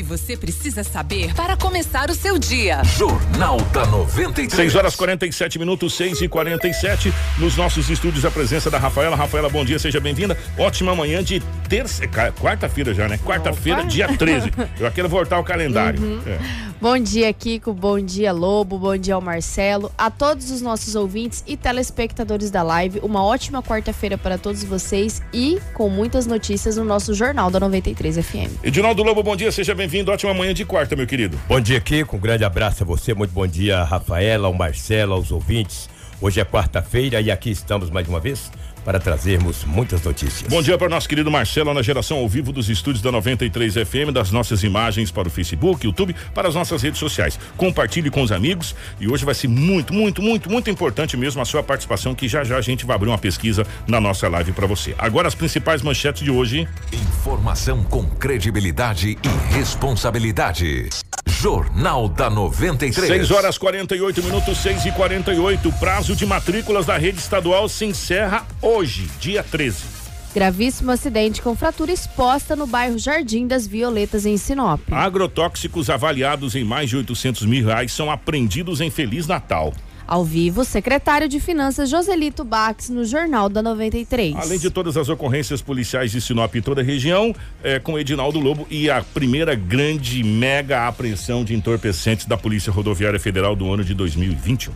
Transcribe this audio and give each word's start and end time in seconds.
que 0.00 0.02
você 0.02 0.34
precisa 0.34 0.82
saber 0.82 1.34
para 1.34 1.58
começar 1.58 2.08
o 2.08 2.14
seu 2.14 2.38
dia. 2.38 2.82
Jornal 2.96 3.58
da 3.70 3.84
93. 3.84 4.50
6 4.54 4.74
horas 4.74 4.96
47 4.96 5.58
minutos, 5.58 5.92
6 5.92 6.22
e 6.22 6.28
47 6.28 7.12
Nos 7.36 7.54
nossos 7.54 7.90
estúdios, 7.90 8.24
a 8.24 8.30
presença 8.30 8.70
da 8.70 8.78
Rafaela. 8.78 9.14
Rafaela, 9.14 9.50
bom 9.50 9.62
dia, 9.62 9.78
seja 9.78 10.00
bem-vinda. 10.00 10.38
Ótima 10.56 10.96
manhã 10.96 11.22
de 11.22 11.40
terça. 11.68 12.02
Quarta-feira 12.40 12.94
já, 12.94 13.08
né? 13.08 13.18
Quarta-feira, 13.18 13.84
dia 13.84 14.08
13. 14.08 14.50
Eu 14.80 14.90
quero 14.90 15.08
voltar 15.08 15.36
ao 15.36 15.44
calendário. 15.44 16.00
Uhum. 16.00 16.22
É. 16.26 16.69
Bom 16.80 16.98
dia, 16.98 17.30
Kiko. 17.30 17.74
Bom 17.74 18.00
dia, 18.00 18.32
Lobo. 18.32 18.78
Bom 18.78 18.96
dia 18.96 19.14
ao 19.14 19.20
Marcelo. 19.20 19.92
A 19.98 20.10
todos 20.10 20.50
os 20.50 20.62
nossos 20.62 20.94
ouvintes 20.94 21.44
e 21.46 21.54
telespectadores 21.54 22.50
da 22.50 22.62
live. 22.62 23.00
Uma 23.00 23.22
ótima 23.22 23.62
quarta-feira 23.62 24.16
para 24.16 24.38
todos 24.38 24.64
vocês 24.64 25.20
e 25.30 25.60
com 25.74 25.90
muitas 25.90 26.26
notícias 26.26 26.78
no 26.78 26.84
nosso 26.84 27.12
Jornal 27.12 27.50
da 27.50 27.60
93 27.60 28.16
FM. 28.24 28.64
Edinaldo 28.64 29.02
Lobo, 29.02 29.22
bom 29.22 29.36
dia, 29.36 29.52
seja 29.52 29.74
bem-vindo. 29.74 30.10
Ótima 30.10 30.32
manhã 30.32 30.54
de 30.54 30.64
quarta, 30.64 30.96
meu 30.96 31.06
querido. 31.06 31.38
Bom 31.46 31.60
dia, 31.60 31.78
Kiko. 31.82 32.16
Um 32.16 32.20
grande 32.20 32.46
abraço 32.46 32.82
a 32.82 32.86
você. 32.86 33.12
Muito 33.12 33.32
bom 33.32 33.46
dia, 33.46 33.84
Rafaela, 33.84 34.46
ao 34.46 34.54
Marcelo, 34.54 35.12
aos 35.12 35.30
ouvintes. 35.30 35.86
Hoje 36.18 36.40
é 36.40 36.46
quarta-feira 36.46 37.20
e 37.20 37.30
aqui 37.30 37.50
estamos 37.50 37.90
mais 37.90 38.08
uma 38.08 38.20
vez 38.20 38.50
para 38.84 38.98
trazermos 38.98 39.64
muitas 39.64 40.02
notícias. 40.02 40.48
Bom 40.48 40.62
dia 40.62 40.76
para 40.76 40.86
o 40.86 40.90
nosso 40.90 41.08
querido 41.08 41.30
Marcelo 41.30 41.72
na 41.72 41.82
geração 41.82 42.18
ao 42.18 42.28
vivo 42.28 42.52
dos 42.52 42.68
estúdios 42.68 43.02
da 43.02 43.12
93 43.12 43.74
FM, 43.74 44.12
das 44.12 44.30
nossas 44.30 44.62
imagens 44.62 45.10
para 45.10 45.28
o 45.28 45.30
Facebook, 45.30 45.84
YouTube, 45.84 46.14
para 46.34 46.48
as 46.48 46.54
nossas 46.54 46.82
redes 46.82 46.98
sociais. 46.98 47.38
Compartilhe 47.56 48.10
com 48.10 48.22
os 48.22 48.32
amigos 48.32 48.74
e 49.00 49.08
hoje 49.08 49.24
vai 49.24 49.34
ser 49.34 49.48
muito, 49.48 49.92
muito, 49.92 50.22
muito, 50.22 50.50
muito 50.50 50.70
importante 50.70 51.16
mesmo 51.16 51.40
a 51.40 51.44
sua 51.44 51.62
participação, 51.62 52.14
que 52.14 52.28
já 52.28 52.44
já 52.44 52.56
a 52.56 52.60
gente 52.60 52.84
vai 52.86 52.96
abrir 52.96 53.08
uma 53.08 53.18
pesquisa 53.18 53.66
na 53.86 54.00
nossa 54.00 54.28
live 54.28 54.52
para 54.52 54.66
você. 54.66 54.94
Agora 54.98 55.28
as 55.28 55.34
principais 55.34 55.82
manchetes 55.82 56.22
de 56.22 56.30
hoje. 56.30 56.68
Informação 56.92 57.82
com 57.84 58.04
credibilidade 58.04 59.16
e 59.22 59.54
responsabilidade. 59.54 60.88
Jornal 61.26 62.08
da 62.08 62.28
93. 62.28 63.08
6 63.08 63.30
horas 63.30 63.56
48 63.56 64.22
minutos, 64.22 64.58
6 64.58 64.86
e 64.86 64.92
48 64.92 65.72
Prazo 65.72 66.14
de 66.14 66.26
matrículas 66.26 66.86
da 66.86 66.98
rede 66.98 67.18
estadual 67.18 67.68
se 67.68 67.86
encerra 67.86 68.46
hoje, 68.60 69.08
dia 69.18 69.42
13. 69.42 70.00
Gravíssimo 70.34 70.92
acidente 70.92 71.42
com 71.42 71.56
fratura 71.56 71.90
exposta 71.90 72.54
no 72.54 72.66
bairro 72.66 72.98
Jardim 72.98 73.46
das 73.46 73.66
Violetas, 73.66 74.26
em 74.26 74.36
Sinop. 74.36 74.80
Agrotóxicos 74.90 75.90
avaliados 75.90 76.54
em 76.54 76.62
mais 76.62 76.90
de 76.90 76.98
800 76.98 77.46
mil 77.46 77.66
reais 77.66 77.90
são 77.92 78.10
apreendidos 78.10 78.80
em 78.80 78.90
Feliz 78.90 79.26
Natal. 79.26 79.72
Ao 80.10 80.24
vivo, 80.24 80.64
secretário 80.64 81.28
de 81.28 81.38
Finanças 81.38 81.88
Joselito 81.88 82.42
Bax 82.42 82.88
no 82.88 83.04
Jornal 83.04 83.48
da 83.48 83.62
93. 83.62 84.34
Além 84.34 84.58
de 84.58 84.68
todas 84.68 84.96
as 84.96 85.08
ocorrências 85.08 85.62
policiais 85.62 86.10
de 86.10 86.20
Sinop 86.20 86.52
e 86.56 86.60
toda 86.60 86.80
a 86.80 86.84
região, 86.84 87.32
é, 87.62 87.78
com 87.78 87.96
Edinaldo 87.96 88.40
Lobo 88.40 88.66
e 88.68 88.90
a 88.90 89.04
primeira 89.04 89.54
grande 89.54 90.24
mega 90.24 90.88
apreensão 90.88 91.44
de 91.44 91.54
entorpecentes 91.54 92.26
da 92.26 92.36
Polícia 92.36 92.72
Rodoviária 92.72 93.20
Federal 93.20 93.54
do 93.54 93.72
ano 93.72 93.84
de 93.84 93.94
2021. 93.94 94.72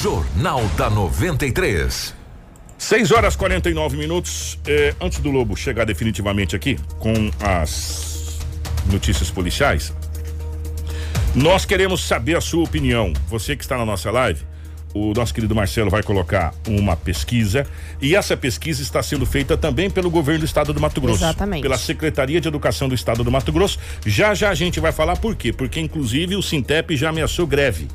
Jornal 0.00 0.64
da 0.76 0.88
93. 0.88 2.14
6 2.78 3.10
horas 3.10 3.34
49 3.34 3.96
minutos. 3.96 4.56
É, 4.64 4.94
antes 5.00 5.18
do 5.18 5.32
Lobo 5.32 5.56
chegar 5.56 5.84
definitivamente 5.84 6.54
aqui 6.54 6.78
com 7.00 7.12
as 7.40 8.38
notícias 8.88 9.32
policiais, 9.32 9.92
nós 11.34 11.64
queremos 11.64 12.02
saber 12.02 12.36
a 12.36 12.40
sua 12.40 12.64
opinião. 12.64 13.12
Você 13.28 13.54
que 13.54 13.62
está 13.62 13.76
na 13.76 13.84
nossa 13.84 14.10
live, 14.10 14.44
o 14.94 15.12
nosso 15.12 15.34
querido 15.34 15.54
Marcelo 15.54 15.90
vai 15.90 16.02
colocar 16.02 16.54
uma 16.66 16.96
pesquisa 16.96 17.66
e 18.00 18.16
essa 18.16 18.36
pesquisa 18.36 18.82
está 18.82 19.02
sendo 19.02 19.26
feita 19.26 19.56
também 19.56 19.90
pelo 19.90 20.10
governo 20.10 20.40
do 20.40 20.46
estado 20.46 20.72
do 20.72 20.80
Mato 20.80 21.00
Grosso. 21.00 21.22
Exatamente. 21.22 21.62
Pela 21.62 21.78
Secretaria 21.78 22.40
de 22.40 22.48
Educação 22.48 22.88
do 22.88 22.94
estado 22.94 23.22
do 23.22 23.30
Mato 23.30 23.52
Grosso. 23.52 23.78
Já 24.04 24.34
já 24.34 24.50
a 24.50 24.54
gente 24.54 24.80
vai 24.80 24.92
falar 24.92 25.16
por 25.16 25.36
quê? 25.36 25.52
Porque 25.52 25.78
inclusive 25.78 26.36
o 26.36 26.42
Sintep 26.42 26.96
já 26.96 27.10
ameaçou 27.10 27.46
greve, 27.46 27.88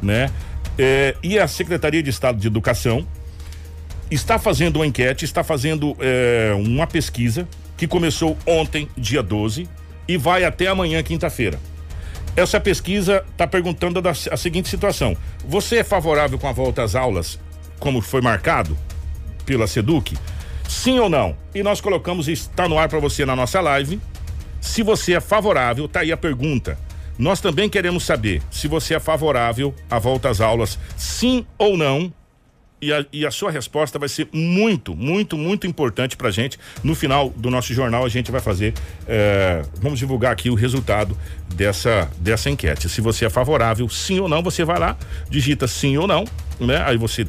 né? 0.00 0.30
É, 0.78 1.16
e 1.22 1.38
a 1.38 1.48
Secretaria 1.48 2.02
de 2.02 2.10
Estado 2.10 2.38
de 2.38 2.46
Educação 2.46 3.06
está 4.10 4.38
fazendo 4.38 4.76
uma 4.76 4.86
enquete, 4.86 5.24
está 5.24 5.42
fazendo 5.42 5.96
é, 5.98 6.52
uma 6.54 6.86
pesquisa 6.86 7.48
que 7.76 7.86
começou 7.86 8.36
ontem, 8.46 8.88
dia 8.96 9.22
12, 9.22 9.68
e 10.06 10.16
vai 10.16 10.44
até 10.44 10.68
amanhã, 10.68 11.02
quinta-feira. 11.02 11.58
Essa 12.38 12.60
pesquisa 12.60 13.24
está 13.32 13.48
perguntando 13.48 14.00
da, 14.00 14.10
a 14.10 14.36
seguinte 14.36 14.68
situação: 14.68 15.16
você 15.44 15.78
é 15.78 15.84
favorável 15.84 16.38
com 16.38 16.46
a 16.46 16.52
volta 16.52 16.84
às 16.84 16.94
aulas, 16.94 17.36
como 17.80 18.00
foi 18.00 18.20
marcado 18.20 18.78
pela 19.44 19.66
Seduc? 19.66 20.16
Sim 20.68 21.00
ou 21.00 21.08
não? 21.08 21.36
E 21.52 21.64
nós 21.64 21.80
colocamos, 21.80 22.28
está 22.28 22.68
no 22.68 22.78
ar 22.78 22.88
para 22.88 23.00
você 23.00 23.26
na 23.26 23.34
nossa 23.34 23.60
live. 23.60 24.00
Se 24.60 24.84
você 24.84 25.14
é 25.14 25.20
favorável, 25.20 25.88
tá 25.88 25.98
aí 26.00 26.12
a 26.12 26.16
pergunta. 26.16 26.78
Nós 27.18 27.40
também 27.40 27.68
queremos 27.68 28.04
saber 28.04 28.40
se 28.52 28.68
você 28.68 28.94
é 28.94 29.00
favorável 29.00 29.74
à 29.90 29.98
volta 29.98 30.28
às 30.28 30.40
aulas, 30.40 30.78
sim 30.96 31.44
ou 31.58 31.76
não, 31.76 32.12
e 32.80 32.92
a, 32.92 33.04
e 33.12 33.26
a, 33.26 33.30
sua 33.30 33.50
resposta 33.50 33.98
vai 33.98 34.08
ser 34.08 34.28
muito, 34.32 34.94
muito, 34.94 35.36
muito 35.36 35.66
importante 35.66 36.16
pra 36.16 36.30
gente. 36.30 36.58
No 36.82 36.94
final 36.94 37.30
do 37.30 37.50
nosso 37.50 37.74
jornal, 37.74 38.04
a 38.04 38.08
gente 38.08 38.30
vai 38.30 38.40
fazer. 38.40 38.74
É, 39.06 39.62
vamos 39.80 39.98
divulgar 39.98 40.32
aqui 40.32 40.50
o 40.50 40.54
resultado 40.54 41.16
dessa, 41.54 42.10
dessa 42.18 42.48
enquete. 42.48 42.88
Se 42.88 43.00
você 43.00 43.26
é 43.26 43.30
favorável, 43.30 43.88
sim 43.88 44.20
ou 44.20 44.28
não, 44.28 44.42
você 44.42 44.64
vai 44.64 44.78
lá, 44.78 44.96
digita 45.28 45.66
sim 45.66 45.96
ou 45.96 46.06
não, 46.06 46.24
né? 46.60 46.82
Aí 46.84 46.96
você, 46.96 47.26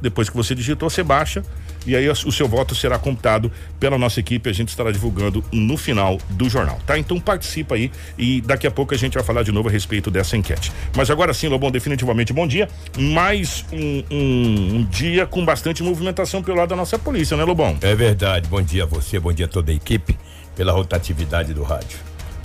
depois 0.00 0.30
que 0.30 0.36
você 0.36 0.54
digitou, 0.54 0.88
você 0.88 1.02
baixa 1.02 1.42
e 1.86 1.94
aí 1.94 2.08
o 2.08 2.32
seu 2.32 2.48
voto 2.48 2.74
será 2.74 2.98
computado 2.98 3.50
pela 3.78 3.96
nossa 3.96 4.20
equipe, 4.20 4.50
a 4.50 4.52
gente 4.52 4.68
estará 4.68 4.90
divulgando 4.90 5.44
no 5.52 5.76
final 5.76 6.18
do 6.30 6.48
jornal, 6.48 6.78
tá? 6.86 6.98
Então 6.98 7.20
participa 7.20 7.74
aí 7.76 7.90
e 8.18 8.40
daqui 8.40 8.66
a 8.66 8.70
pouco 8.70 8.94
a 8.94 8.98
gente 8.98 9.14
vai 9.14 9.22
falar 9.22 9.42
de 9.42 9.52
novo 9.52 9.68
a 9.68 9.72
respeito 9.72 10.10
dessa 10.10 10.36
enquete. 10.36 10.72
Mas 10.96 11.10
agora 11.10 11.32
sim, 11.32 11.48
Lobão, 11.48 11.70
definitivamente 11.70 12.32
bom 12.32 12.46
dia. 12.46 12.68
Mais 12.98 13.64
um, 13.72 14.02
um, 14.10 14.76
um 14.76 14.84
dia 14.84 15.26
com 15.26 15.44
bastante 15.44 15.82
movimentação 15.82 16.42
pelo 16.42 16.58
lado 16.58 16.70
da 16.70 16.76
nossa 16.76 16.98
polícia, 16.98 17.36
né, 17.36 17.44
Lobão? 17.44 17.76
É 17.80 17.94
verdade. 17.94 18.48
Bom 18.48 18.62
dia 18.62 18.82
a 18.82 18.86
você, 18.86 19.20
bom 19.20 19.32
dia 19.32 19.46
a 19.46 19.48
toda 19.48 19.70
a 19.70 19.74
equipe 19.74 20.18
pela 20.56 20.72
rotatividade 20.72 21.54
do 21.54 21.62
rádio. 21.62 21.98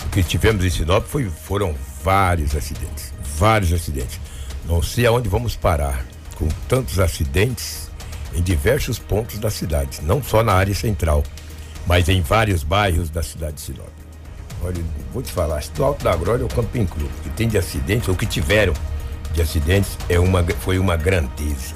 O 0.06 0.10
que 0.10 0.22
tivemos 0.22 0.64
em 0.64 0.70
Sinop 0.70 1.04
foi, 1.06 1.24
foram 1.24 1.74
vários 2.04 2.54
acidentes, 2.54 3.12
vários 3.36 3.72
acidentes. 3.72 4.20
Não 4.68 4.82
sei 4.82 5.06
aonde 5.06 5.28
vamos 5.28 5.56
parar 5.56 6.04
com 6.36 6.48
tantos 6.68 7.00
acidentes 7.00 7.81
em 8.34 8.42
diversos 8.42 8.98
pontos 8.98 9.38
da 9.38 9.50
cidade, 9.50 10.00
não 10.02 10.22
só 10.22 10.42
na 10.42 10.52
área 10.52 10.74
central, 10.74 11.22
mas 11.86 12.08
em 12.08 12.20
vários 12.20 12.62
bairros 12.62 13.10
da 13.10 13.22
cidade 13.22 13.54
de 13.54 13.60
Sinop. 13.60 13.88
Olha, 14.62 14.82
vou 15.12 15.22
te 15.22 15.32
falar, 15.32 15.62
do 15.74 15.84
Alto 15.84 16.04
da 16.04 16.14
Glória 16.14 16.42
é 16.42 16.46
o 16.46 16.48
Camping 16.48 16.86
Clube, 16.86 17.12
que 17.22 17.30
tem 17.30 17.48
de 17.48 17.58
acidentes, 17.58 18.08
ou 18.08 18.14
que 18.14 18.26
tiveram 18.26 18.72
de 19.32 19.42
acidentes, 19.42 19.98
é 20.08 20.18
uma, 20.18 20.44
foi 20.60 20.78
uma 20.78 20.96
grandeza. 20.96 21.74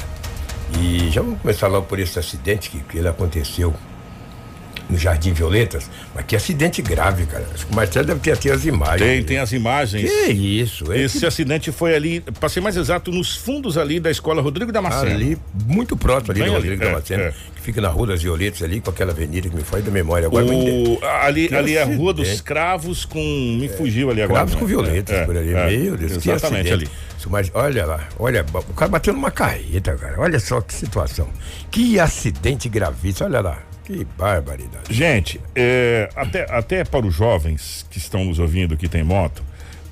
E 0.78 1.10
já 1.10 1.22
vamos 1.22 1.40
começar 1.40 1.68
logo 1.68 1.86
por 1.86 1.98
esse 1.98 2.18
acidente 2.18 2.70
que, 2.70 2.80
que 2.80 2.98
ele 2.98 3.08
aconteceu 3.08 3.74
no 4.88 4.96
Jardim 4.96 5.32
Violetas, 5.32 5.90
mas 6.14 6.24
que 6.24 6.36
acidente 6.36 6.80
grave, 6.80 7.26
cara. 7.26 7.46
Acho 7.52 7.66
que 7.66 7.72
o 7.72 7.76
Marcelo 7.76 8.06
deve 8.06 8.20
ter 8.20 8.32
aqui 8.32 8.50
as 8.50 8.64
imagens. 8.64 9.00
Tem, 9.00 9.24
tem 9.24 9.38
as 9.38 9.52
imagens. 9.52 10.10
Que 10.10 10.32
isso, 10.32 10.92
é 10.92 11.00
Esse 11.00 11.20
que... 11.20 11.26
acidente 11.26 11.72
foi 11.72 11.94
ali, 11.94 12.20
para 12.20 12.48
ser 12.48 12.60
mais 12.60 12.76
exato, 12.76 13.10
nos 13.10 13.36
fundos 13.36 13.76
ali 13.76 13.98
da 13.98 14.10
escola 14.10 14.40
Rodrigo 14.40 14.70
Damasceno. 14.70 15.10
Ali, 15.10 15.38
muito 15.66 15.96
próximo 15.96 16.32
ali 16.32 16.40
Bem 16.40 16.50
do 16.50 16.54
Rodrigo 16.54 16.82
ali, 16.82 16.92
Damasceno, 16.92 17.22
é, 17.22 17.26
é. 17.26 17.34
que 17.54 17.60
fica 17.62 17.80
na 17.80 17.88
Rua 17.88 18.08
das 18.08 18.22
Violetas 18.22 18.62
ali, 18.62 18.80
com 18.80 18.90
aquela 18.90 19.12
avenida 19.12 19.48
que 19.48 19.56
me 19.56 19.62
foi 19.62 19.82
da 19.82 19.90
memória 19.90 20.26
agora. 20.26 20.46
O... 20.46 20.98
Ali, 21.22 21.52
ali 21.54 21.76
é 21.76 21.82
a 21.82 21.86
Rua 21.86 22.12
dos 22.12 22.40
Cravos 22.40 23.04
com. 23.04 23.20
Me 23.58 23.68
fugiu 23.68 24.10
ali 24.10 24.22
agora. 24.22 24.40
Cravos 24.40 24.54
com 24.54 24.66
Violetas, 24.66 25.16
é, 25.16 25.24
por 25.24 25.36
ali. 25.36 25.52
É, 25.52 25.66
Meu 25.70 25.96
Deus, 25.96 26.12
Exatamente 26.12 26.72
ali. 26.72 26.88
Mas 27.28 27.50
olha 27.54 27.84
lá, 27.84 28.08
olha, 28.20 28.44
o 28.54 28.74
cara 28.74 28.88
bateu 28.88 29.12
numa 29.12 29.32
carreta, 29.32 29.96
cara. 29.96 30.14
Olha 30.18 30.38
só 30.38 30.60
que 30.60 30.72
situação. 30.72 31.28
Que 31.72 31.98
acidente 31.98 32.68
gravíssimo, 32.68 33.26
olha 33.26 33.40
lá. 33.40 33.58
Que 33.86 34.04
barbaridade. 34.18 34.92
Gente, 34.92 35.40
é, 35.54 36.10
até, 36.16 36.44
até 36.50 36.84
para 36.84 37.06
os 37.06 37.14
jovens 37.14 37.86
que 37.88 37.98
estão 37.98 38.24
nos 38.24 38.40
ouvindo, 38.40 38.76
que 38.76 38.88
tem 38.88 39.04
moto, 39.04 39.44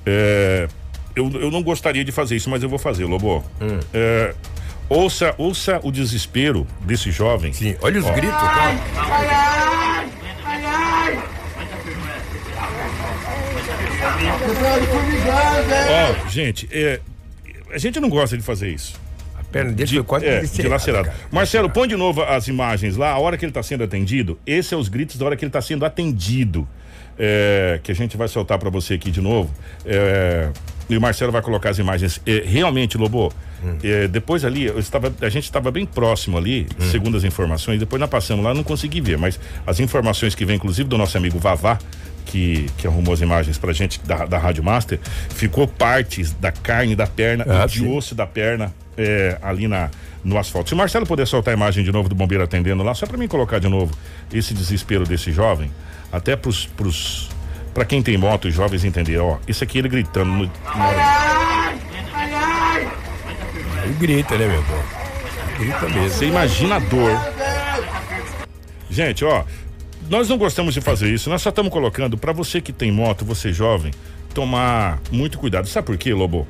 é, 0.05 0.67
eu, 1.15 1.31
eu 1.31 1.49
não 1.49 1.63
gostaria 1.63 2.03
de 2.03 2.11
fazer 2.11 2.35
isso, 2.35 2.49
mas 2.49 2.61
eu 2.61 2.67
vou 2.67 2.77
fazer, 2.77 3.05
Lobo. 3.05 3.41
Hum. 3.61 3.79
É, 3.93 4.35
ouça, 4.89 5.33
ouça 5.37 5.79
o 5.81 5.93
desespero 5.93 6.67
desse 6.81 7.09
jovem. 7.09 7.53
Sim, 7.53 7.77
olha 7.81 7.97
os 7.97 8.05
Ó. 8.05 8.11
gritos, 8.11 8.37
cara. 8.37 8.77
Ai, 8.97 9.27
ai, 9.27 10.09
ai, 10.43 10.65
ai. 10.65 11.19
Ó, 15.87 16.27
gente, 16.27 16.67
é, 16.69 16.99
a 17.71 17.77
gente 17.77 17.97
não 18.01 18.09
gosta 18.09 18.35
de 18.35 18.43
fazer 18.43 18.71
isso 18.71 19.04
perna 19.55 19.71
dele 19.71 19.89
de, 19.89 19.95
foi 19.95 20.03
quase 20.03 20.25
é, 20.25 20.41
dilacerado. 20.41 21.09
Marcelo, 21.31 21.69
põe 21.69 21.87
de 21.87 21.95
novo 21.95 22.21
as 22.21 22.49
imagens 22.49 22.97
lá, 22.97 23.11
a 23.11 23.19
hora 23.19 23.37
que 23.37 23.45
ele 23.45 23.51
está 23.51 23.63
sendo 23.63 23.83
atendido. 23.83 24.37
Esse 24.45 24.73
é 24.73 24.77
os 24.77 24.89
gritos 24.89 25.15
da 25.17 25.25
hora 25.25 25.37
que 25.37 25.45
ele 25.45 25.49
está 25.49 25.61
sendo 25.61 25.85
atendido. 25.85 26.67
É, 27.17 27.79
que 27.81 27.93
a 27.93 27.95
gente 27.95 28.17
vai 28.17 28.27
soltar 28.27 28.59
para 28.59 28.69
você 28.69 28.95
aqui 28.95 29.09
de 29.09 29.21
novo. 29.21 29.49
É, 29.85 30.49
e 30.89 30.97
o 30.97 31.01
Marcelo 31.01 31.31
vai 31.31 31.41
colocar 31.41 31.69
as 31.69 31.79
imagens. 31.79 32.19
É, 32.25 32.43
realmente, 32.45 32.97
Lobo, 32.97 33.31
hum. 33.63 33.77
É, 33.81 34.05
depois 34.09 34.43
ali, 34.43 34.65
eu 34.65 34.77
estava, 34.77 35.13
a 35.21 35.29
gente 35.29 35.45
estava 35.45 35.71
bem 35.71 35.85
próximo 35.85 36.37
ali, 36.37 36.67
hum. 36.77 36.91
segundo 36.91 37.15
as 37.15 37.23
informações. 37.23 37.79
Depois 37.79 38.01
nós 38.01 38.09
passamos 38.09 38.43
lá, 38.43 38.53
não 38.53 38.63
consegui 38.63 38.99
ver, 38.99 39.17
mas 39.17 39.39
as 39.65 39.79
informações 39.79 40.35
que 40.35 40.43
vem, 40.43 40.57
inclusive, 40.57 40.89
do 40.89 40.97
nosso 40.97 41.17
amigo 41.17 41.39
Vavá, 41.39 41.79
que, 42.25 42.65
que 42.77 42.85
arrumou 42.85 43.13
as 43.13 43.21
imagens 43.21 43.57
pra 43.57 43.71
gente 43.71 44.01
da, 44.01 44.25
da 44.25 44.37
Rádio 44.37 44.61
Master, 44.61 44.99
ficou 45.29 45.65
partes 45.69 46.33
da 46.33 46.51
carne 46.51 46.97
da 46.97 47.07
perna 47.07 47.45
Ah, 47.47 47.65
e 47.65 47.69
de 47.69 47.87
osso 47.87 48.13
da 48.13 48.27
perna 48.27 48.73
é, 48.97 49.37
ali 49.41 49.67
na, 49.67 49.89
no 50.23 50.37
asfalto. 50.37 50.69
Se 50.69 50.73
o 50.73 50.77
Marcelo 50.77 51.05
puder 51.05 51.25
soltar 51.27 51.53
a 51.53 51.57
imagem 51.57 51.83
de 51.83 51.91
novo 51.91 52.07
do 52.09 52.15
bombeiro 52.15 52.43
atendendo 52.43 52.83
lá, 52.83 52.93
só 52.93 53.05
pra 53.05 53.17
mim 53.17 53.27
colocar 53.27 53.59
de 53.59 53.67
novo 53.67 53.93
esse 54.33 54.53
desespero 54.53 55.05
desse 55.05 55.31
jovem, 55.31 55.71
até 56.11 56.35
pros. 56.35 56.65
pros 56.65 57.29
Pra 57.73 57.83
quem 57.83 58.01
tem 58.01 58.17
moto, 58.17 58.47
os 58.47 58.53
jovens 58.53 58.85
entenderem, 58.85 59.19
ó, 59.19 59.35
isso 59.45 59.61
aqui 59.61 59.79
ele 59.79 59.89
gritando 59.89 60.31
no, 60.31 60.43
hora- 60.43 61.75
Ele 63.83 63.93
grita, 63.99 64.37
né, 64.37 64.47
meu 64.47 64.61
irmão? 64.61 64.83
Grita 65.59 65.89
mesmo. 65.89 66.09
Você 66.09 66.25
imagina 66.25 66.75
a 66.77 66.79
dor. 66.79 67.11
Gente, 68.89 69.25
ó, 69.25 69.43
nós 70.09 70.29
não 70.29 70.37
gostamos 70.37 70.73
de 70.73 70.79
fazer 70.79 71.13
isso, 71.13 71.29
nós 71.29 71.41
só 71.41 71.49
estamos 71.49 71.71
colocando 71.71 72.17
para 72.17 72.31
você 72.31 72.61
que 72.61 72.71
tem 72.71 72.91
moto, 72.93 73.25
você 73.25 73.51
jovem, 73.51 73.91
tomar 74.33 74.99
muito 75.11 75.37
cuidado. 75.37 75.67
Sabe 75.67 75.85
por 75.87 75.97
quê, 75.97 76.13
Lobo? 76.13 76.47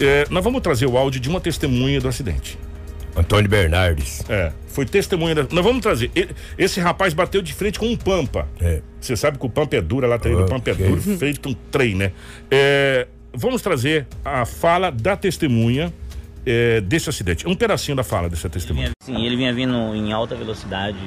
É, 0.00 0.26
nós 0.30 0.42
vamos 0.42 0.60
trazer 0.62 0.86
o 0.86 0.96
áudio 0.96 1.20
de 1.20 1.28
uma 1.28 1.40
testemunha 1.40 2.00
do 2.00 2.08
acidente. 2.08 2.58
Antônio 3.16 3.50
Bernardes. 3.50 4.24
É, 4.28 4.52
foi 4.68 4.86
testemunha 4.86 5.34
da. 5.34 5.42
Nós 5.50 5.64
vamos 5.64 5.82
trazer. 5.82 6.10
Esse 6.56 6.80
rapaz 6.80 7.12
bateu 7.12 7.42
de 7.42 7.52
frente 7.52 7.78
com 7.78 7.86
um 7.86 7.96
pampa. 7.96 8.48
É. 8.60 8.80
Você 9.00 9.16
sabe 9.16 9.38
que 9.38 9.44
o 9.44 9.50
pampa 9.50 9.76
é 9.76 9.80
duro, 9.80 10.06
a 10.06 10.08
lateral 10.08 10.38
do 10.38 10.44
Ah, 10.44 10.46
pampa 10.46 10.70
é 10.70 10.72
ok. 10.72 10.86
duro, 10.88 11.00
feito 11.18 11.48
um 11.48 11.54
trem, 11.70 11.94
né? 11.96 12.12
É, 12.50 13.06
vamos 13.34 13.60
trazer 13.62 14.06
a 14.24 14.46
fala 14.46 14.90
da 14.90 15.16
testemunha 15.16 15.92
é, 16.46 16.80
desse 16.80 17.10
acidente. 17.10 17.46
Um 17.48 17.54
pedacinho 17.54 17.96
da 17.96 18.04
fala 18.04 18.28
dessa 18.28 18.48
testemunha. 18.48 18.90
Sim, 19.02 19.26
ele 19.26 19.36
vinha 19.36 19.52
vindo 19.52 19.74
em 19.94 20.12
alta 20.12 20.34
velocidade, 20.36 20.98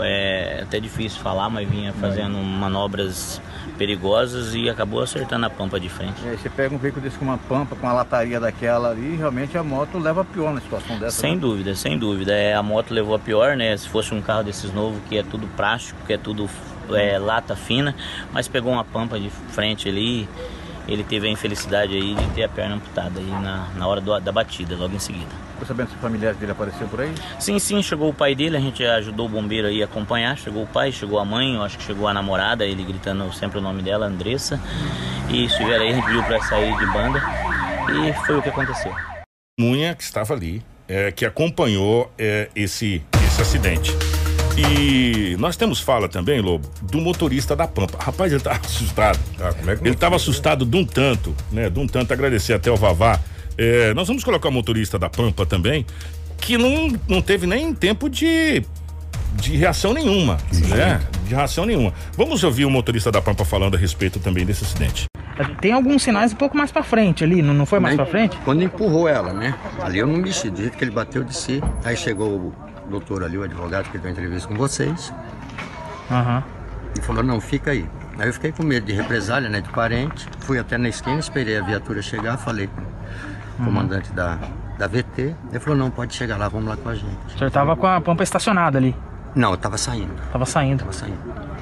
é 0.00 0.60
até 0.62 0.80
difícil 0.80 1.20
falar, 1.20 1.48
mas 1.48 1.68
vinha 1.68 1.92
fazendo 1.94 2.36
manobras 2.38 3.40
perigosas 3.76 4.54
e 4.54 4.68
acabou 4.68 5.02
acertando 5.02 5.46
a 5.46 5.50
pampa 5.50 5.78
de 5.78 5.88
frente. 5.88 6.26
Aí 6.26 6.36
você 6.36 6.48
pega 6.48 6.74
um 6.74 6.78
veículo 6.78 7.02
desse 7.02 7.18
com 7.18 7.24
uma 7.24 7.38
pampa, 7.38 7.76
com 7.76 7.86
uma 7.86 7.92
lataria 7.92 8.40
daquela 8.40 8.90
ali, 8.90 9.16
realmente 9.16 9.56
a 9.56 9.62
moto 9.62 9.98
leva 9.98 10.22
a 10.22 10.24
pior 10.24 10.52
na 10.52 10.60
situação 10.60 10.98
dessa. 10.98 11.20
Sem 11.20 11.34
né? 11.34 11.40
dúvida, 11.40 11.74
sem 11.74 11.98
dúvida. 11.98 12.32
É, 12.32 12.54
a 12.54 12.62
moto 12.62 12.92
levou 12.92 13.14
a 13.14 13.18
pior, 13.18 13.56
né? 13.56 13.76
Se 13.76 13.88
fosse 13.88 14.14
um 14.14 14.20
carro 14.20 14.44
desses 14.44 14.72
novos, 14.72 14.98
que 15.08 15.18
é 15.18 15.22
tudo 15.22 15.46
plástico, 15.56 15.98
que 16.06 16.12
é 16.12 16.18
tudo 16.18 16.48
é, 16.94 17.18
lata 17.18 17.56
fina, 17.56 17.94
mas 18.32 18.48
pegou 18.48 18.72
uma 18.72 18.84
pampa 18.84 19.18
de 19.18 19.30
frente 19.30 19.88
ali. 19.88 20.28
Ele 20.88 21.02
teve 21.02 21.26
a 21.26 21.30
infelicidade 21.30 21.94
aí 21.94 22.14
de 22.14 22.26
ter 22.34 22.44
a 22.44 22.48
perna 22.48 22.76
amputada 22.76 23.18
aí 23.18 23.26
na, 23.26 23.68
na 23.76 23.86
hora 23.86 24.00
do- 24.00 24.18
da 24.20 24.30
batida, 24.32 24.76
logo 24.76 24.94
em 24.94 24.98
seguida. 24.98 25.26
Ficou 25.52 25.66
sabendo 25.66 25.90
se 25.90 25.96
familiares 25.96 26.38
dele 26.38 26.52
apareceu 26.52 26.86
por 26.86 27.00
aí? 27.00 27.12
Sim, 27.40 27.58
sim, 27.58 27.82
chegou 27.82 28.08
o 28.10 28.14
pai 28.14 28.34
dele, 28.34 28.56
a 28.56 28.60
gente 28.60 28.84
ajudou 28.84 29.26
o 29.26 29.28
bombeiro 29.28 29.66
aí 29.66 29.82
a 29.82 29.86
acompanhar. 29.86 30.36
Chegou 30.36 30.62
o 30.62 30.66
pai, 30.66 30.92
chegou 30.92 31.18
a 31.18 31.24
mãe, 31.24 31.54
eu 31.54 31.62
acho 31.62 31.78
que 31.78 31.84
chegou 31.84 32.06
a 32.06 32.14
namorada, 32.14 32.64
ele 32.64 32.84
gritando 32.84 33.32
sempre 33.32 33.58
o 33.58 33.62
nome 33.62 33.82
dela, 33.82 34.06
Andressa. 34.06 34.60
E 35.28 35.46
estiveram 35.46 35.84
aí, 35.84 35.90
a 35.90 35.94
gente 35.94 36.04
pediu 36.04 36.22
pra 36.24 36.40
sair 36.42 36.76
de 36.76 36.86
banda. 36.86 37.20
E 37.90 38.12
foi 38.26 38.38
o 38.38 38.42
que 38.42 38.48
aconteceu. 38.48 38.92
testemunha 39.56 39.94
que 39.94 40.02
estava 40.02 40.34
ali, 40.34 40.62
é, 40.86 41.10
que 41.10 41.24
acompanhou 41.24 42.12
é, 42.18 42.48
esse, 42.54 43.02
esse 43.26 43.40
acidente. 43.42 43.92
E 44.58 45.36
nós 45.38 45.56
temos 45.56 45.80
fala 45.80 46.08
também, 46.08 46.40
Lobo, 46.40 46.68
do 46.82 46.98
motorista 47.00 47.54
da 47.54 47.68
Pampa. 47.68 47.98
Rapaz, 48.02 48.32
ele 48.32 48.40
tava 48.42 48.56
assustado. 48.64 49.18
Ah, 49.38 49.52
como 49.52 49.70
é 49.70 49.76
que 49.76 49.82
Ele 49.82 49.90
fica, 49.92 50.14
assustado 50.16 50.64
de 50.64 50.76
um 50.76 50.84
tanto, 50.84 51.34
né? 51.52 51.68
De 51.68 51.78
um 51.78 51.86
tanto, 51.86 52.12
agradecer 52.12 52.54
até 52.54 52.70
o 52.70 52.76
Vavá. 52.76 53.20
É, 53.58 53.92
nós 53.94 54.08
vamos 54.08 54.24
colocar 54.24 54.48
o 54.48 54.52
motorista 54.52 54.98
da 54.98 55.08
Pampa 55.10 55.44
também, 55.44 55.84
que 56.38 56.56
não, 56.56 56.92
não 57.08 57.20
teve 57.22 57.46
nem 57.46 57.74
tempo 57.74 58.08
de, 58.08 58.62
de 59.34 59.56
reação 59.56 59.92
nenhuma, 59.92 60.38
né? 60.68 61.00
De 61.26 61.34
reação 61.34 61.66
nenhuma. 61.66 61.92
Vamos 62.16 62.42
ouvir 62.44 62.64
o 62.64 62.70
motorista 62.70 63.10
da 63.12 63.20
Pampa 63.20 63.44
falando 63.44 63.74
a 63.74 63.78
respeito 63.78 64.18
também 64.18 64.44
desse 64.46 64.64
acidente. 64.64 65.04
Tem 65.60 65.72
alguns 65.72 66.02
sinais 66.02 66.32
um 66.32 66.36
pouco 66.36 66.56
mais 66.56 66.72
pra 66.72 66.82
frente 66.82 67.22
ali, 67.22 67.42
não, 67.42 67.52
não 67.52 67.66
foi 67.66 67.78
mais 67.78 67.94
Nem- 67.94 68.04
pra 68.04 68.10
frente? 68.10 68.38
Quando 68.42 68.62
empurrou 68.62 69.06
ela, 69.06 69.34
né? 69.34 69.54
Ali 69.82 69.98
eu 69.98 70.06
não 70.06 70.16
mexi, 70.16 70.48
do 70.48 70.56
jeito 70.58 70.78
que 70.78 70.84
ele 70.84 70.90
bateu 70.90 71.22
de 71.24 71.36
si. 71.36 71.62
Aí 71.84 71.94
chegou 71.94 72.28
o 72.30 72.54
doutor 72.90 73.24
ali, 73.24 73.36
o 73.38 73.42
advogado 73.42 73.90
que 73.90 73.98
deu 73.98 74.10
entrevista 74.10 74.48
com 74.48 74.54
vocês, 74.54 75.12
Aham. 76.10 76.42
e 76.98 77.02
falou, 77.02 77.22
não, 77.22 77.40
fica 77.40 77.70
aí. 77.72 77.88
Aí 78.18 78.28
eu 78.28 78.32
fiquei 78.32 78.50
com 78.52 78.62
medo 78.62 78.86
de 78.86 78.92
represália, 78.92 79.48
né? 79.50 79.60
De 79.60 79.68
parente. 79.70 80.26
Fui 80.40 80.58
até 80.58 80.78
na 80.78 80.88
esquina, 80.88 81.18
esperei 81.18 81.58
a 81.58 81.62
viatura 81.62 82.00
chegar, 82.00 82.38
falei 82.38 82.66
com 82.68 83.62
o 83.62 83.64
comandante 83.66 84.10
da, 84.12 84.38
da 84.78 84.86
VT. 84.86 85.34
Ele 85.50 85.60
falou, 85.60 85.78
não, 85.78 85.90
pode 85.90 86.14
chegar 86.14 86.38
lá, 86.38 86.48
vamos 86.48 86.68
lá 86.68 86.76
com 86.76 86.88
a 86.88 86.94
gente. 86.94 87.34
O 87.34 87.38
senhor 87.38 87.50
tava 87.50 87.76
com 87.76 87.86
a 87.86 88.00
pampa 88.00 88.22
estacionada 88.22 88.78
ali, 88.78 88.96
Não, 89.34 89.50
eu 89.50 89.56
tava 89.58 89.76
saindo, 89.76 90.14
tava 90.32 90.46
saindo. 90.46 90.78
tava 90.80 90.92
saindo. 90.94 91.18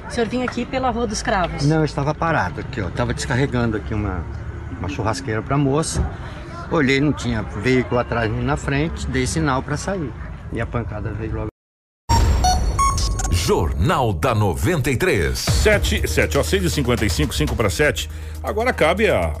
O 0.07 0.11
senhor 0.11 0.29
vinha 0.29 0.45
aqui 0.45 0.65
pela 0.65 0.91
Rua 0.91 1.07
dos 1.07 1.21
Cravos. 1.21 1.65
Não, 1.67 1.77
eu 1.77 1.85
estava 1.85 2.13
parado 2.15 2.61
aqui, 2.61 2.79
ó. 2.79 2.89
Tava 2.89 3.13
descarregando 3.13 3.75
aqui 3.75 3.93
uma, 3.93 4.23
uma 4.79 4.87
churrasqueira 4.87 5.41
pra 5.41 5.57
moça. 5.57 6.07
Olhei, 6.71 7.01
não 7.01 7.11
tinha 7.11 7.41
veículo 7.41 7.99
atrás 7.99 8.31
nem 8.31 8.41
na 8.43 8.55
frente, 8.55 9.05
dei 9.07 9.27
sinal 9.27 9.61
pra 9.61 9.75
sair. 9.75 10.11
E 10.53 10.61
a 10.61 10.65
pancada 10.65 11.11
veio 11.11 11.33
logo. 11.33 11.47
Jornal 13.31 14.11
da 14.11 14.33
93. 14.33 15.37
7, 15.37 16.07
7, 16.07 16.37
ó, 16.37 16.43
6 16.43 16.63
e 16.63 16.69
55 16.69 17.35
5 17.35 17.55
para 17.55 17.69
7. 17.69 18.09
Agora 18.41 18.73
cabe 18.73 19.07
a, 19.07 19.33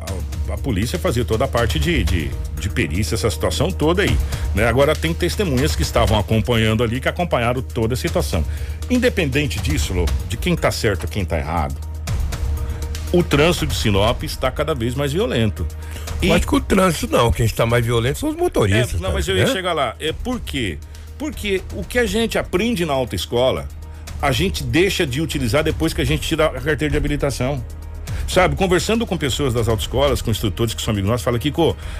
a, 0.49 0.53
a 0.53 0.57
polícia 0.57 0.99
fazer 0.99 1.25
toda 1.25 1.45
a 1.45 1.47
parte 1.47 1.79
de, 1.79 2.03
de, 2.03 2.29
de 2.59 2.69
perícia, 2.69 3.15
essa 3.15 3.29
situação 3.31 3.71
toda 3.71 4.03
aí. 4.03 4.15
Né? 4.53 4.67
Agora 4.67 4.95
tem 4.95 5.11
testemunhas 5.11 5.75
que 5.75 5.81
estavam 5.81 6.19
acompanhando 6.19 6.83
ali, 6.83 6.99
que 6.99 7.09
acompanharam 7.09 7.63
toda 7.63 7.95
a 7.95 7.97
situação. 7.97 8.45
Independente 8.91 9.59
disso, 9.59 9.93
Lô, 9.93 10.05
de 10.29 10.37
quem 10.37 10.55
tá 10.55 10.69
certo 10.69 11.05
e 11.05 11.07
quem 11.07 11.25
tá 11.25 11.39
errado, 11.39 11.75
o 13.11 13.23
trânsito 13.23 13.65
de 13.65 13.75
Sinop 13.75 14.21
está 14.23 14.51
cada 14.51 14.75
vez 14.75 14.93
mais 14.93 15.13
violento. 15.13 15.65
E- 16.21 16.31
acho 16.31 16.45
que 16.45 16.55
o 16.55 16.61
trânsito 16.61 17.07
não, 17.07 17.31
quem 17.31 17.45
está 17.45 17.65
mais 17.65 17.83
violento 17.83 18.19
são 18.19 18.29
os 18.29 18.35
motoristas. 18.35 18.99
é, 18.99 19.03
não, 19.03 19.13
mas 19.13 19.27
eu 19.27 19.33
né? 19.33 19.41
ia 19.41 19.47
chegar 19.47 19.73
lá. 19.73 19.95
É 19.99 20.11
por 20.11 20.39
quê? 20.39 20.77
Porque 20.77 20.94
o 21.73 21.83
que 21.83 21.99
a 21.99 22.05
gente 22.05 22.37
aprende 22.37 22.85
na 22.85 22.93
autoescola, 22.93 23.67
a 24.21 24.31
gente 24.31 24.63
deixa 24.63 25.05
de 25.05 25.21
utilizar 25.21 25.63
depois 25.63 25.93
que 25.93 26.01
a 26.01 26.05
gente 26.05 26.27
tira 26.27 26.47
a 26.47 26.61
carteira 26.61 26.89
de 26.89 26.97
habilitação. 26.97 27.63
Sabe, 28.27 28.55
conversando 28.55 29.05
com 29.05 29.15
pessoas 29.15 29.53
das 29.53 29.67
autoescolas, 29.67 30.19
com 30.19 30.31
instrutores 30.31 30.73
que 30.73 30.81
são 30.81 30.91
amigos 30.91 31.09
nossos, 31.09 31.23
fala 31.23 31.37
que, 31.37 31.53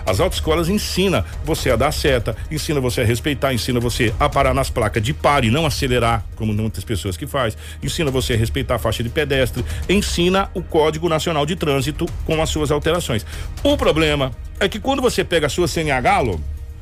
as 0.05 0.19
autoescolas 0.19 0.67
ensina 0.69 1.23
você 1.43 1.69
a 1.69 1.75
dar 1.75 1.91
seta, 1.91 2.35
ensina 2.49 2.79
você 2.79 3.01
a 3.01 3.05
respeitar, 3.05 3.53
ensina 3.53 3.79
você 3.79 4.13
a 4.19 4.27
parar 4.27 4.53
nas 4.53 4.69
placas 4.69 5.03
de 5.03 5.13
pare, 5.13 5.51
não 5.51 5.67
acelerar, 5.67 6.25
como 6.35 6.51
muitas 6.51 6.83
pessoas 6.83 7.15
que 7.15 7.27
faz, 7.27 7.55
ensina 7.81 8.09
você 8.09 8.33
a 8.33 8.37
respeitar 8.37 8.75
a 8.75 8.79
faixa 8.79 9.03
de 9.03 9.09
pedestre, 9.09 9.63
ensina 9.87 10.49
o 10.55 10.63
Código 10.63 11.07
Nacional 11.07 11.45
de 11.45 11.55
Trânsito 11.55 12.07
com 12.25 12.41
as 12.41 12.49
suas 12.49 12.71
alterações. 12.71 13.23
O 13.63 13.77
problema 13.77 14.31
é 14.59 14.67
que 14.67 14.79
quando 14.79 15.03
você 15.03 15.23
pega 15.23 15.45
a 15.45 15.49
sua 15.49 15.67
CNH, 15.67 16.19
Lô, 16.21 16.39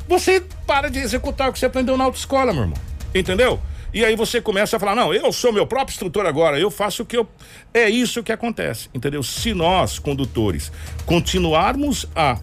você 0.08 0.44
para 0.66 0.90
de 0.90 1.00
executar 1.00 1.50
o 1.50 1.54
que 1.54 1.60
você 1.60 1.66
aprendeu 1.66 1.98
na 1.98 2.04
autoescola, 2.04 2.54
meu 2.54 2.64
irmão. 2.64 2.78
Entendeu? 3.14 3.60
E 3.94 4.04
aí 4.04 4.16
você 4.16 4.42
começa 4.42 4.78
a 4.78 4.80
falar: 4.80 4.96
não, 4.96 5.14
eu 5.14 5.32
sou 5.32 5.54
meu 5.54 5.68
próprio 5.68 5.94
instrutor 5.94 6.26
agora, 6.26 6.60
eu 6.60 6.72
faço 6.72 7.04
o 7.04 7.06
que 7.06 7.16
eu. 7.16 7.28
É 7.74 7.90
isso 7.90 8.24
que 8.24 8.32
acontece, 8.32 8.90
entendeu? 8.94 9.22
Se 9.22 9.54
nós, 9.54 10.00
condutores, 10.00 10.72
continuarmos 11.06 12.08
a 12.16 12.40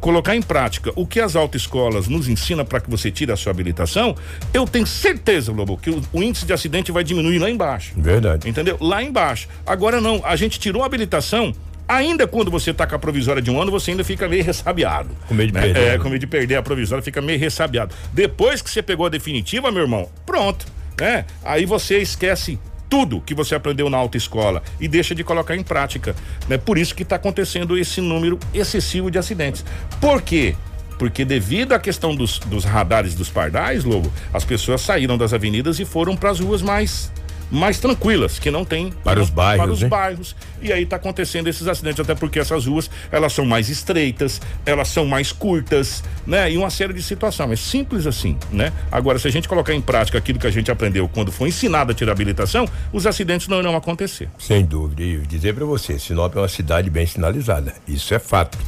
colocar 0.00 0.34
em 0.36 0.42
prática 0.42 0.92
o 0.94 1.06
que 1.06 1.20
as 1.20 1.34
autoescolas 1.36 2.08
nos 2.08 2.28
ensinam 2.28 2.64
para 2.64 2.80
que 2.80 2.90
você 2.90 3.10
tire 3.10 3.32
a 3.32 3.36
sua 3.36 3.50
habilitação, 3.50 4.14
eu 4.52 4.66
tenho 4.66 4.86
certeza, 4.86 5.52
Lobo, 5.52 5.76
que 5.76 5.90
o, 5.90 6.02
o 6.12 6.22
índice 6.22 6.46
de 6.46 6.52
acidente 6.52 6.92
vai 6.92 7.04
diminuir 7.04 7.38
lá 7.38 7.50
embaixo. 7.50 7.92
Verdade. 7.96 8.48
Entendeu? 8.48 8.76
Lá 8.80 9.02
embaixo. 9.02 9.48
Agora 9.66 10.00
não, 10.00 10.20
a 10.24 10.36
gente 10.36 10.58
tirou 10.58 10.82
a 10.82 10.86
habilitação. 10.86 11.52
Ainda 11.88 12.26
quando 12.26 12.50
você 12.50 12.74
tá 12.74 12.86
com 12.86 12.94
a 12.94 12.98
provisória 12.98 13.40
de 13.40 13.50
um 13.50 13.60
ano, 13.60 13.70
você 13.70 13.92
ainda 13.92 14.04
fica 14.04 14.28
meio 14.28 14.44
ressabiado. 14.44 15.08
Com 15.26 15.34
medo 15.34 15.48
de 15.48 15.54
né? 15.54 15.60
perder, 15.62 15.80
É, 15.80 15.92
né? 15.92 15.98
com 15.98 16.04
medo 16.10 16.20
de 16.20 16.26
perder 16.26 16.56
a 16.56 16.62
provisória, 16.62 17.02
fica 17.02 17.22
meio 17.22 17.38
ressabiado. 17.40 17.94
Depois 18.12 18.60
que 18.60 18.68
você 18.70 18.82
pegou 18.82 19.06
a 19.06 19.08
definitiva, 19.08 19.72
meu 19.72 19.82
irmão, 19.82 20.08
pronto, 20.26 20.66
né? 21.00 21.24
Aí 21.42 21.64
você 21.64 21.98
esquece 21.98 22.58
tudo 22.90 23.20
que 23.22 23.34
você 23.34 23.54
aprendeu 23.54 23.88
na 23.88 23.96
autoescola 23.96 24.62
e 24.80 24.86
deixa 24.86 25.14
de 25.14 25.24
colocar 25.24 25.56
em 25.56 25.62
prática, 25.62 26.14
né? 26.46 26.58
Por 26.58 26.76
isso 26.76 26.94
que 26.94 27.02
está 27.02 27.16
acontecendo 27.16 27.76
esse 27.78 28.00
número 28.02 28.38
excessivo 28.52 29.10
de 29.10 29.18
acidentes. 29.18 29.64
Por 30.00 30.20
quê? 30.20 30.54
Porque 30.98 31.24
devido 31.24 31.72
à 31.74 31.78
questão 31.78 32.14
dos, 32.14 32.38
dos 32.40 32.64
radares 32.64 33.14
dos 33.14 33.28
pardais, 33.30 33.84
Lobo, 33.84 34.12
as 34.34 34.44
pessoas 34.44 34.80
saíram 34.82 35.16
das 35.16 35.32
avenidas 35.32 35.78
e 35.78 35.84
foram 35.84 36.16
para 36.16 36.30
as 36.30 36.40
ruas 36.40 36.60
mais 36.60 37.10
mais 37.50 37.78
tranquilas, 37.78 38.38
que 38.38 38.50
não 38.50 38.64
tem 38.64 38.92
Para 39.02 39.20
os 39.20 39.30
bairros, 39.30 39.64
para 39.64 39.72
os 39.72 39.82
né? 39.82 39.88
bairros. 39.88 40.36
E 40.60 40.72
aí 40.72 40.84
tá 40.84 40.96
acontecendo 40.96 41.48
esses 41.48 41.66
acidentes, 41.66 42.00
até 42.00 42.14
porque 42.14 42.38
essas 42.38 42.66
ruas, 42.66 42.90
elas 43.10 43.32
são 43.32 43.44
mais 43.44 43.68
estreitas, 43.68 44.40
elas 44.66 44.88
são 44.88 45.06
mais 45.06 45.32
curtas, 45.32 46.02
né? 46.26 46.50
E 46.50 46.56
uma 46.56 46.70
série 46.70 46.92
de 46.92 47.02
situações. 47.02 47.50
É 47.50 47.56
simples 47.56 48.06
assim, 48.06 48.36
né? 48.50 48.72
Agora, 48.90 49.18
se 49.18 49.28
a 49.28 49.30
gente 49.30 49.48
colocar 49.48 49.74
em 49.74 49.80
prática 49.80 50.18
aquilo 50.18 50.38
que 50.38 50.46
a 50.46 50.50
gente 50.50 50.70
aprendeu 50.70 51.08
quando 51.08 51.30
foi 51.30 51.48
ensinado 51.48 51.92
a 51.92 51.94
tirar 51.94 52.12
habilitação, 52.12 52.68
os 52.92 53.06
acidentes 53.06 53.48
não 53.48 53.58
irão 53.60 53.76
acontecer. 53.76 54.28
Sem 54.38 54.64
dúvida. 54.64 55.02
E 55.02 55.18
dizer 55.18 55.54
para 55.54 55.64
você, 55.64 55.98
Sinop 55.98 56.34
é 56.36 56.40
uma 56.40 56.48
cidade 56.48 56.90
bem 56.90 57.06
sinalizada. 57.06 57.74
Isso 57.86 58.12
é 58.14 58.18
fato. 58.18 58.58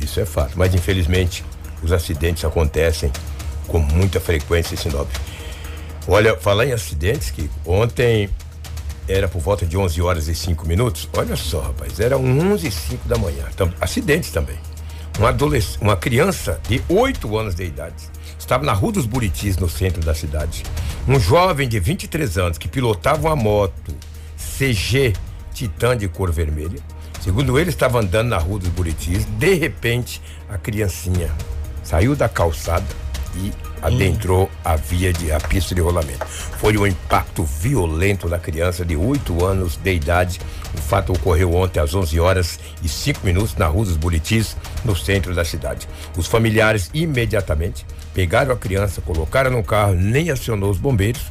Isso 0.00 0.18
é 0.18 0.24
fato. 0.24 0.52
Mas 0.56 0.74
infelizmente 0.74 1.44
os 1.82 1.92
acidentes 1.92 2.44
acontecem 2.44 3.10
com 3.66 3.78
muita 3.78 4.18
frequência 4.18 4.74
em 4.74 4.76
Sinop. 4.76 5.08
Olha, 6.08 6.36
falar 6.36 6.66
em 6.66 6.72
acidentes 6.72 7.30
que 7.30 7.48
ontem 7.64 8.28
era 9.08 9.28
por 9.28 9.40
volta 9.40 9.66
de 9.66 9.76
11 9.76 10.00
horas 10.02 10.28
e 10.28 10.34
5 10.34 10.66
minutos. 10.66 11.08
Olha 11.16 11.36
só, 11.36 11.60
rapaz, 11.60 11.98
era 12.00 12.16
11 12.16 12.66
e 12.66 12.70
5 12.70 13.08
da 13.08 13.16
manhã. 13.18 13.44
Tam- 13.56 13.72
acidentes 13.80 14.30
também. 14.30 14.56
Um 15.18 15.26
adolesc- 15.26 15.80
uma 15.80 15.96
criança 15.96 16.60
de 16.68 16.80
8 16.88 17.36
anos 17.36 17.54
de 17.54 17.64
idade 17.64 18.04
estava 18.38 18.64
na 18.64 18.72
Rua 18.72 18.92
dos 18.92 19.06
Buritis, 19.06 19.56
no 19.58 19.68
centro 19.68 20.00
da 20.02 20.14
cidade. 20.14 20.62
Um 21.06 21.18
jovem 21.20 21.68
de 21.68 21.78
23 21.78 22.38
anos 22.38 22.56
que 22.58 22.68
pilotava 22.68 23.28
uma 23.28 23.36
moto 23.36 23.94
CG 24.36 25.12
Titan 25.52 25.96
de 25.96 26.08
cor 26.08 26.30
vermelha. 26.32 26.78
Segundo 27.20 27.58
ele, 27.58 27.68
estava 27.70 28.00
andando 28.00 28.28
na 28.28 28.38
Rua 28.38 28.58
dos 28.60 28.68
Buritis. 28.68 29.26
De 29.38 29.54
repente, 29.54 30.22
a 30.48 30.56
criancinha 30.56 31.30
saiu 31.82 32.16
da 32.16 32.28
calçada 32.28 32.86
e 33.36 33.52
adentrou 33.82 34.50
a 34.64 34.76
via 34.76 35.12
de 35.12 35.32
a 35.32 35.38
pista 35.38 35.74
de 35.74 35.80
rolamento. 35.80 36.24
Foi 36.26 36.76
um 36.76 36.86
impacto 36.86 37.44
violento 37.44 38.28
da 38.28 38.38
criança 38.38 38.84
de 38.84 38.96
8 38.96 39.44
anos 39.44 39.76
de 39.76 39.94
idade. 39.94 40.40
O 40.74 40.80
fato 40.80 41.12
ocorreu 41.12 41.54
ontem 41.54 41.80
às 41.80 41.94
11 41.94 42.20
horas 42.20 42.60
e 42.82 42.88
5 42.88 43.24
minutos 43.24 43.56
na 43.56 43.66
Rua 43.66 43.86
dos 43.86 43.96
Buritis, 43.96 44.56
no 44.84 44.94
centro 44.94 45.34
da 45.34 45.44
cidade. 45.44 45.88
Os 46.16 46.26
familiares 46.26 46.90
imediatamente 46.92 47.86
pegaram 48.14 48.52
a 48.52 48.56
criança, 48.56 49.00
colocaram 49.00 49.50
no 49.50 49.62
carro, 49.62 49.94
nem 49.94 50.30
acionou 50.30 50.70
os 50.70 50.78
bombeiros 50.78 51.22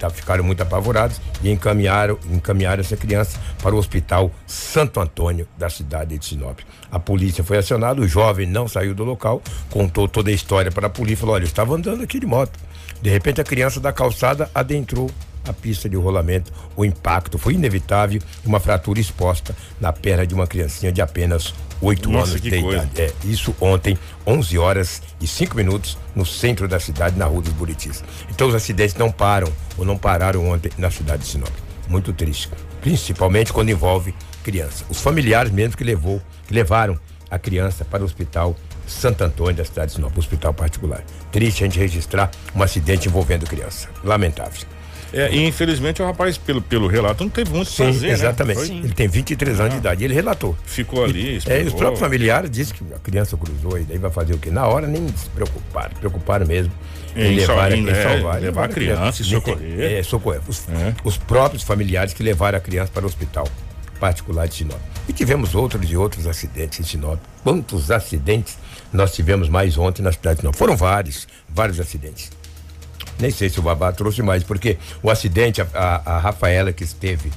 tá, 0.00 0.10
ficaram 0.10 0.42
muito 0.42 0.62
apavorados 0.62 1.20
e 1.42 1.50
encaminharam, 1.50 2.18
encaminharam 2.30 2.80
essa 2.80 2.96
criança 2.96 3.38
para 3.62 3.74
o 3.74 3.78
hospital 3.78 4.30
Santo 4.46 4.98
Antônio 4.98 5.46
da 5.58 5.68
cidade 5.68 6.18
de 6.18 6.24
Sinop. 6.24 6.60
A 6.90 6.98
polícia 6.98 7.44
foi 7.44 7.58
acionada, 7.58 8.00
o 8.00 8.08
jovem 8.08 8.46
não 8.46 8.66
saiu 8.66 8.94
do 8.94 9.04
local, 9.04 9.42
contou 9.68 10.08
toda 10.08 10.30
a 10.30 10.32
história 10.32 10.72
para 10.72 10.86
a 10.86 10.90
polícia, 10.90 11.18
falou: 11.18 11.34
olha, 11.34 11.44
eu 11.44 11.48
estava 11.48 11.74
andando 11.74 12.02
aqui 12.02 12.18
de 12.18 12.26
moto. 12.26 12.58
De 13.02 13.10
repente 13.10 13.40
a 13.40 13.44
criança 13.44 13.78
da 13.78 13.92
calçada 13.92 14.50
adentrou 14.54 15.10
a 15.46 15.52
pista 15.52 15.88
de 15.88 15.96
rolamento. 15.96 16.52
O 16.76 16.84
impacto 16.84 17.38
foi 17.38 17.54
inevitável 17.54 18.20
uma 18.44 18.60
fratura 18.60 19.00
exposta 19.00 19.54
na 19.80 19.92
perna 19.92 20.26
de 20.26 20.34
uma 20.34 20.46
criancinha 20.46 20.92
de 20.92 21.00
apenas 21.00 21.54
8 21.80 22.10
Nossa, 22.10 22.30
anos 22.32 22.40
de 22.40 22.50
coisa. 22.50 22.82
idade. 22.84 23.00
É, 23.00 23.12
isso 23.24 23.54
ontem, 23.60 23.98
11 24.26 24.58
horas 24.58 25.02
e 25.20 25.26
5 25.26 25.56
minutos, 25.56 25.96
no 26.14 26.26
centro 26.26 26.68
da 26.68 26.78
cidade, 26.78 27.18
na 27.18 27.24
Rua 27.24 27.42
dos 27.42 27.52
Buritis. 27.52 28.04
Então 28.30 28.48
os 28.48 28.54
acidentes 28.54 28.94
não 28.96 29.10
param, 29.10 29.50
ou 29.78 29.84
não 29.84 29.96
pararam 29.96 30.48
ontem 30.48 30.70
na 30.76 30.90
cidade 30.90 31.22
de 31.22 31.28
Sinop. 31.28 31.52
Muito 31.88 32.12
triste. 32.12 32.50
Principalmente 32.80 33.52
quando 33.52 33.70
envolve 33.70 34.14
criança. 34.42 34.84
Os 34.88 35.00
familiares 35.00 35.50
mesmo 35.50 35.76
que 35.76 35.84
levou, 35.84 36.20
que 36.46 36.54
levaram 36.54 36.98
a 37.30 37.38
criança 37.38 37.84
para 37.84 38.02
o 38.02 38.06
hospital 38.06 38.56
Santo 38.86 39.22
Antônio 39.22 39.54
da 39.54 39.64
cidade 39.64 39.88
de 39.88 39.96
Sinop, 39.96 40.16
hospital 40.18 40.52
particular. 40.52 41.02
Triste 41.30 41.62
a 41.62 41.66
gente 41.66 41.78
registrar 41.78 42.30
um 42.54 42.62
acidente 42.62 43.08
envolvendo 43.08 43.46
criança. 43.46 43.88
Lamentável. 44.02 44.66
É, 45.12 45.32
e 45.34 45.46
infelizmente 45.46 46.00
o 46.00 46.04
rapaz, 46.06 46.38
pelo, 46.38 46.62
pelo 46.62 46.86
relato, 46.86 47.24
não 47.24 47.30
teve 47.30 47.50
muito 47.50 47.66
o 47.68 47.70
que 47.70 47.92
Sim, 47.92 48.00
né? 48.06 48.10
exatamente. 48.12 48.58
Foi- 48.58 48.68
Ele 48.68 48.92
tem 48.92 49.08
23 49.08 49.58
anos 49.60 49.72
de 49.72 49.78
idade. 49.78 50.04
Ele 50.04 50.14
relatou. 50.14 50.56
Ficou 50.64 51.04
ali, 51.04 51.38
E, 51.44 51.50
é, 51.50 51.62
os 51.62 51.74
próprios 51.74 51.98
familiares 52.00 52.50
dizem 52.50 52.74
que 52.74 52.94
a 52.94 52.98
criança 52.98 53.36
cruzou 53.36 53.78
e 53.78 53.82
daí 53.82 53.98
vai 53.98 54.10
fazer 54.10 54.34
o 54.34 54.38
quê? 54.38 54.50
Na 54.50 54.66
hora 54.66 54.86
nem 54.86 55.06
se 55.08 55.28
preocuparam, 55.30 55.90
preocuparam 55.98 56.46
mesmo 56.46 56.72
Em 57.16 57.36
levar, 57.36 57.46
sal- 57.54 57.60
a- 57.60 57.70
em, 57.76 57.84
em 57.84 57.88
é, 57.90 58.02
salvar. 58.02 58.40
levar 58.40 58.64
a 58.64 58.68
criança 58.68 59.22
e 59.22 59.24
Nem- 59.26 59.34
socorrer. 59.34 59.80
É, 59.80 60.02
socorrer. 60.02 60.40
Os, 60.46 60.62
os 61.04 61.16
próprios 61.16 61.62
familiares 61.64 62.14
que 62.14 62.22
levaram 62.22 62.58
a 62.58 62.60
criança 62.60 62.90
para 62.94 63.02
o 63.02 63.06
hospital 63.06 63.48
particular 63.98 64.46
de 64.48 64.54
Sinop. 64.54 64.78
E 65.08 65.12
tivemos 65.12 65.54
outros 65.54 65.90
e 65.90 65.96
outros 65.96 66.26
acidentes 66.26 66.80
em 66.80 66.84
Sinop. 66.84 67.18
Quantos 67.42 67.90
acidentes 67.90 68.56
nós 68.92 69.12
tivemos 69.12 69.48
mais 69.48 69.76
ontem 69.76 70.02
na 70.02 70.10
cidade 70.12 70.36
de 70.36 70.40
Sinop? 70.42 70.54
Foram 70.56 70.74
vários, 70.76 71.26
vários 71.48 71.78
acidentes. 71.80 72.30
Nem 73.18 73.30
sei 73.30 73.48
se 73.48 73.58
o 73.58 73.62
Babá 73.62 73.92
trouxe 73.92 74.22
mais, 74.22 74.42
porque 74.42 74.78
o 75.02 75.10
acidente, 75.10 75.60
a, 75.60 75.66
a- 75.74 76.02
a 76.16 76.18
Rafaela 76.18 76.72
que 76.72 76.84
esteve 76.84 77.30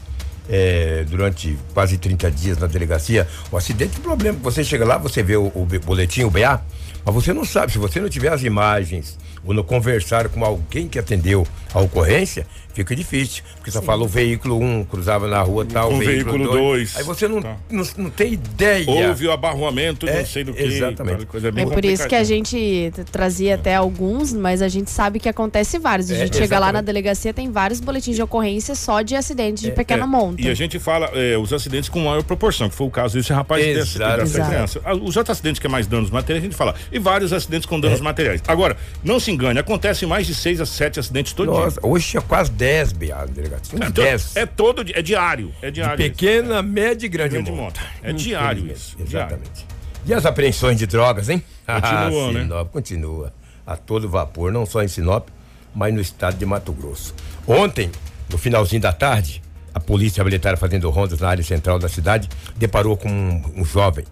eh, 0.50 1.06
durante 1.10 1.58
quase 1.74 1.98
30 1.98 2.30
dias 2.32 2.58
na 2.58 2.68
delegacia, 2.68 3.28
o 3.52 3.58
acidente, 3.58 3.98
o 3.98 4.02
problema, 4.02 4.38
você 4.42 4.64
chega 4.64 4.86
lá, 4.86 4.98
você 4.98 5.24
vê 5.24 5.36
o, 5.38 5.46
o 5.56 5.68
boletim, 5.86 6.24
o 6.24 6.30
BA, 6.30 6.62
mas 7.06 7.16
você 7.16 7.34
não 7.34 7.44
sabe, 7.46 7.72
se 7.72 7.78
você 7.78 8.00
não 8.00 8.10
tiver 8.10 8.32
as 8.32 8.44
imagens 8.44 9.18
ou 9.46 9.54
não 9.54 9.64
conversar 9.64 10.30
com 10.30 10.44
alguém 10.46 10.88
que 10.88 10.98
atendeu 11.00 11.46
a 11.74 11.80
ocorrência, 11.82 12.46
fica 12.74 12.96
difícil, 12.96 13.44
porque 13.56 13.72
só 13.72 13.82
fala 13.82 14.04
o 14.04 14.08
veículo 14.08 14.58
1 14.60 14.64
um, 14.80 14.84
cruzava 14.84 15.28
na 15.28 15.42
rua 15.42 15.66
tal, 15.66 15.94
O 15.94 15.98
veículo 15.98 16.44
dois. 16.52 16.96
Aí 16.98 17.04
você 17.04 17.28
não, 17.28 17.42
Tá. 17.42 17.56
não, 17.70 17.84
não 17.98 18.10
tem 18.10 18.34
ideia. 18.34 18.86
Houve 18.90 19.28
o 19.28 19.32
abarroamento, 19.32 20.08
É, 20.08 20.20
não 20.20 20.26
sei 20.26 20.44
do 20.44 20.54
que. 20.54 20.62
exatamente. 20.64 21.26
Coisa 21.26 21.48
É 21.50 21.52
bem 21.52 21.68
por 21.68 21.84
isso 21.86 22.08
que 22.08 22.16
a 22.16 22.24
gente 22.24 22.92
trazia 23.12 23.56
até 23.56 23.76
alguns, 23.76 24.34
mas 24.34 24.62
a 24.62 24.68
gente 24.68 24.90
sabe 24.90 25.20
que 25.20 25.30
acontece 25.30 25.78
vários. 25.80 26.10
A 26.12 26.16
É, 26.16 26.18
gente 26.20 26.38
chega 26.38 26.58
lá 26.60 26.72
na 26.72 26.82
delegacia, 26.82 27.34
tem 27.34 27.52
vários 27.52 27.80
boletins 27.80 28.16
de 28.16 28.22
ocorrência 28.22 28.76
só 28.76 29.02
de 29.02 29.16
acidentes 29.16 29.64
de 29.64 29.72
pequena 29.72 30.04
É, 30.04 30.08
monta. 30.08 30.42
E 30.42 30.50
a 30.50 30.54
gente 30.54 30.80
fala 30.80 31.10
é, 31.14 31.38
os 31.38 31.52
acidentes 31.54 31.90
com 31.90 32.00
maior 32.00 32.24
proporção, 32.24 32.70
que 32.70 32.76
foi 32.76 32.88
o 32.88 32.92
caso 32.92 33.18
desse 33.18 33.32
rapaz 33.34 33.64
desse, 33.64 33.98
Exato. 33.98 34.18
dessa 34.18 34.44
criança. 34.46 34.82
Ah, 34.84 34.94
Os 34.96 35.16
outros 35.18 35.32
acidentes 35.38 35.60
que 35.60 35.68
é 35.68 35.70
mais 35.70 35.86
danos 35.88 36.10
materiais, 36.10 36.44
a 36.44 36.48
gente 36.48 36.56
fala. 36.56 36.76
E 36.92 37.00
vários 37.00 37.32
acidentes 37.34 37.66
com 37.66 37.78
É. 37.78 37.82
danos 37.82 38.02
materiais. 38.02 38.42
Agora, 38.48 38.76
não 39.04 39.20
se 39.20 39.32
engane, 39.32 39.60
acontece 39.60 40.06
mais 40.06 40.26
de 40.28 40.34
seis 40.36 40.60
a 40.62 40.66
sete 40.66 41.00
acidentes 41.00 41.34
todo 41.34 41.48
Nossa, 41.52 41.80
dia. 41.80 41.90
hoje 41.90 42.08
tinha 42.08 42.22
quase 42.22 42.52
10 42.52 42.63
BA 42.94 43.16
na 43.16 43.26
delegacia. 43.26 43.78
Uns 43.78 43.82
É, 43.82 43.86
to- 43.86 44.02
10. 44.02 44.36
é 44.36 44.46
todo 44.46 44.86
é 44.94 45.02
diário. 45.02 45.54
É 45.62 45.70
diário. 45.72 45.98
De 45.98 46.04
isso. 46.04 46.12
pequena, 46.12 46.62
média 46.62 47.06
e 47.06 47.10
grande, 47.10 47.34
Grande 47.36 47.52
monta. 47.52 47.82
É 48.02 48.14
diário 48.14 48.72
isso, 48.72 48.96
é 49.00 49.04
diário. 49.04 49.36
Exatamente. 49.36 49.66
E 50.06 50.14
as 50.14 50.26
apreensões 50.26 50.78
de 50.78 50.86
drogas, 50.86 51.30
hein? 51.30 51.44
Continua, 51.66 52.30
ah, 52.30 52.32
né? 52.34 52.42
Sinop, 52.42 52.72
continua. 52.72 53.34
A 53.66 53.78
todo 53.78 54.10
vapor, 54.10 54.52
não 54.52 54.66
só 54.66 54.84
em 54.84 54.88
Sinop, 54.88 55.30
mas 55.74 55.94
no 55.94 56.02
estado 56.02 56.38
de 56.38 56.46
Mato 56.46 56.74
Grosso. 56.74 57.16
Ontem, 57.48 57.90
no 58.30 58.38
finalzinho 58.38 58.82
da 58.82 58.92
tarde, 58.92 59.42
a 59.74 59.80
polícia 59.80 60.22
militar 60.24 60.58
fazendo 60.58 60.90
rondas 60.90 61.20
na 61.22 61.30
área 61.30 61.44
central 61.44 61.80
da 61.80 61.88
cidade 61.88 62.28
deparou 62.58 62.98
com 62.98 63.10
um, 63.10 63.62
um 63.62 63.66
jovem. 63.66 64.04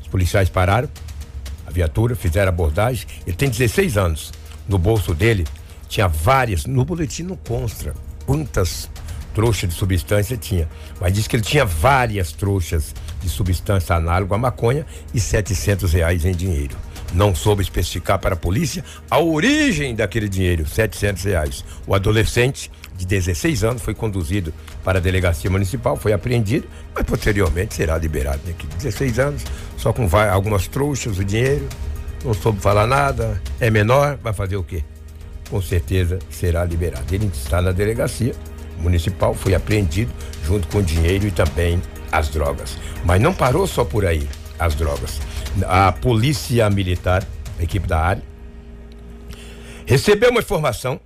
Os 0.00 0.06
policiais 0.06 0.48
pararam 0.48 0.88
a 1.66 1.70
viatura, 1.70 2.14
fizeram 2.16 2.48
abordagem. 2.48 3.06
Ele 3.26 3.36
tem 3.36 3.50
16 3.50 3.96
anos. 3.98 4.32
No 4.68 4.78
bolso 4.78 5.12
dele 5.14 5.44
tinha 5.88 6.06
várias. 6.06 6.66
No 6.66 6.84
boletim 6.84 7.22
não 7.22 7.36
consta 7.36 7.94
quantas 8.26 8.88
trouxas 9.34 9.70
de 9.70 9.74
substância 9.76 10.36
tinha. 10.36 10.68
Mas 11.00 11.12
diz 11.12 11.26
que 11.26 11.36
ele 11.36 11.42
tinha 11.42 11.64
várias 11.64 12.32
trouxas 12.32 12.94
de 13.20 13.28
substância 13.28 13.94
análoga 13.94 14.34
à 14.34 14.38
maconha 14.38 14.84
e 15.14 15.20
700 15.20 15.92
reais 15.92 16.24
em 16.24 16.32
dinheiro. 16.32 16.76
Não 17.14 17.34
soube 17.34 17.62
especificar 17.62 18.18
para 18.18 18.34
a 18.34 18.36
polícia 18.36 18.84
a 19.10 19.18
origem 19.18 19.94
daquele 19.94 20.28
dinheiro, 20.28 20.66
700 20.66 21.24
reais. 21.24 21.64
O 21.86 21.94
adolescente 21.94 22.70
de 22.96 23.06
16 23.06 23.64
anos 23.64 23.82
foi 23.82 23.94
conduzido 23.94 24.52
para 24.84 24.98
a 24.98 25.00
delegacia 25.00 25.48
municipal, 25.48 25.96
foi 25.96 26.12
apreendido, 26.12 26.68
mas 26.94 27.04
posteriormente 27.04 27.74
será 27.74 27.96
liberado. 27.96 28.40
Né? 28.44 28.54
Que 28.58 28.66
16 28.66 29.18
anos, 29.20 29.44
só 29.76 29.92
com 29.92 30.08
algumas 30.16 30.66
trouxas, 30.66 31.16
o 31.16 31.24
dinheiro, 31.24 31.66
não 32.24 32.34
soube 32.34 32.60
falar 32.60 32.86
nada, 32.86 33.40
é 33.60 33.70
menor, 33.70 34.18
vai 34.20 34.32
fazer 34.32 34.56
o 34.56 34.64
quê? 34.64 34.82
Com 35.50 35.62
certeza 35.62 36.18
será 36.30 36.64
liberado. 36.64 37.14
Ele 37.14 37.26
está 37.26 37.62
na 37.62 37.72
delegacia 37.72 38.34
municipal, 38.78 39.34
foi 39.34 39.54
apreendido 39.54 40.12
junto 40.44 40.68
com 40.68 40.78
o 40.78 40.82
dinheiro 40.82 41.26
e 41.26 41.30
também 41.30 41.82
as 42.12 42.28
drogas. 42.28 42.78
Mas 43.04 43.20
não 43.20 43.34
parou 43.34 43.66
só 43.66 43.84
por 43.84 44.04
aí 44.04 44.28
as 44.58 44.74
drogas. 44.74 45.20
A 45.66 45.92
polícia 45.92 46.68
militar, 46.70 47.26
a 47.58 47.62
equipe 47.62 47.86
da 47.86 47.98
área, 47.98 48.22
recebeu 49.86 50.30
uma 50.30 50.40
informação 50.40 51.00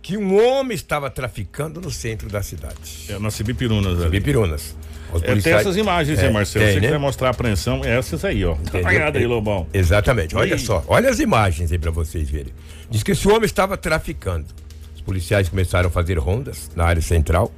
que 0.00 0.16
um 0.18 0.38
homem 0.38 0.74
estava 0.74 1.08
traficando 1.08 1.80
no 1.80 1.90
centro 1.90 2.28
da 2.28 2.42
cidade. 2.42 3.06
É, 3.08 3.18
na 3.18 3.30
Cibipirunas. 3.30 4.02
Cibipirunas. 4.02 4.76
Os 5.12 5.22
É, 5.22 5.24
tem 5.26 5.34
policiais- 5.34 5.60
essas 5.60 5.76
imagens 5.76 6.18
É, 6.18 6.26
aí, 6.26 6.32
Marcelo. 6.32 6.64
tem, 6.64 6.74
Você 6.74 6.80
né? 6.80 6.86
quiser 6.86 6.98
mostrar 6.98 7.28
a 7.28 7.30
apreensão, 7.30 7.82
é 7.84 7.96
essas 7.98 8.24
aí, 8.24 8.44
ó. 8.44 8.54
Tá 8.56 8.78
apagado 8.78 9.18
aí, 9.18 9.26
Lobão. 9.26 9.66
Exatamente. 9.72 10.34
Olha 10.36 10.54
Ih. 10.54 10.58
só, 10.58 10.82
olha 10.88 11.08
as 11.08 11.20
imagens 11.20 11.70
aí 11.70 11.78
para 11.78 11.90
vocês 11.90 12.28
verem. 12.28 12.52
Diz 12.90 13.02
que 13.02 13.12
esse 13.12 13.28
homem 13.28 13.44
estava 13.44 13.76
traficando. 13.76 14.46
Os 14.94 15.00
policiais 15.02 15.48
começaram 15.48 15.88
a 15.88 15.92
fazer 15.92 16.18
rondas 16.18 16.70
na 16.74 16.84
área 16.84 17.02
central. 17.02 17.52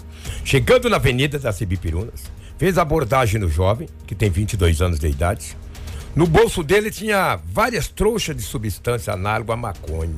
Chegando 0.44 0.90
na 0.90 0.96
Avenida 0.96 1.38
das 1.38 1.56
Cibipirunas, 1.56 2.24
fez 2.58 2.76
abordagem 2.76 3.40
no 3.40 3.48
jovem, 3.48 3.88
que 4.06 4.14
tem 4.14 4.28
22 4.28 4.82
anos 4.82 4.98
de 4.98 5.06
idade. 5.08 5.56
No 6.14 6.26
bolso 6.26 6.62
dele 6.62 6.90
tinha 6.90 7.38
várias 7.52 7.88
trouxas 7.88 8.34
de 8.36 8.42
substância 8.42 9.12
análoga 9.12 9.52
à 9.52 9.56
maconha. 9.56 10.10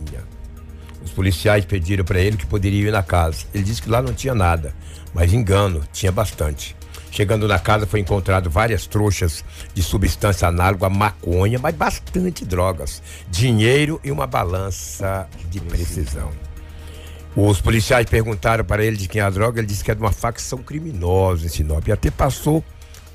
Os 1.04 1.10
policiais 1.10 1.64
pediram 1.64 2.04
para 2.04 2.20
ele 2.20 2.36
que 2.36 2.46
poderia 2.46 2.88
ir 2.88 2.92
na 2.92 3.02
casa. 3.02 3.44
Ele 3.54 3.64
disse 3.64 3.82
que 3.82 3.90
lá 3.90 4.00
não 4.02 4.12
tinha 4.12 4.34
nada, 4.34 4.72
mas 5.12 5.32
engano, 5.32 5.82
tinha 5.92 6.10
bastante. 6.12 6.76
Chegando 7.10 7.48
na 7.48 7.58
casa 7.58 7.86
foi 7.86 8.00
encontrado 8.00 8.50
várias 8.50 8.86
trouxas 8.86 9.44
de 9.74 9.82
substância 9.82 10.48
análoga 10.48 10.86
à 10.86 10.90
maconha, 10.90 11.58
mas 11.58 11.74
bastante 11.74 12.44
drogas, 12.44 13.02
dinheiro 13.30 14.00
e 14.04 14.10
uma 14.10 14.26
balança 14.26 15.28
de 15.50 15.60
precisão. 15.60 16.30
Os 17.34 17.60
policiais 17.60 18.06
perguntaram 18.06 18.64
para 18.64 18.84
ele 18.84 18.96
de 18.96 19.08
quem 19.08 19.20
é 19.20 19.24
a 19.24 19.30
droga, 19.30 19.60
ele 19.60 19.66
disse 19.66 19.84
que 19.84 19.90
é 19.90 19.94
de 19.94 20.00
uma 20.00 20.12
facção 20.12 20.58
criminosa 20.58 21.46
em 21.46 21.48
Sinop 21.48 21.86
e 21.86 21.92
até 21.92 22.10
passou 22.10 22.64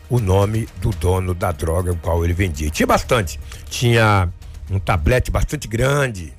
o 0.09 0.19
nome 0.19 0.67
do 0.81 0.91
dono 0.91 1.33
da 1.33 1.51
droga 1.51 1.91
o 1.91 1.97
qual 1.97 2.23
ele 2.23 2.33
vendia. 2.33 2.69
Tinha 2.69 2.87
bastante. 2.87 3.39
Tinha 3.69 4.29
um 4.69 4.79
tablete 4.79 5.31
bastante 5.31 5.67
grande 5.67 6.33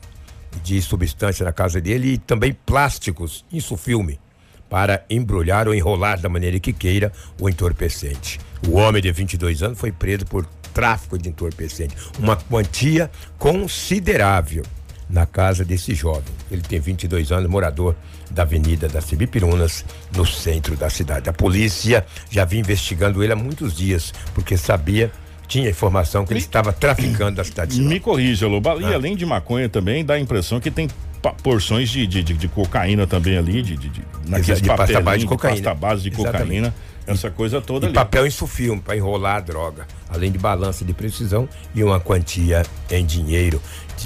de 0.63 0.81
substância 0.81 1.45
na 1.45 1.53
casa 1.53 1.81
dele 1.81 2.15
e 2.15 2.19
também 2.19 2.57
plásticos, 2.65 3.45
isso 3.53 3.77
filme, 3.77 4.21
para 4.69 5.05
embrulhar 5.09 5.69
ou 5.69 5.75
enrolar 5.75 6.21
da 6.21 6.29
maneira 6.29 6.59
que 6.59 6.73
queira 6.73 7.13
o 7.41 7.49
entorpecente. 7.49 8.41
O 8.69 8.77
homem 8.77 9.01
de 9.03 9.13
22 9.13 9.63
anos 9.63 9.79
foi 9.79 9.93
preso 9.93 10.25
por 10.27 10.47
tráfico 10.73 11.17
de 11.17 11.29
entorpecente, 11.29 11.95
uma 12.19 12.35
quantia 12.37 13.09
considerável 13.39 14.65
na 15.09 15.27
casa 15.27 15.65
desse 15.65 15.95
jovem. 15.95 16.33
Ele 16.51 16.63
tem 16.63 16.81
22 16.81 17.31
anos, 17.31 17.49
morador 17.49 17.95
da 18.31 18.43
Avenida 18.43 18.89
das 18.89 19.05
Cibipirunas, 19.05 19.85
no 20.17 20.25
centro 20.27 20.75
da 20.77 20.89
cidade. 20.91 21.29
A 21.29 21.33
polícia 21.33 22.05
já 22.31 22.45
vinha 22.45 22.61
investigando 22.63 23.23
ele 23.23 23.33
há 23.33 23.37
muitos 23.37 23.75
dias, 23.77 24.13
porque 24.35 24.57
sabia, 24.57 25.13
tinha 25.47 25.69
informação 25.69 26.25
que 26.25 26.33
ele 26.33 26.41
estava 26.41 26.73
traficando 26.73 27.41
a 27.41 27.45
cidade 27.45 27.73
de 27.73 27.77
Sinop. 27.77 27.93
Me 27.93 28.01
corrija, 28.01 28.49
Loba. 28.49 28.77
E 28.81 28.85
Ah. 28.87 28.95
além 28.95 29.15
de 29.15 29.27
maconha 29.27 29.69
também, 29.69 30.05
dá 30.05 30.15
a 30.15 30.19
impressão 30.19 30.59
que 30.59 30.71
tem 30.71 30.89
porções 31.33 31.89
de, 31.91 32.07
de, 32.07 32.23
de- 32.23 32.35
de 32.35 32.49
cocaína 32.49 33.07
também 33.07 33.37
ali, 33.37 33.63
de, 33.63 33.77
de, 33.77 33.89
de, 33.89 34.03
naqueles 34.27 34.61
de 34.61 34.69
pasta 34.69 35.01
base 35.01 35.19
de 35.21 35.27
cocaína. 35.27 35.57
pasta 35.57 35.75
base 35.75 36.03
de 36.03 36.09
Exatamente. 36.11 36.39
cocaína, 36.45 36.75
essa 37.07 37.31
coisa 37.31 37.61
toda 37.61 37.87
E 37.87 37.89
ali. 37.89 37.95
papel 37.95 38.27
insufilme 38.27 38.81
para 38.81 38.97
enrolar 38.97 39.37
a 39.37 39.41
droga, 39.41 39.87
além 40.09 40.33
de 40.33 40.39
balança 40.39 40.85
de 40.85 40.93
precisão 40.95 41.49
e 41.75 41.83
uma 41.85 42.01
quantia 42.01 42.63
em 42.91 43.05
dinheiro. 43.05 43.61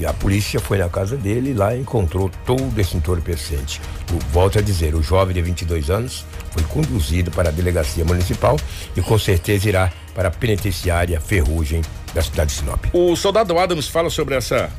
A 0.06 0.12
polícia 0.12 0.60
foi 0.60 0.78
na 0.78 0.88
casa 0.88 1.16
dele 1.16 1.50
e 1.50 1.54
lá 1.54 1.74
encontrou 1.76 2.30
todo 2.44 2.78
esse 2.78 2.96
entorpecente. 2.96 3.80
O- 4.12 4.18
Volto 4.32 4.58
a 4.58 4.62
dizer, 4.62 4.94
o 4.94 5.02
jovem 5.02 5.34
de 5.34 5.42
22 5.42 5.90
anos 5.90 6.24
foi 6.50 6.62
conduzido 6.64 7.30
para 7.30 7.48
a 7.48 7.52
delegacia 7.52 8.04
municipal 8.04 8.56
e 8.96 9.00
com 9.00 9.18
certeza 9.18 9.68
irá 9.68 9.92
para 10.14 10.28
a 10.28 10.30
penitenciária 10.30 11.20
Ferrugem 11.20 11.80
da 12.14 12.20
cidade 12.22 12.50
de 12.52 12.58
Sinop. 12.58 12.84
O 12.92 13.14
soldado 13.16 13.56
Adams 13.58 13.86
fala 13.88 14.10
sobre 14.10 14.34
essa, 14.34 14.70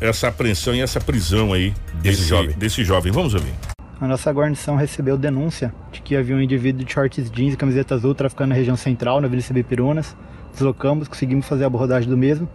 essa 0.00 0.28
apreensão 0.28 0.74
e 0.74 0.80
essa 0.80 1.00
prisão 1.00 1.52
aí 1.52 1.74
desse, 2.02 2.22
jovem. 2.22 2.56
Desse 2.56 2.84
jovem. 2.84 3.12
Vamos 3.12 3.34
ouvir. 3.34 3.52
A 4.00 4.06
nossa 4.06 4.30
guarnição 4.30 4.76
recebeu 4.76 5.18
denúncia 5.18 5.74
de 5.90 6.00
que 6.00 6.16
havia 6.16 6.36
um 6.36 6.40
indivíduo 6.40 6.84
de 6.84 6.92
shorts 6.92 7.30
jeans 7.30 7.54
e 7.54 7.56
camiseta 7.56 7.94
azul 7.94 8.14
traficando 8.14 8.50
na 8.50 8.54
região 8.54 8.76
central, 8.76 9.20
na 9.20 9.26
Avenida 9.26 9.46
Cibipirunas. 9.46 10.16
Deslocamos, 10.52 11.08
conseguimos 11.08 11.46
fazer 11.46 11.64
a 11.64 11.66
abordagem 11.66 12.08
do 12.08 12.16
mesmo, 12.16 12.48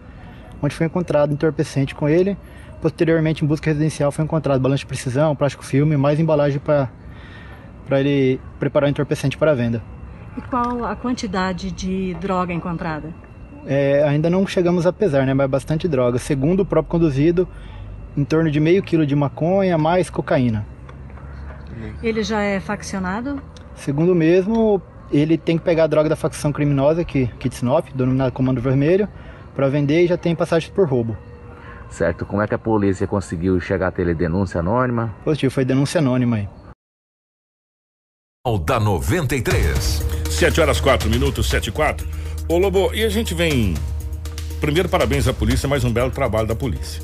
onde 0.61 0.73
foi 0.73 0.85
encontrado 0.85 1.33
entorpecente 1.33 1.93
com 1.93 2.07
ele. 2.07 2.37
Posteriormente, 2.81 3.43
em 3.43 3.47
busca 3.47 3.69
residencial, 3.69 4.11
foi 4.11 4.23
encontrado 4.25 4.61
balanço 4.61 4.81
de 4.81 4.87
precisão, 4.87 5.35
plástico 5.35 5.65
filme 5.65 5.95
mais 5.97 6.19
embalagem 6.19 6.59
para 6.59 6.89
ele 7.91 8.39
preparar 8.59 8.87
o 8.87 8.91
entorpecente 8.91 9.37
para 9.37 9.53
venda. 9.53 9.81
E 10.37 10.41
qual 10.41 10.83
a 10.85 10.95
quantidade 10.95 11.71
de 11.71 12.13
droga 12.15 12.53
encontrada? 12.53 13.13
É, 13.65 14.03
ainda 14.03 14.29
não 14.29 14.45
chegamos 14.45 14.85
a 14.85 14.93
pesar, 14.93 15.25
né? 15.25 15.33
Mas 15.33 15.49
bastante 15.49 15.87
droga. 15.87 16.17
Segundo 16.19 16.61
o 16.61 16.65
próprio 16.65 16.91
conduzido, 16.91 17.47
em 18.15 18.23
torno 18.23 18.51
de 18.51 18.59
meio 18.59 18.83
quilo 18.83 19.05
de 19.05 19.15
maconha 19.15 19.77
mais 19.77 20.09
cocaína. 20.09 20.65
Ele 22.01 22.23
já 22.23 22.41
é 22.41 22.59
faccionado? 22.59 23.41
Segundo 23.75 24.13
mesmo, 24.13 24.81
ele 25.11 25.37
tem 25.37 25.57
que 25.57 25.63
pegar 25.63 25.85
a 25.85 25.87
droga 25.87 26.09
da 26.09 26.15
facção 26.15 26.51
criminosa 26.51 27.01
aqui, 27.01 27.29
aqui 27.33 27.49
de 27.49 27.55
Sinop, 27.55 27.87
denominada 27.93 28.31
Comando 28.31 28.61
Vermelho, 28.61 29.07
para 29.55 29.67
vender 29.69 30.03
e 30.03 30.07
já 30.07 30.17
tem 30.17 30.35
passagens 30.35 30.71
por 30.71 30.87
roubo. 30.87 31.17
Certo, 31.89 32.25
como 32.25 32.41
é 32.41 32.47
que 32.47 32.55
a 32.55 32.59
polícia 32.59 33.05
conseguiu 33.05 33.59
chegar 33.59 33.87
até 33.87 34.01
ele 34.01 34.15
denúncia 34.15 34.59
anônima? 34.59 35.13
Positivo, 35.23 35.53
foi 35.53 35.63
denúncia 35.63 35.99
anônima 35.99 36.37
aí. 36.37 36.49
O 38.45 38.57
da 38.57 38.79
93. 38.79 40.01
7 40.29 40.59
horas 40.59 40.81
4 40.81 41.09
minutos, 41.09 41.47
7 41.49 41.67
e 41.67 41.71
4. 41.71 42.22
Ô 42.47 42.57
Lobo, 42.57 42.91
e 42.93 43.03
a 43.03 43.09
gente 43.09 43.33
vem. 43.33 43.73
Primeiro, 44.59 44.87
parabéns 44.89 45.27
à 45.27 45.33
polícia, 45.33 45.67
mais 45.67 45.83
um 45.83 45.91
belo 45.91 46.11
trabalho 46.11 46.47
da 46.47 46.55
polícia. 46.55 47.01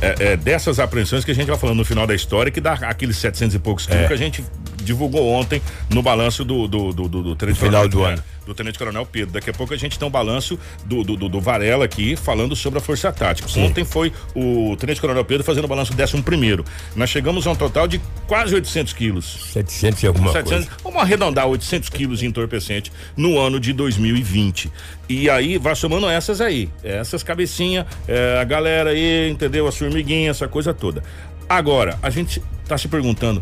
É, 0.00 0.32
é 0.32 0.36
dessas 0.36 0.78
apreensões 0.78 1.24
que 1.24 1.30
a 1.30 1.34
gente 1.34 1.46
vai 1.46 1.56
falando 1.58 1.78
no 1.78 1.84
final 1.84 2.06
da 2.06 2.14
história, 2.14 2.50
que 2.50 2.60
dá 2.60 2.72
aqueles 2.74 3.16
700 3.16 3.54
e 3.54 3.58
poucos 3.58 3.86
quilos 3.86 4.02
É. 4.04 4.06
que 4.08 4.12
a 4.12 4.16
gente 4.16 4.44
divulgou 4.84 5.26
ontem 5.28 5.60
no 5.90 6.02
balanço 6.02 6.44
do, 6.44 6.68
do, 6.68 6.92
do, 6.92 7.08
do, 7.08 7.22
do 7.22 7.36
Tenente 7.36 7.58
final 7.58 7.88
do 7.88 8.04
ano. 8.04 8.22
do 8.46 8.54
Tenente 8.54 8.78
Coronel 8.78 9.06
Pedro. 9.06 9.32
Daqui 9.32 9.50
a 9.50 9.52
pouco 9.52 9.74
a 9.74 9.76
gente 9.76 9.98
tem 9.98 10.06
um 10.06 10.10
balanço 10.10 10.58
do, 10.84 11.02
do, 11.02 11.16
do, 11.16 11.28
do 11.28 11.40
Varela 11.40 11.84
aqui 11.84 12.14
falando 12.16 12.54
sobre 12.54 12.78
a 12.78 12.82
Força 12.82 13.10
Tática. 13.12 13.48
Sim. 13.48 13.64
Ontem 13.64 13.84
foi 13.84 14.12
o 14.34 14.76
Tenente 14.76 15.00
Coronel 15.00 15.24
Pedro 15.24 15.44
fazendo 15.44 15.64
o 15.64 15.68
balanço 15.68 15.92
11 15.92 16.22
primeiro. 16.22 16.64
Nós 16.94 17.10
chegamos 17.10 17.46
a 17.46 17.50
um 17.50 17.56
total 17.56 17.88
de 17.88 18.00
quase 18.26 18.54
800 18.54 18.92
quilos. 18.92 19.50
700 19.52 20.02
e 20.02 20.06
alguma 20.06 20.32
700, 20.32 20.66
coisa. 20.66 20.82
Vamos 20.84 21.00
arredondar 21.00 21.46
800 21.46 21.88
quilos 21.88 22.20
de 22.20 22.26
entorpecente 22.26 22.92
no 23.16 23.38
ano 23.38 23.58
de 23.58 23.72
2020. 23.72 24.70
E 25.08 25.28
aí 25.28 25.58
vai 25.58 25.74
somando 25.74 26.08
essas 26.08 26.40
aí, 26.40 26.70
essas 26.82 27.22
cabecinhas, 27.22 27.86
é, 28.08 28.38
a 28.40 28.44
galera 28.44 28.90
aí, 28.90 29.28
entendeu? 29.30 29.66
As 29.66 29.76
formiguinhas, 29.76 30.36
essa 30.36 30.48
coisa 30.48 30.72
toda. 30.72 31.02
Agora, 31.48 31.98
a 32.02 32.10
gente 32.10 32.42
tá 32.66 32.76
se 32.78 32.88
perguntando. 32.88 33.40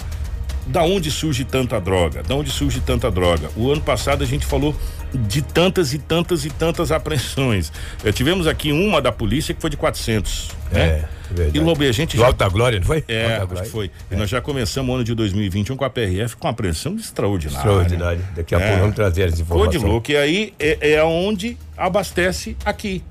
Da 0.66 0.82
onde 0.84 1.10
surge 1.10 1.44
tanta 1.44 1.80
droga? 1.80 2.22
Da 2.22 2.34
onde 2.36 2.50
surge 2.50 2.80
tanta 2.80 3.10
droga? 3.10 3.50
O 3.56 3.70
ano 3.72 3.80
passado 3.80 4.22
a 4.22 4.26
gente 4.26 4.46
falou 4.46 4.74
de 5.12 5.42
tantas 5.42 5.92
e 5.92 5.98
tantas 5.98 6.44
e 6.44 6.50
tantas 6.50 6.92
apreensões. 6.92 7.72
Eh, 8.04 8.12
tivemos 8.12 8.46
aqui 8.46 8.70
uma 8.72 9.02
da 9.02 9.10
polícia 9.10 9.52
que 9.52 9.60
foi 9.60 9.68
de 9.70 9.76
400. 9.76 10.50
É, 10.70 10.74
né? 10.74 10.84
é 10.84 11.34
verdade. 11.34 11.58
E 11.58 11.60
Lobe, 11.60 11.86
a 11.88 11.92
gente 11.92 12.16
Do 12.16 12.20
já- 12.20 12.26
Alto 12.28 12.36
da 12.38 12.48
Glória, 12.48 12.78
não 12.78 12.86
foi? 12.86 13.04
é, 13.08 13.36
acho 13.36 13.46
Glória. 13.48 13.70
foi. 13.70 13.90
E 14.10 14.14
nós 14.14 14.30
já 14.30 14.40
começamos 14.40 14.88
o 14.90 14.94
ano 14.94 15.04
de 15.04 15.14
2021 15.14 15.76
com 15.76 15.84
a 15.84 15.90
PRF 15.90 16.36
com 16.36 16.46
uma 16.46 16.52
apreensão 16.52 16.94
extraordinária. 16.94 17.58
Extraordinário. 17.58 18.24
Daqui 18.36 18.54
a 18.54 18.60
É. 18.60 18.66
pouco 18.68 18.80
vamos 18.82 18.94
trazer 18.96 19.24
as 19.24 19.30
Foi 19.30 19.36
de 19.38 19.42
informações. 19.42 19.82
louco. 19.82 20.10
E 20.12 20.16
aí 20.16 20.54
é, 20.60 20.92
é 20.92 21.04
onde 21.04 21.58
abastece 21.76 22.56
aqui. 22.64 23.02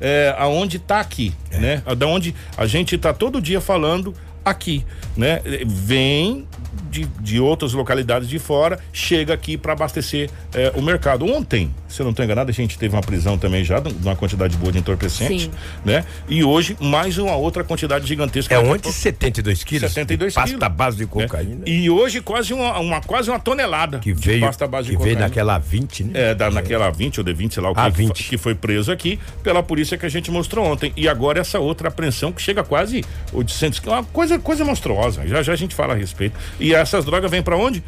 É 0.00 0.34
aonde 0.38 0.78
tá 0.78 0.98
aqui, 1.00 1.32
É. 1.52 1.58
né? 1.58 1.82
Da 1.96 2.06
onde 2.06 2.34
a 2.56 2.66
gente 2.66 2.96
tá 2.98 3.12
todo 3.12 3.40
dia 3.40 3.60
falando 3.60 4.12
aqui, 4.44 4.84
né? 5.16 5.40
Vem 5.66 6.46
de, 6.90 7.06
de 7.20 7.40
outras 7.40 7.72
localidades 7.72 8.28
de 8.28 8.38
fora, 8.38 8.78
chega 8.92 9.34
aqui 9.34 9.56
para 9.56 9.72
abastecer 9.72 10.30
é, 10.54 10.72
o 10.76 10.82
mercado. 10.82 11.26
Ontem, 11.26 11.74
se 11.94 12.00
eu 12.02 12.04
não 12.04 12.10
estou 12.10 12.24
enganado, 12.24 12.50
a 12.50 12.52
gente 12.54 12.76
teve 12.78 12.94
uma 12.94 13.00
prisão 13.02 13.38
também 13.38 13.64
já, 13.64 13.78
de 13.80 13.92
uma 14.02 14.16
quantidade 14.16 14.56
boa 14.56 14.72
de 14.72 14.78
entorpecente, 14.78 15.44
Sim. 15.44 15.50
né? 15.84 16.04
E 16.28 16.42
hoje, 16.42 16.76
mais 16.80 17.16
uma 17.18 17.36
outra 17.36 17.62
quantidade 17.62 18.06
gigantesca. 18.06 18.54
É 18.54 18.58
ontem 18.58 18.82
pouco- 18.82 18.92
72 18.98 19.62
quilos. 19.64 19.92
72 19.92 20.34
Pasta 20.34 20.56
quilos. 20.58 20.74
base 20.76 20.96
de 20.96 21.04
né? 21.04 21.08
cocaína. 21.10 21.60
E 21.66 21.88
hoje 21.88 22.20
quase 22.20 22.52
uma, 22.52 22.78
uma- 22.78 23.00
quase 23.00 23.30
uma 23.30 23.38
tonelada 23.38 23.98
Que 24.00 24.12
de 24.12 24.26
veio, 24.26 24.40
pasta 24.40 24.66
base 24.66 24.90
de 24.90 24.96
que 24.96 25.02
veio 25.02 25.14
cocaína. 25.16 25.28
naquela 25.28 25.58
20, 25.58 26.04
né? 26.04 26.10
É, 26.30 26.34
da, 26.34 26.50
naquela 26.50 26.90
20 26.90 27.18
ou 27.20 27.24
D20, 27.24 27.52
sei 27.54 27.62
lá 27.62 27.70
o 27.70 27.74
que, 27.74 27.80
A 27.80 27.90
que 27.90 27.96
20. 27.98 28.22
fo- 28.24 28.28
que 28.30 28.36
foi 28.38 28.54
preso 28.54 28.90
aqui 28.90 29.18
pela 29.42 29.62
polícia 29.62 29.96
que 29.96 30.04
a 30.04 30.08
gente 30.08 30.30
mostrou 30.30 30.64
ontem. 30.66 30.92
E 30.96 31.08
agora 31.08 31.40
essa 31.40 31.58
outra 31.58 31.88
apreensão 31.88 32.32
que 32.32 32.42
chega 32.42 32.60
a 32.62 32.64
quase 32.64 33.04
800 33.32 33.78
quilos. 33.78 33.94
Uma 33.98 34.04
coisa, 34.04 34.38
coisa 34.38 34.64
monstruosa. 34.64 35.26
Já 35.26 35.42
já 35.42 35.52
a 35.52 35.56
gente 35.56 35.74
fala 35.74 35.94
a 35.94 35.96
respeito. 35.96 36.36
E 36.58 36.74
essas 36.74 37.04
drogas 37.04 37.30
vêm 37.30 37.42
pra 37.42 37.56
onde? 37.56 37.82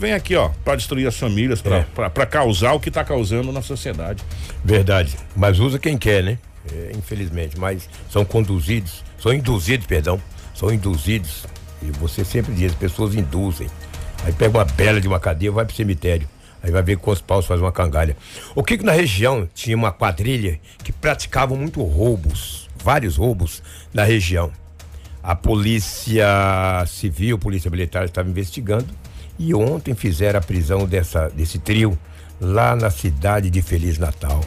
Vem 0.00 0.14
aqui, 0.14 0.34
ó, 0.34 0.48
pra 0.64 0.76
destruir 0.76 1.06
as 1.06 1.14
famílias, 1.14 1.60
pra, 1.60 1.84
É. 2.22 2.26
causar 2.26 2.72
o 2.72 2.80
que 2.80 2.90
tá 2.90 3.04
causando 3.04 3.52
na 3.52 3.60
sociedade. 3.60 4.24
Verdade. 4.64 5.14
Mas 5.36 5.58
usa 5.58 5.78
quem 5.78 5.98
quer, 5.98 6.24
né? 6.24 6.38
É, 6.72 6.92
infelizmente. 6.96 7.58
Mas 7.58 7.86
são 8.10 8.24
conduzidos, 8.24 9.04
são 9.20 9.30
induzidos, 9.30 9.86
perdão. 9.86 10.18
São 10.54 10.72
induzidos. 10.72 11.44
E 11.82 11.90
você 11.90 12.24
sempre 12.24 12.54
diz, 12.54 12.72
as 12.72 12.78
pessoas 12.78 13.14
induzem. 13.14 13.68
Aí 14.24 14.32
pega 14.32 14.56
uma 14.56 14.64
bela 14.64 15.02
de 15.02 15.06
uma 15.06 15.20
cadeia, 15.20 15.52
vai 15.52 15.66
pro 15.66 15.76
cemitério. 15.76 16.26
Aí 16.62 16.70
vai 16.70 16.82
ver 16.82 16.96
com 16.96 17.10
os 17.10 17.20
paus 17.20 17.44
faz 17.44 17.60
uma 17.60 17.70
cangalha. 17.70 18.16
O 18.54 18.64
que 18.64 18.78
que 18.78 18.84
na 18.84 18.92
região 18.92 19.46
tinha 19.54 19.76
uma 19.76 19.92
quadrilha 19.92 20.58
que 20.82 20.92
praticava 20.92 21.54
muito 21.54 21.82
roubos, 21.82 22.70
vários 22.82 23.18
roubos 23.18 23.62
na 23.92 24.04
região. 24.04 24.50
A 25.22 25.36
polícia 25.36 26.26
civil, 26.86 27.38
polícia 27.38 27.70
militar 27.70 28.06
estava 28.06 28.28
investigando 28.30 28.86
e 29.40 29.54
ontem 29.54 29.94
fizeram 29.94 30.38
a 30.38 30.42
prisão 30.42 30.84
dessa, 30.84 31.30
desse 31.30 31.58
trio 31.58 31.98
lá 32.38 32.76
na 32.76 32.90
cidade 32.90 33.48
de 33.48 33.62
Feliz 33.62 33.96
Natal. 33.96 34.44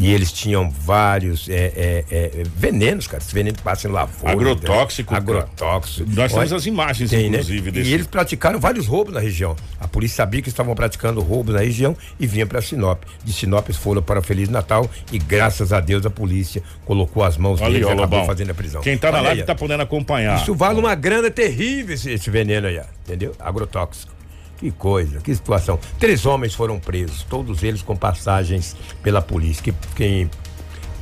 E 0.00 0.12
eles 0.12 0.30
tinham 0.30 0.70
vários 0.70 1.48
é, 1.48 1.72
é, 1.74 2.04
é, 2.08 2.42
venenos, 2.54 3.08
cara. 3.08 3.20
Esse 3.20 3.34
veneno 3.34 3.58
passa 3.64 3.88
em 3.88 3.90
lavoura. 3.90 4.32
Agrotóxico, 4.32 5.12
né? 5.12 5.18
Agrotóxico. 5.18 6.08
Nós 6.10 6.30
temos 6.32 6.52
Olha, 6.52 6.56
as 6.56 6.66
imagens, 6.66 7.10
tem, 7.10 7.22
né? 7.28 7.38
inclusive, 7.38 7.68
E 7.68 7.72
desse- 7.72 7.90
eles 7.92 8.06
praticaram 8.06 8.60
vários 8.60 8.86
roubos 8.86 9.12
na 9.12 9.18
região. 9.18 9.56
A 9.80 9.88
polícia 9.88 10.18
sabia 10.18 10.40
que 10.40 10.48
estavam 10.48 10.72
praticando 10.76 11.20
roubos 11.20 11.52
na 11.52 11.60
região 11.62 11.96
e 12.18 12.28
vinha 12.28 12.46
para 12.46 12.62
Sinop. 12.62 13.02
De 13.24 13.32
Sinop 13.32 13.66
eles 13.66 13.76
foram 13.76 14.00
para 14.00 14.22
Feliz 14.22 14.48
Natal 14.48 14.88
e 15.10 15.18
graças 15.18 15.72
a 15.72 15.80
Deus 15.80 16.06
a 16.06 16.10
polícia 16.10 16.62
colocou 16.84 17.24
as 17.24 17.36
mãos 17.36 17.60
Olha 17.60 17.72
deles 17.72 17.88
e 17.88 17.90
acabou 17.90 18.04
Lobão. 18.04 18.24
fazendo 18.24 18.50
a 18.50 18.54
prisão. 18.54 18.80
Quem 18.80 18.96
tá 18.96 19.10
na 19.10 19.20
live 19.20 19.42
tá 19.42 19.54
podendo 19.56 19.82
acompanhar. 19.82 20.40
Isso 20.40 20.54
vale 20.54 20.78
uma 20.78 20.94
grana 20.94 21.28
terrível 21.28 21.94
esse, 21.94 22.08
esse 22.12 22.30
veneno 22.30 22.68
aí, 22.68 22.80
entendeu? 23.04 23.34
Agrotóxico. 23.40 24.17
Que 24.58 24.72
coisa, 24.72 25.20
que 25.20 25.32
situação. 25.34 25.78
Três 26.00 26.26
homens 26.26 26.52
foram 26.52 26.80
presos, 26.80 27.22
todos 27.22 27.62
eles 27.62 27.80
com 27.80 27.96
passagens 27.96 28.76
pela 29.02 29.22
polícia. 29.22 29.62
Que, 29.62 29.72
quem 29.94 30.28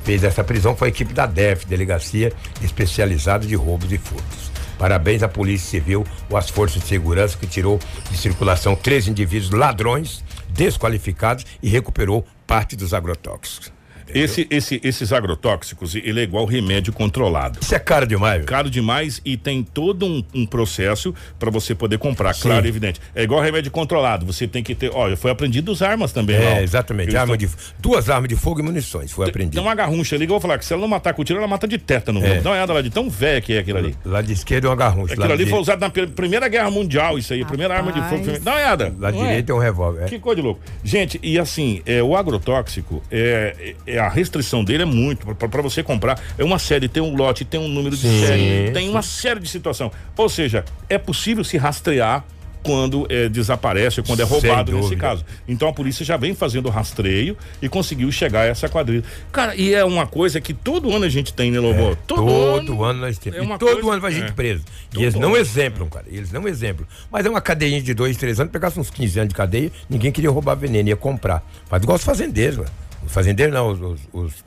fez 0.05 0.23
essa 0.23 0.45
prisão 0.45 0.77
foi 0.77 0.89
a 0.89 0.91
equipe 0.91 1.13
da 1.13 1.27
DEF, 1.27 1.67
Delegacia 1.67 2.33
Especializada 2.63 3.47
de 3.47 3.55
Roubos 3.55 3.91
e 3.91 3.99
Furtos. 3.99 4.53
Parabéns 4.79 5.23
à 5.23 5.29
Polícia 5.29 5.71
Civil 5.71 6.07
ou 6.29 6.37
às 6.37 6.51
forças 6.51 6.83
de 6.83 6.89
segurança 6.89 7.37
que 7.39 7.47
tirou 7.47 7.81
de 8.11 8.17
circulação 8.17 8.77
três 8.77 9.09
indivíduos 9.09 9.51
ladrões, 9.51 10.23
desqualificados 10.51 11.47
e 11.63 11.69
recuperou 11.69 12.27
parte 12.47 12.77
dos 12.77 12.93
agrotóxicos. 12.93 13.76
Esse, 14.15 14.47
esse, 14.51 14.81
esses 14.83 15.13
agrotóxicos, 15.13 15.95
ele 15.95 16.21
é 16.21 16.23
igual 16.23 16.45
remédio 16.45 16.93
controlado. 16.93 17.59
Isso 17.61 17.75
é 17.75 17.79
caro 17.79 18.07
demais. 18.07 18.39
Viu? 18.39 18.47
Caro 18.47 18.71
demais 18.71 19.21
e 19.25 19.37
tem 19.37 19.63
todo 19.63 20.07
um, 20.07 20.25
um 20.35 20.47
processo 20.47 21.15
para 21.39 21.51
você 21.51 21.75
poder 21.75 21.99
comprar, 21.99 22.35
Sim. 22.35 22.43
claro 22.43 22.67
e 22.67 22.69
evidente. 22.69 23.01
É 23.15 23.23
igual 23.23 23.41
remédio 23.41 23.71
controlado, 23.71 24.25
você 24.25 24.47
tem 24.47 24.63
que 24.63 24.75
ter, 24.75 24.91
olha, 24.95 25.17
foi 25.17 25.31
aprendido 25.31 25.73
as 25.73 25.83
armas 25.83 26.13
também. 26.13 26.37
É, 26.37 26.63
exatamente, 26.63 27.17
arma 27.17 27.37
de, 27.37 27.49
duas 27.79 28.09
armas 28.09 28.29
de 28.29 28.37
fogo 28.37 28.61
e 28.61 28.63
munições, 28.63 29.13
foi 29.13 29.29
aprendido. 29.29 29.55
Tem 29.55 29.63
uma 29.63 29.75
garruncha 29.75 30.17
ali 30.17 30.27
que 30.27 30.33
eu 30.33 30.35
vou 30.35 30.41
falar 30.41 30.59
que 30.59 30.65
se 30.65 30.73
ela 30.73 30.83
não 30.83 30.89
matar 30.89 31.15
com 31.15 31.25
tiro, 31.25 31.39
ela 31.39 31.49
mata 31.49 31.67
de 31.67 31.79
tétano. 31.79 32.25
É. 32.25 32.41
Dá 32.41 32.51
uma 32.51 32.57
olhada 32.57 32.73
lá 32.73 32.83
de 32.83 32.91
tão 32.91 33.11
velha 33.11 33.41
que 33.41 33.53
é 33.55 33.59
aquilo 33.59 33.79
ali. 33.79 33.97
Lá 34.05 34.23
de 34.23 34.33
esquerda 34.33 34.67
é 34.67 34.71
uma 34.71 34.77
garruncha. 34.77 35.15
Aquilo 35.15 35.33
ali 35.33 35.45
de... 35.45 35.51
foi 35.51 35.59
usado 35.59 35.81
na 35.81 35.91
Primeira 35.91 36.49
Guerra 36.49 36.71
Mundial, 36.71 37.19
isso 37.19 37.33
aí, 37.33 37.43
a 37.43 37.47
primeira 37.47 37.77
arma 37.77 37.93
de 37.93 38.01
fogo. 38.09 38.39
Dá 38.41 38.53
uma 38.53 38.59
olhada. 38.59 38.95
Lá 38.99 39.11
direita 39.11 39.53
é 39.53 39.55
um 39.55 39.59
revólver. 39.59 40.05
É. 40.05 40.07
Que 40.07 40.19
coisa 40.19 40.37
de 40.37 40.43
louco. 40.43 40.61
Gente, 40.83 41.19
e 41.23 41.39
assim, 41.39 41.83
é, 41.87 42.03
o 42.03 42.17
agrotóxico, 42.17 43.03
é, 43.11 43.75
é, 43.87 43.96
a 43.99 44.09
restrição 44.09 44.65
dele 44.65 44.83
é 44.83 44.87
muito, 44.87 45.35
para 45.35 45.63
você 45.63 45.83
comprar, 45.83 46.21
é 46.37 46.45
uma 46.45 46.59
série, 46.59 46.89
tem 46.89 47.03
um 47.03 47.15
lote, 47.15 47.45
tem 47.45 47.61
um 47.61 47.69
número 47.69 47.97
de 47.97 48.09
sim, 48.09 48.27
série, 48.27 48.71
tem 48.73 48.85
sim. 48.85 48.91
uma 48.91 49.03
série 49.03 49.41
de 49.41 49.49
situação. 49.49 49.91
Ou 50.17 50.29
seja, 50.29 50.65
é 50.89 50.99
possível 50.99 51.45
se 51.45 51.57
rastrear 51.57 52.25
quando 52.67 53.07
é, 53.09 53.29
desaparece, 53.29 54.03
quando 54.03 54.21
é 54.21 54.25
roubado 54.25 54.73
nesse 54.73 54.97
caso. 54.97 55.25
Então 55.47 55.69
a 55.69 55.73
polícia 55.73 56.05
já 56.05 56.17
vem 56.17 56.35
fazendo 56.35 56.69
rastreio 56.69 57.37
e 57.63 57.69
conseguiu 57.69 58.11
chegar 58.11 58.41
a 58.41 58.47
essa 58.47 58.69
quadrilha. 58.69 59.05
Cara, 59.31 59.55
e 59.55 59.73
é 59.73 59.85
uma 59.85 60.05
coisa 60.05 60.41
que 60.41 60.53
todo 60.53 60.93
ano 60.93 61.05
a 61.05 61.09
gente 61.09 61.33
tem, 61.33 61.53
né, 61.53 61.61
Lobo? 61.61 61.93
É, 61.93 61.97
todo, 62.07 62.27
todo 62.27 62.83
ano, 62.83 62.85
ano, 62.85 63.01
nós 63.03 63.19
temos. 63.19 63.39
É 63.39 63.43
e 63.45 63.47
todo 63.47 63.75
coisa, 63.75 63.93
ano 63.93 64.01
vai 64.01 64.13
gente 64.13 64.31
é. 64.31 64.33
preso. 64.33 64.65
E 64.97 65.03
eles 65.03 65.15
não 65.15 65.37
exemplam, 65.37 65.89
cara. 65.89 66.07
Eles 66.11 66.33
não 66.33 66.49
exemplam. 66.49 66.85
Mas 67.11 67.25
é 67.25 67.31
uma 67.31 67.41
cadeinha 67.41 67.81
de 67.81 67.95
dois, 67.95 68.17
três 68.17 68.41
anos, 68.41 68.53
pegasse 68.53 68.81
uns 68.81 68.91
15 68.91 69.21
anos 69.21 69.29
de 69.29 69.35
cadeia, 69.37 69.71
ninguém 69.89 70.11
queria 70.11 70.31
roubar 70.31 70.57
veneno, 70.57 70.89
ia 70.89 70.97
comprar. 70.97 71.47
Faz 71.69 71.81
igual 71.81 71.97
os 71.97 72.05
fazendeiros, 72.05 72.59
mano. 72.59 72.71
Os 73.07 73.13
fazendeiros 73.13 73.55
não, 73.55 73.71
os, 73.71 73.81
os, 73.81 74.01
os 74.13 74.45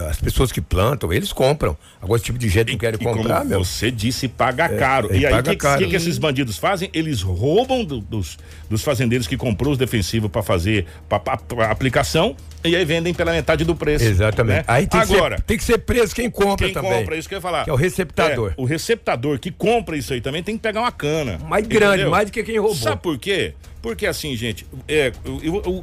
as 0.00 0.18
pessoas 0.18 0.50
que 0.50 0.60
plantam, 0.60 1.12
eles 1.12 1.32
compram. 1.32 1.76
Agora, 2.00 2.16
esse 2.16 2.24
tipo 2.24 2.38
de 2.38 2.48
gente 2.48 2.72
não 2.72 2.78
quer 2.78 2.96
comprar, 2.96 3.38
como 3.40 3.50
meu. 3.50 3.64
Você 3.64 3.90
disse 3.90 4.26
paga 4.26 4.64
é, 4.64 4.78
caro. 4.78 5.12
É, 5.12 5.18
e 5.18 5.26
aí, 5.26 5.34
o 5.34 5.42
que, 5.42 5.56
que, 5.56 5.86
que, 5.88 5.96
esses 5.96 6.16
bandidos 6.16 6.56
fazem? 6.56 6.88
Eles 6.94 7.20
roubam 7.20 7.84
do, 7.84 8.00
dos, 8.00 8.38
dos 8.70 8.82
fazendeiros 8.82 9.26
que 9.26 9.36
comprou 9.36 9.72
os 9.72 9.78
defensivos 9.78 10.30
para 10.30 10.42
fazer 10.42 10.86
pra, 11.08 11.18
pra, 11.18 11.36
pra, 11.36 11.70
aplicação 11.70 12.34
e 12.64 12.74
aí 12.74 12.84
vendem 12.84 13.12
pela 13.12 13.32
metade 13.32 13.64
do 13.64 13.76
preço. 13.76 14.04
Exatamente. 14.04 14.58
Né? 14.58 14.64
Aí 14.66 14.86
tem 14.86 15.00
Agora, 15.00 15.36
que, 15.36 15.40
ser, 15.40 15.46
tem 15.46 15.56
que 15.58 15.64
ser 15.64 15.78
preso 15.78 16.14
quem 16.14 16.30
compra 16.30 16.66
quem 16.66 16.74
também. 16.74 16.90
Quem 16.90 17.00
compra, 17.00 17.16
isso 17.16 17.28
que 17.28 17.34
eu 17.34 17.38
ia 17.38 17.42
falar. 17.42 17.64
Que 17.64 17.70
é 17.70 17.72
o 17.72 17.76
receptador. 17.76 18.50
É, 18.50 18.54
o 18.56 18.64
receptador 18.64 19.38
que 19.38 19.50
compra 19.50 19.96
isso 19.96 20.14
aí 20.14 20.22
também 20.22 20.42
tem 20.42 20.56
que 20.56 20.62
pegar 20.62 20.80
uma 20.80 20.92
cana. 20.92 21.38
Mais 21.46 21.66
grande, 21.66 21.94
entendeu? 21.94 22.10
mais 22.10 22.26
do 22.26 22.32
que 22.32 22.42
quem 22.42 22.58
roubou. 22.58 22.76
Sabe 22.76 23.02
por 23.02 23.18
quê? 23.18 23.54
Porque 23.82 24.06
assim, 24.06 24.34
gente, 24.36 24.64
é, 24.88 25.12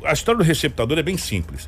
a 0.06 0.14
história 0.14 0.38
do 0.38 0.44
receptador 0.44 0.98
é 0.98 1.04
bem 1.04 1.18
simples 1.18 1.68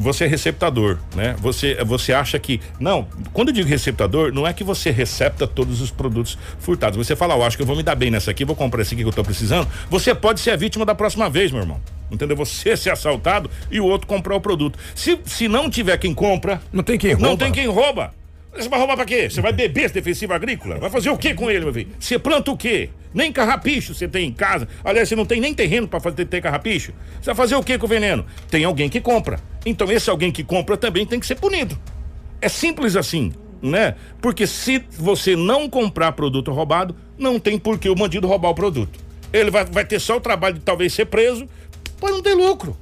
você 0.00 0.24
é 0.24 0.26
receptador, 0.26 0.98
né? 1.14 1.36
Você, 1.38 1.76
você 1.84 2.12
acha 2.12 2.38
que. 2.38 2.60
Não, 2.80 3.06
quando 3.32 3.48
eu 3.48 3.54
digo 3.54 3.68
receptador, 3.68 4.32
não 4.32 4.46
é 4.46 4.52
que 4.52 4.64
você 4.64 4.90
recepta 4.90 5.46
todos 5.46 5.82
os 5.82 5.90
produtos 5.90 6.38
furtados. 6.58 6.96
Você 6.96 7.14
fala, 7.14 7.34
eu 7.34 7.42
acho 7.42 7.56
que 7.56 7.62
eu 7.62 7.66
vou 7.66 7.76
me 7.76 7.82
dar 7.82 7.94
bem 7.94 8.10
nessa 8.10 8.30
aqui, 8.30 8.44
vou 8.44 8.56
comprar 8.56 8.80
esse 8.80 8.94
aqui 8.94 9.02
que 9.02 9.08
eu 9.08 9.12
tô 9.12 9.22
precisando. 9.22 9.68
Você 9.90 10.14
pode 10.14 10.40
ser 10.40 10.52
a 10.52 10.56
vítima 10.56 10.86
da 10.86 10.94
próxima 10.94 11.28
vez, 11.28 11.52
meu 11.52 11.60
irmão. 11.60 11.80
Entendeu? 12.10 12.36
Você 12.36 12.76
ser 12.76 12.90
assaltado 12.90 13.50
e 13.70 13.78
o 13.78 13.84
outro 13.84 14.06
comprar 14.06 14.34
o 14.34 14.40
produto. 14.40 14.78
Se, 14.94 15.20
se 15.24 15.46
não 15.46 15.68
tiver 15.68 15.96
quem 15.98 16.14
compra. 16.14 16.60
Não 16.72 16.82
tem 16.82 16.98
quem 16.98 17.12
rouba. 17.12 17.28
Não 17.28 17.36
tem 17.36 17.52
quem 17.52 17.66
rouba. 17.66 18.12
Você 18.56 18.68
vai 18.68 18.80
roubar 18.80 18.96
pra 18.96 19.04
quê? 19.04 19.30
Você 19.30 19.40
vai 19.40 19.52
beber 19.52 19.84
esse 19.84 19.94
defensivo 19.94 20.32
agrícola? 20.32 20.78
Vai 20.78 20.90
fazer 20.90 21.08
o 21.10 21.16
quê 21.16 21.34
com 21.34 21.48
ele, 21.48 21.64
meu 21.64 21.72
filho? 21.72 21.90
Você 22.00 22.18
planta 22.18 22.50
o 22.50 22.56
quê? 22.56 22.90
Nem 23.14 23.32
carrapicho 23.32 23.94
você 23.94 24.08
tem 24.08 24.28
em 24.28 24.32
casa. 24.32 24.66
Aliás, 24.84 25.08
você 25.08 25.14
não 25.14 25.24
tem 25.24 25.40
nem 25.40 25.54
terreno 25.54 25.86
para 25.86 26.00
fazer 26.00 26.24
ter 26.24 26.42
carrapicho. 26.42 26.92
Você 27.20 27.26
vai 27.26 27.34
fazer 27.34 27.54
o 27.54 27.62
quê 27.62 27.78
com 27.78 27.86
o 27.86 27.88
veneno? 27.88 28.26
Tem 28.50 28.64
alguém 28.64 28.88
que 28.88 29.00
compra. 29.00 29.38
Então 29.64 29.90
esse 29.90 30.08
alguém 30.08 30.32
que 30.32 30.42
compra 30.42 30.76
também 30.76 31.06
tem 31.06 31.20
que 31.20 31.26
ser 31.26 31.36
punido. 31.36 31.78
É 32.40 32.48
simples 32.48 32.96
assim, 32.96 33.32
né? 33.62 33.94
Porque 34.20 34.46
se 34.46 34.84
você 34.98 35.36
não 35.36 35.68
comprar 35.68 36.12
produto 36.12 36.50
roubado, 36.52 36.94
não 37.18 37.38
tem 37.38 37.58
por 37.58 37.78
que 37.78 37.88
o 37.88 37.94
bandido 37.94 38.26
roubar 38.26 38.50
o 38.50 38.54
produto. 38.54 38.98
Ele 39.32 39.50
vai, 39.50 39.64
vai 39.64 39.84
ter 39.84 40.00
só 40.00 40.16
o 40.16 40.20
trabalho 40.20 40.54
de 40.54 40.60
talvez 40.60 40.92
ser 40.92 41.06
preso, 41.06 41.46
para 42.00 42.10
não 42.10 42.22
ter 42.22 42.34
lucro. 42.34 42.76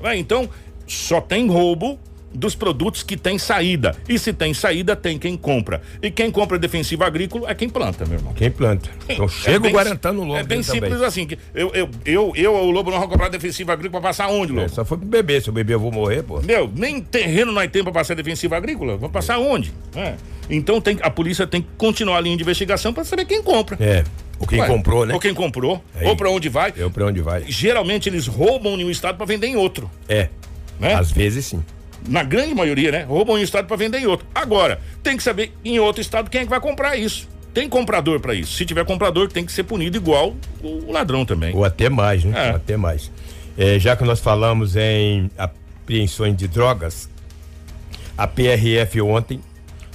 Né? 0.00 0.16
Então, 0.16 0.48
só 0.86 1.20
tem 1.20 1.48
roubo 1.48 1.98
dos 2.32 2.54
produtos 2.54 3.02
que 3.02 3.16
tem 3.16 3.38
saída. 3.38 3.96
E 4.08 4.18
se 4.18 4.32
tem 4.32 4.54
saída, 4.54 4.94
tem 4.94 5.18
quem 5.18 5.36
compra. 5.36 5.82
E 6.02 6.10
quem 6.10 6.30
compra 6.30 6.58
defensivo 6.58 7.04
agrícola 7.04 7.50
é 7.50 7.54
quem 7.54 7.68
planta, 7.68 8.04
meu 8.06 8.18
irmão. 8.18 8.32
Quem 8.32 8.50
planta. 8.50 8.88
Então 9.08 9.28
chega 9.28 9.66
é 9.66 9.70
o 9.70 9.72
Guarantã 9.72 10.12
no 10.12 10.22
lobo. 10.22 10.38
É 10.38 10.44
bem 10.44 10.62
simples 10.62 10.92
também. 10.92 11.06
assim. 11.06 11.28
Eu, 11.54 11.70
eu, 11.74 11.90
eu, 12.04 12.32
eu, 12.36 12.54
o 12.54 12.70
lobo, 12.70 12.90
não 12.90 13.00
vou 13.00 13.08
comprar 13.08 13.28
defensivo 13.28 13.72
agrícola 13.72 14.00
pra 14.00 14.10
passar 14.10 14.28
onde, 14.28 14.52
lobo? 14.52 14.64
É, 14.64 14.68
só 14.68 14.84
foi 14.84 14.98
pro 14.98 15.06
bebê. 15.06 15.40
Se 15.40 15.48
eu 15.48 15.54
beber, 15.54 15.74
eu 15.74 15.80
vou 15.80 15.90
morrer, 15.90 16.22
pô. 16.22 16.40
Meu, 16.40 16.70
nem 16.74 17.00
terreno 17.00 17.52
nós 17.52 17.70
temos 17.70 17.90
pra 17.90 18.00
passar 18.00 18.14
defensivo 18.14 18.54
agrícola. 18.54 18.96
Vou 18.96 19.10
passar 19.10 19.38
onde? 19.38 19.72
É. 19.94 20.14
Então 20.48 20.80
tem, 20.80 20.98
a 21.02 21.10
polícia 21.10 21.46
tem 21.46 21.62
que 21.62 21.68
continuar 21.76 22.18
a 22.18 22.20
linha 22.20 22.36
de 22.36 22.42
investigação 22.42 22.92
para 22.92 23.04
saber 23.04 23.24
quem 23.24 23.42
compra. 23.42 23.76
É. 23.80 24.04
Ou 24.38 24.46
quem 24.46 24.60
Ué, 24.60 24.66
comprou, 24.66 25.04
né? 25.04 25.14
Ou 25.14 25.20
quem 25.20 25.34
comprou. 25.34 25.84
Aí. 25.94 26.06
Ou 26.06 26.16
para 26.16 26.30
onde 26.30 26.48
vai. 26.48 26.72
Ou 26.82 26.90
para 26.90 27.06
onde 27.06 27.20
vai. 27.20 27.44
Geralmente 27.46 28.08
eles 28.08 28.26
roubam 28.26 28.80
em 28.80 28.84
um 28.84 28.90
estado 28.90 29.16
para 29.16 29.26
vender 29.26 29.48
em 29.48 29.56
outro. 29.56 29.90
É. 30.08 30.28
Né? 30.78 30.94
Às 30.94 31.10
vezes 31.10 31.44
sim 31.44 31.62
na 32.08 32.22
grande 32.22 32.54
maioria, 32.54 32.92
né? 32.92 33.02
Roubam 33.02 33.36
em 33.36 33.40
um 33.40 33.44
estado 33.44 33.66
para 33.66 33.76
vender 33.76 33.98
em 33.98 34.06
outro. 34.06 34.26
Agora, 34.34 34.80
tem 35.02 35.16
que 35.16 35.22
saber 35.22 35.52
em 35.64 35.78
outro 35.78 36.00
estado 36.00 36.30
quem 36.30 36.42
é 36.42 36.44
que 36.44 36.50
vai 36.50 36.60
comprar 36.60 36.96
isso. 36.96 37.28
Tem 37.52 37.68
comprador 37.68 38.20
para 38.20 38.34
isso. 38.34 38.52
Se 38.52 38.64
tiver 38.64 38.84
comprador, 38.84 39.30
tem 39.30 39.44
que 39.44 39.52
ser 39.52 39.64
punido 39.64 39.96
igual 39.96 40.36
o 40.62 40.92
ladrão 40.92 41.24
também. 41.24 41.54
Ou 41.54 41.64
até 41.64 41.88
mais, 41.88 42.24
né? 42.24 42.48
É. 42.48 42.50
Até 42.50 42.76
mais. 42.76 43.10
É, 43.58 43.78
já 43.78 43.96
que 43.96 44.04
nós 44.04 44.20
falamos 44.20 44.76
em 44.76 45.30
apreensões 45.36 46.36
de 46.36 46.46
drogas, 46.46 47.08
a 48.16 48.26
PRF 48.26 49.00
ontem, 49.00 49.40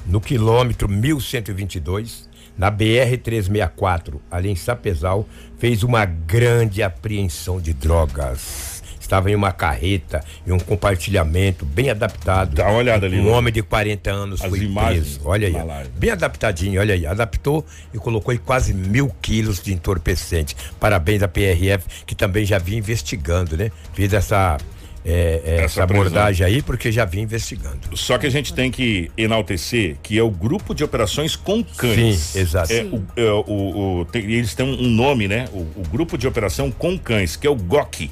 no 0.06 0.20
quilômetro 0.20 0.90
1122, 0.90 2.30
na 2.58 2.70
BR 2.70 3.18
364, 3.24 4.22
ali 4.30 4.50
em 4.50 4.56
Sapezal, 4.56 5.28
fez 5.58 5.84
uma 5.84 6.06
grande 6.06 6.84
apreensão 6.84 7.60
de 7.60 7.74
drogas 7.74 8.75
estava 9.06 9.32
em 9.32 9.36
uma 9.36 9.52
carreta, 9.52 10.24
em 10.46 10.52
um 10.52 10.60
compartilhamento 10.60 11.66
bem 11.66 11.90
adaptado. 11.90 12.56
Dá 12.56 12.68
uma 12.68 12.78
olhada 12.78 13.06
ali. 13.06 13.20
Um 13.20 13.26
né? 13.26 13.32
homem 13.32 13.54
de 13.54 13.62
40 13.62 14.12
anos 14.12 14.42
As 14.42 14.50
foi 14.50 14.60
imagens 14.60 15.18
preso. 15.18 15.22
Olha 15.24 15.48
aí. 15.48 15.88
Bem 15.98 16.10
adaptadinho, 16.12 16.80
olha 16.80 16.94
aí. 16.94 17.06
Adaptou 17.06 17.66
e 17.94 17.98
colocou 17.98 18.32
aí 18.32 18.38
quase 18.38 18.74
mil 18.74 19.10
quilos 19.22 19.62
de 19.62 19.74
entorpecente. 19.74 20.56
Parabéns 20.80 21.24
à 21.24 21.28
PRF, 21.28 21.86
que 22.06 22.16
também 22.16 22.46
já 22.46 22.58
vinha 22.58 22.80
investigando, 22.80 23.56
né? 23.56 23.72
Fez 23.94 24.14
essa 24.14 24.58
é, 25.06 25.42
é, 25.46 25.56
essa, 25.58 25.64
essa 25.64 25.84
abordagem 25.84 26.46
aí, 26.46 26.62
porque 26.64 26.92
já 26.92 27.06
vim 27.06 27.22
investigando. 27.22 27.96
Só 27.96 28.18
que 28.18 28.26
a 28.26 28.30
gente 28.30 28.54
tem 28.54 28.72
que 28.72 29.12
enaltecer 29.16 29.98
que 30.02 30.18
é 30.18 30.24
o 30.24 30.32
grupo 30.32 30.74
de 30.74 30.84
operações 30.84 31.36
com 31.36 31.64
cães. 31.64 32.18
Sim, 32.18 32.40
exato. 32.40 32.74
É, 32.74 32.84
o, 32.84 33.04
é, 33.16 33.32
o, 33.32 34.00
o 34.00 34.06
tem, 34.06 34.24
eles 34.24 34.56
têm 34.56 34.66
um 34.66 34.90
nome, 34.90 35.28
né? 35.28 35.46
O, 35.54 35.60
o, 35.60 35.84
grupo 35.92 36.18
de 36.18 36.28
operação 36.28 36.72
com 36.72 36.98
cães, 36.98 37.36
que 37.36 37.46
é 37.46 37.50
o 37.50 37.56
GOC. 37.56 38.10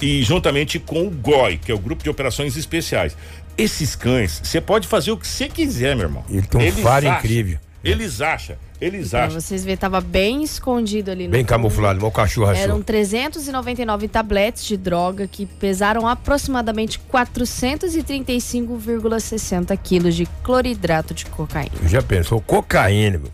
E 0.00 0.22
juntamente 0.22 0.78
com 0.78 1.06
o 1.06 1.10
GOI, 1.10 1.58
que 1.58 1.70
é 1.72 1.74
o 1.74 1.78
grupo 1.78 2.02
de 2.02 2.10
operações 2.10 2.56
especiais. 2.56 3.16
Esses 3.56 3.96
cães, 3.96 4.42
você 4.44 4.60
pode 4.60 4.86
fazer 4.86 5.12
o 5.12 5.16
que 5.16 5.26
você 5.26 5.48
quiser, 5.48 5.96
meu 5.96 6.04
irmão. 6.06 6.22
Ele 6.28 6.46
tem 6.46 6.68
um 6.68 6.72
faro 6.72 7.06
incrível. 7.06 7.58
Eles 7.82 8.20
acham, 8.20 8.54
eles 8.80 9.14
acham. 9.14 9.30
Pra 9.30 9.40
vocês 9.40 9.64
verem, 9.64 9.76
tava 9.76 10.00
bem 10.00 10.42
escondido 10.42 11.10
ali 11.10 11.26
no 11.26 11.30
Bem 11.30 11.44
camuflado, 11.44 11.98
igual 12.00 12.10
cachorro 12.10 12.50
achou. 12.50 12.64
Eram 12.64 12.82
399 12.82 14.08
tabletes 14.08 14.64
de 14.64 14.76
droga 14.76 15.28
que 15.28 15.46
pesaram 15.46 16.08
aproximadamente 16.08 17.00
435,60 17.10 19.78
quilos 19.82 20.14
de 20.16 20.26
cloridrato 20.42 21.14
de 21.14 21.26
cocaína. 21.26 21.70
Já 21.86 22.02
pensou, 22.02 22.40
cocaína, 22.40 23.18
meu. 23.18 23.30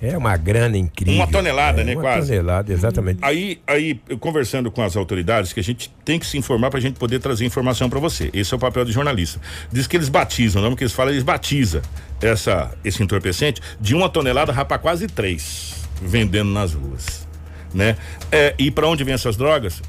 É 0.00 0.16
uma 0.16 0.36
grana 0.36 0.76
incrível. 0.76 1.14
Uma 1.14 1.26
tonelada, 1.26 1.80
é, 1.80 1.84
né, 1.84 1.94
uma 1.94 2.02
quase? 2.02 2.18
Uma 2.18 2.26
tonelada, 2.26 2.72
exatamente. 2.72 3.18
Aí, 3.22 3.60
aí, 3.66 3.98
conversando 4.20 4.70
com 4.70 4.82
as 4.82 4.96
autoridades, 4.96 5.52
que 5.52 5.60
a 5.60 5.62
gente 5.62 5.90
tem 6.04 6.18
que 6.18 6.26
se 6.26 6.36
informar 6.36 6.70
para 6.70 6.78
a 6.78 6.82
gente 6.82 6.98
poder 6.98 7.18
trazer 7.18 7.46
informação 7.46 7.88
para 7.88 7.98
você. 7.98 8.30
Esse 8.32 8.52
é 8.52 8.56
o 8.56 8.60
papel 8.60 8.84
de 8.84 8.92
jornalista. 8.92 9.40
Diz 9.72 9.86
que 9.86 9.96
eles 9.96 10.08
batizam, 10.08 10.60
não 10.62 10.76
que 10.76 10.84
eles 10.84 10.92
falam, 10.92 11.12
eles 11.12 11.24
batizam 11.24 11.80
essa, 12.20 12.76
esse 12.84 13.02
entorpecente 13.02 13.60
de 13.80 13.94
uma 13.94 14.08
tonelada 14.08 14.52
para 14.64 14.78
quase 14.78 15.06
três, 15.06 15.88
vendendo 16.02 16.50
nas 16.50 16.74
ruas, 16.74 17.26
né? 17.72 17.96
É, 18.30 18.54
e 18.58 18.70
para 18.70 18.86
onde 18.86 19.02
vem 19.02 19.14
essas 19.14 19.36
drogas? 19.36 19.82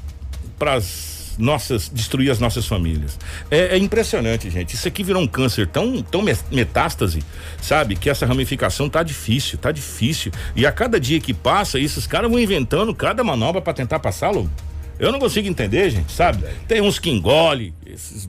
Para 0.58 0.74
as 0.74 1.07
nossas, 1.38 1.88
destruir 1.88 2.30
as 2.30 2.38
nossas 2.38 2.66
famílias. 2.66 3.18
É, 3.50 3.76
é, 3.76 3.78
impressionante, 3.78 4.50
gente. 4.50 4.74
Isso 4.74 4.88
aqui 4.88 5.02
virou 5.02 5.22
um 5.22 5.26
câncer 5.26 5.66
tão, 5.68 6.02
tão 6.02 6.22
metástase, 6.50 7.22
sabe? 7.62 7.96
Que 7.96 8.10
essa 8.10 8.26
ramificação 8.26 8.88
tá 8.88 9.02
difícil, 9.02 9.58
tá 9.58 9.70
difícil. 9.70 10.32
E 10.56 10.66
a 10.66 10.72
cada 10.72 10.98
dia 10.98 11.20
que 11.20 11.32
passa, 11.32 11.78
esses 11.78 12.06
caras 12.06 12.30
vão 12.30 12.40
inventando 12.40 12.94
cada 12.94 13.22
manobra 13.22 13.62
para 13.62 13.72
tentar 13.72 14.00
passá-lo. 14.00 14.50
Eu 14.98 15.12
não 15.12 15.20
consigo 15.20 15.46
entender, 15.46 15.88
gente, 15.90 16.10
sabe? 16.10 16.44
Tem 16.66 16.80
uns 16.80 16.98
que 16.98 17.08
engole, 17.08 17.72
esses, 17.86 18.28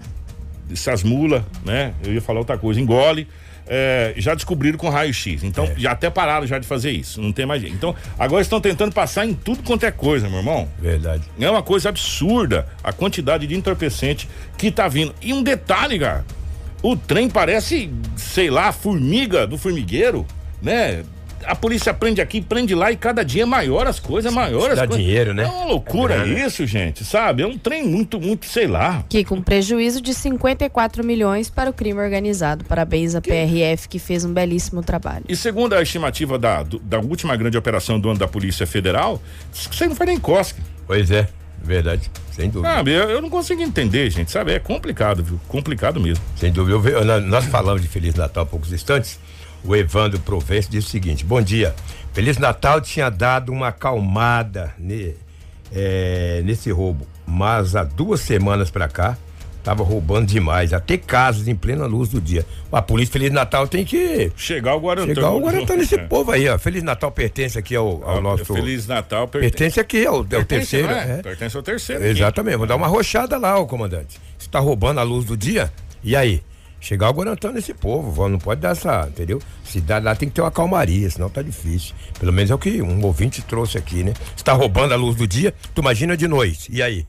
essas 0.72 1.02
mulas, 1.02 1.44
né? 1.66 1.94
Eu 2.04 2.14
ia 2.14 2.22
falar 2.22 2.40
outra 2.40 2.58
coisa, 2.58 2.80
engole 2.80 3.28
é, 3.70 4.14
já 4.18 4.34
descobriram 4.34 4.78
com 4.78 4.90
raio-x. 4.90 5.44
Então, 5.44 5.66
é. 5.66 5.76
já 5.78 5.92
até 5.92 6.10
pararam 6.10 6.48
já 6.48 6.58
de 6.58 6.66
fazer 6.66 6.92
isso. 6.92 7.22
Não 7.22 7.32
tem 7.32 7.46
mais 7.46 7.62
jeito. 7.62 7.76
Então, 7.76 7.96
agora 8.18 8.42
estão 8.42 8.60
tentando 8.60 8.92
passar 8.92 9.28
em 9.28 9.34
tudo 9.34 9.62
quanto 9.62 9.86
é 9.86 9.92
coisa, 9.92 10.28
meu 10.28 10.40
irmão. 10.40 10.68
Verdade. 10.80 11.24
É 11.40 11.50
uma 11.50 11.62
coisa 11.62 11.90
absurda 11.90 12.68
a 12.84 12.92
quantidade 12.92 13.46
de 13.46 13.56
entorpecente 13.56 14.28
que 14.58 14.72
tá 14.72 14.88
vindo. 14.88 15.14
E 15.22 15.32
um 15.32 15.44
detalhe, 15.44 16.00
cara. 16.00 16.26
O 16.82 16.96
trem 16.96 17.30
parece, 17.30 17.92
sei 18.16 18.50
lá, 18.50 18.72
formiga 18.72 19.46
do 19.46 19.58
formigueiro, 19.58 20.26
né? 20.62 21.04
A 21.46 21.56
polícia 21.56 21.94
prende 21.94 22.22
aqui, 22.22 22.42
prende 22.42 22.74
lá 22.76 22.92
e 22.92 22.96
cada 22.96 23.24
dia 23.24 23.44
é 23.44 23.46
maior 23.46 23.88
as 23.88 24.00
coisas, 24.00 24.32
maior 24.34 24.72
as 24.72 24.78
Dá 24.80 24.88
coisas. 24.88 25.04
dinheiro, 25.06 25.34
né? 25.34 25.44
É 25.44 25.48
uma 25.48 25.66
loucura 25.66 26.16
É 26.28 26.46
isso, 26.46 26.66
gente, 26.68 27.04
sabe? 27.06 27.44
É 27.44 27.48
um 27.48 27.58
trem 27.58 27.86
muito, 27.88 28.20
muito, 28.20 28.46
sei 28.46 28.68
lá. 28.68 29.04
Que 29.10 29.24
com 29.24 29.42
prejuízo 29.42 30.02
de 30.02 30.14
54 30.14 31.04
milhões 31.06 31.50
para 31.50 31.70
o 31.70 31.74
crime 31.74 32.00
organizado. 32.00 32.64
Parabéns 32.66 33.16
à 33.16 33.22
PRF 33.22 33.88
que 33.88 34.00
fez 34.00 34.24
um 34.26 34.34
belíssimo 34.34 34.82
trabalho. 34.84 35.26
E 35.28 35.36
segundo 35.36 35.74
a 35.74 35.82
estimativa 35.82 36.38
da, 36.38 36.64
do- 36.64 36.80
da 36.80 37.00
última 37.00 37.36
grande 37.36 37.58
operação 37.58 38.00
do 38.00 38.10
ano 38.10 38.20
da 38.20 38.28
Polícia 38.28 38.66
Federal, 38.68 39.22
isso 39.54 39.84
aí 39.84 39.90
não 39.90 39.96
foi 39.96 40.06
nem 40.06 40.20
cosca. 40.20 40.62
Pois 40.86 41.10
é, 41.12 41.28
verdade, 41.64 42.10
sem 42.32 42.50
dúvida. 42.50 42.74
Sabe, 42.74 42.92
eu, 42.92 43.10
eu 43.10 43.22
não 43.22 43.30
consigo 43.30 43.62
entender, 43.62 44.10
gente, 44.10 44.32
sabe? 44.32 44.52
É 44.54 44.60
complicado, 44.60 45.24
viu? 45.24 45.40
Complicado 45.48 46.00
mesmo. 46.00 46.24
Sem 46.36 46.52
dúvida. 46.52 46.90
Eu 46.90 47.22
nós 47.22 47.46
falamos 47.46 47.82
de 47.82 47.88
Feliz 47.88 48.16
Natal 48.16 48.44
há 48.44 48.46
poucos 48.46 48.72
instantes. 48.74 49.20
O 49.64 49.76
Evandro 49.76 50.20
Provenço 50.20 50.70
disse 50.72 50.88
o 50.88 50.90
seguinte: 50.90 51.26
Bom 51.26 51.42
dia. 51.42 51.76
Feliz 52.14 52.38
Natal 52.38 52.82
tinha 52.82 53.10
dado 53.10 53.52
uma 53.52 53.68
acalmada 53.68 54.74
ne- 54.80 55.14
é, 55.72 56.42
nesse 56.44 56.72
roubo, 56.72 57.06
mas 57.26 57.76
há 57.76 57.84
duas 57.84 58.20
semanas 58.22 58.70
pra 58.72 58.88
cá 58.88 59.18
tava 59.62 59.84
roubando 59.84 60.26
demais, 60.26 60.74
até 60.74 60.98
casas 60.98 61.48
em 61.48 61.54
plena 61.54 61.86
luz 61.86 62.10
do 62.10 62.20
dia. 62.20 62.46
A 62.72 62.82
polícia 62.82 63.12
Feliz 63.14 63.30
Natal 63.32 63.68
tem 63.68 63.84
que 63.86 64.32
chegar 64.36 64.74
o 64.76 64.80
Guarantã. 64.80 65.14
Chegar 65.14 65.30
o 65.32 65.40
Guarantã 65.42 65.76
nesse 65.76 65.96
É. 65.96 65.98
povo 66.08 66.32
aí, 66.32 66.48
ó. 66.48 66.58
Feliz 66.58 66.82
Natal 66.82 67.12
pertence 67.12 67.60
aqui 67.60 67.76
ao, 67.76 68.02
ao 68.10 68.22
nosso. 68.22 68.46
Feliz 68.46 68.88
Natal 68.88 69.28
Pertence 69.28 69.80
aqui, 69.80 70.04
é 70.04 70.10
o, 70.10 70.16
é 70.16 70.18
o 70.20 70.24
Pertence, 70.26 70.48
terceiro. 70.72 70.88
é? 70.92 71.20
é. 71.20 71.22
Pertence 71.22 71.56
ao 71.58 71.62
terceiro. 71.62 72.02
aqui. 72.02 72.12
Exatamente, 72.12 72.58
vou 72.58 72.66
dar 72.66 72.78
uma 72.78 72.88
rochada 72.88 73.38
lá, 73.38 73.60
ô 73.60 73.68
comandante. 73.68 74.20
Você 74.38 74.50
tá 74.50 74.60
roubando 74.60 75.00
a 75.02 75.04
luz 75.04 75.26
do 75.26 75.38
dia? 75.38 75.72
E 76.04 76.16
aí? 76.16 76.42
Chegar 76.80 77.10
o 77.10 77.14
Guarantã 77.14 77.52
nesse 77.52 77.74
povo, 77.74 78.28
não 78.30 78.40
pode 78.40 78.62
dar 78.62 78.72
essa, 78.72 79.08
entendeu? 79.08 79.42
Cidade 79.64 80.06
lá 80.06 80.16
tem 80.16 80.30
que 80.30 80.36
ter 80.36 80.42
uma 80.42 80.52
calmaria, 80.52 81.10
senão 81.10 81.30
tá 81.30 81.42
difícil. 81.42 81.94
Pelo 82.20 82.32
menos 82.32 82.50
é 82.50 82.56
o 82.56 82.58
que 82.58 82.82
um 82.82 83.04
ouvinte 83.04 83.42
trouxe 83.42 83.78
aqui, 83.78 84.04
né? 84.04 84.14
Você 84.36 84.44
tá 84.44 84.54
roubando 84.54 84.94
a 84.94 84.98
luz 84.98 85.16
do 85.16 85.28
dia, 85.28 85.54
tu 85.76 85.82
imagina 85.82 86.16
de 86.16 86.28
noite. 86.28 86.72
E 86.72 86.82
aí? 86.82 87.06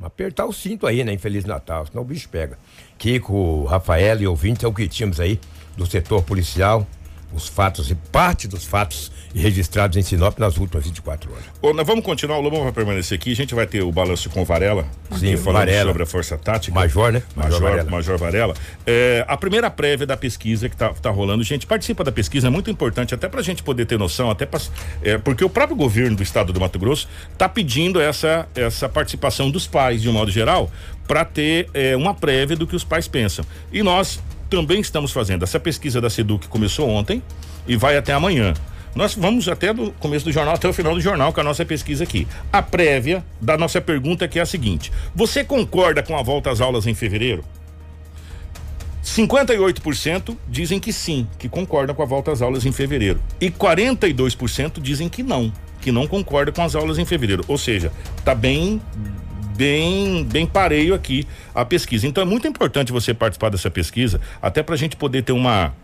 Apertar 0.00 0.44
o 0.46 0.52
cinto 0.52 0.86
aí, 0.86 1.02
né? 1.02 1.12
Infeliz 1.12 1.44
Natal, 1.44 1.86
senão 1.86 2.02
o 2.02 2.04
bicho 2.04 2.28
pega. 2.28 2.58
Kiko, 2.98 3.64
Rafael 3.64 4.20
e 4.20 4.26
ouvintes 4.26 4.62
é 4.62 4.68
o 4.68 4.72
que 4.72 4.86
tínhamos 4.86 5.18
aí 5.18 5.40
do 5.76 5.86
setor 5.86 6.22
policial, 6.22 6.86
os 7.32 7.48
fatos 7.48 7.90
e 7.90 7.94
parte 7.94 8.48
dos 8.48 8.64
fatos 8.64 9.12
registrados 9.34 9.96
em 9.96 10.02
Sinop 10.02 10.38
nas 10.38 10.56
últimas 10.56 10.84
24 10.84 11.30
horas. 11.30 11.44
Ô, 11.60 11.72
nós 11.72 11.86
vamos 11.86 12.04
continuar, 12.04 12.38
o 12.38 12.40
Lobão 12.40 12.62
vai 12.62 12.72
permanecer 12.72 13.16
aqui, 13.16 13.32
a 13.32 13.36
gente 13.36 13.54
vai 13.54 13.66
ter 13.66 13.82
o 13.82 13.92
balanço 13.92 14.30
com 14.30 14.42
o 14.42 14.44
Varela, 14.44 14.86
Sim, 15.18 15.36
falando 15.36 15.60
Varela. 15.60 15.90
sobre 15.90 16.02
a 16.02 16.06
Força 16.06 16.38
Tática. 16.38 16.74
Major, 16.74 17.12
né? 17.12 17.22
Major, 17.36 17.60
Major 17.60 17.90
Major 17.90 18.18
Varela. 18.18 18.54
Varela. 18.54 18.54
É, 18.86 19.24
a 19.28 19.36
primeira 19.36 19.70
prévia 19.70 20.06
da 20.06 20.16
pesquisa 20.16 20.68
que 20.68 20.76
tá, 20.76 20.90
tá 20.90 21.10
rolando, 21.10 21.42
gente, 21.42 21.66
participa 21.66 22.02
da 22.02 22.12
pesquisa, 22.12 22.46
é 22.46 22.50
muito 22.50 22.70
importante, 22.70 23.14
até 23.14 23.28
pra 23.28 23.42
gente 23.42 23.62
poder 23.62 23.86
ter 23.86 23.98
noção, 23.98 24.30
até 24.30 24.46
pra, 24.46 24.60
é, 25.02 25.18
porque 25.18 25.44
o 25.44 25.50
próprio 25.50 25.76
governo 25.76 26.16
do 26.16 26.22
estado 26.22 26.52
do 26.52 26.60
Mato 26.60 26.78
Grosso 26.78 27.08
tá 27.36 27.48
pedindo 27.48 28.00
essa, 28.00 28.48
essa 28.54 28.88
participação 28.88 29.50
dos 29.50 29.66
pais, 29.66 30.00
de 30.02 30.08
um 30.08 30.12
modo 30.12 30.30
geral, 30.30 30.70
para 31.06 31.24
ter 31.24 31.68
é, 31.72 31.96
uma 31.96 32.14
prévia 32.14 32.56
do 32.56 32.66
que 32.66 32.76
os 32.76 32.84
pais 32.84 33.08
pensam. 33.08 33.44
E 33.72 33.82
nós 33.82 34.20
também 34.48 34.80
estamos 34.80 35.12
fazendo. 35.12 35.42
Essa 35.42 35.60
pesquisa 35.60 36.00
da 36.00 36.10
Seduc 36.10 36.48
começou 36.48 36.88
ontem 36.88 37.22
e 37.66 37.76
vai 37.76 37.96
até 37.96 38.12
amanhã. 38.12 38.54
Nós 38.94 39.14
vamos 39.14 39.48
até 39.48 39.72
do 39.72 39.92
começo 39.92 40.24
do 40.24 40.32
jornal 40.32 40.54
até 40.54 40.68
o 40.68 40.72
final 40.72 40.94
do 40.94 41.00
jornal 41.00 41.32
com 41.32 41.40
a 41.40 41.44
nossa 41.44 41.64
pesquisa 41.64 42.04
aqui. 42.04 42.26
A 42.52 42.62
prévia 42.62 43.24
da 43.40 43.56
nossa 43.56 43.80
pergunta 43.80 44.26
que 44.26 44.38
é 44.38 44.42
a 44.42 44.46
seguinte: 44.46 44.90
Você 45.14 45.44
concorda 45.44 46.02
com 46.02 46.16
a 46.16 46.22
volta 46.22 46.50
às 46.50 46.60
aulas 46.60 46.86
em 46.86 46.94
fevereiro? 46.94 47.44
58% 49.04 50.36
dizem 50.48 50.78
que 50.78 50.92
sim, 50.92 51.26
que 51.38 51.48
concordam 51.48 51.94
com 51.94 52.02
a 52.02 52.06
volta 52.06 52.30
às 52.30 52.42
aulas 52.42 52.66
em 52.66 52.72
fevereiro. 52.72 53.20
E 53.40 53.50
42% 53.50 54.80
dizem 54.80 55.08
que 55.08 55.22
não, 55.22 55.52
que 55.80 55.90
não 55.90 56.06
concordam 56.06 56.52
com 56.52 56.62
as 56.62 56.74
aulas 56.74 56.98
em 56.98 57.04
fevereiro. 57.04 57.44
Ou 57.48 57.56
seja, 57.56 57.90
tá 58.24 58.34
bem 58.34 58.80
bem 59.58 60.22
bem 60.22 60.46
pareio 60.46 60.94
aqui 60.94 61.26
a 61.52 61.64
pesquisa. 61.64 62.06
Então 62.06 62.22
é 62.22 62.26
muito 62.26 62.46
importante 62.46 62.92
você 62.92 63.12
participar 63.12 63.50
dessa 63.50 63.68
pesquisa, 63.68 64.20
até 64.40 64.62
para 64.62 64.76
a 64.76 64.78
gente 64.78 64.94
poder 64.94 65.22
ter 65.22 65.32
uma 65.32 65.74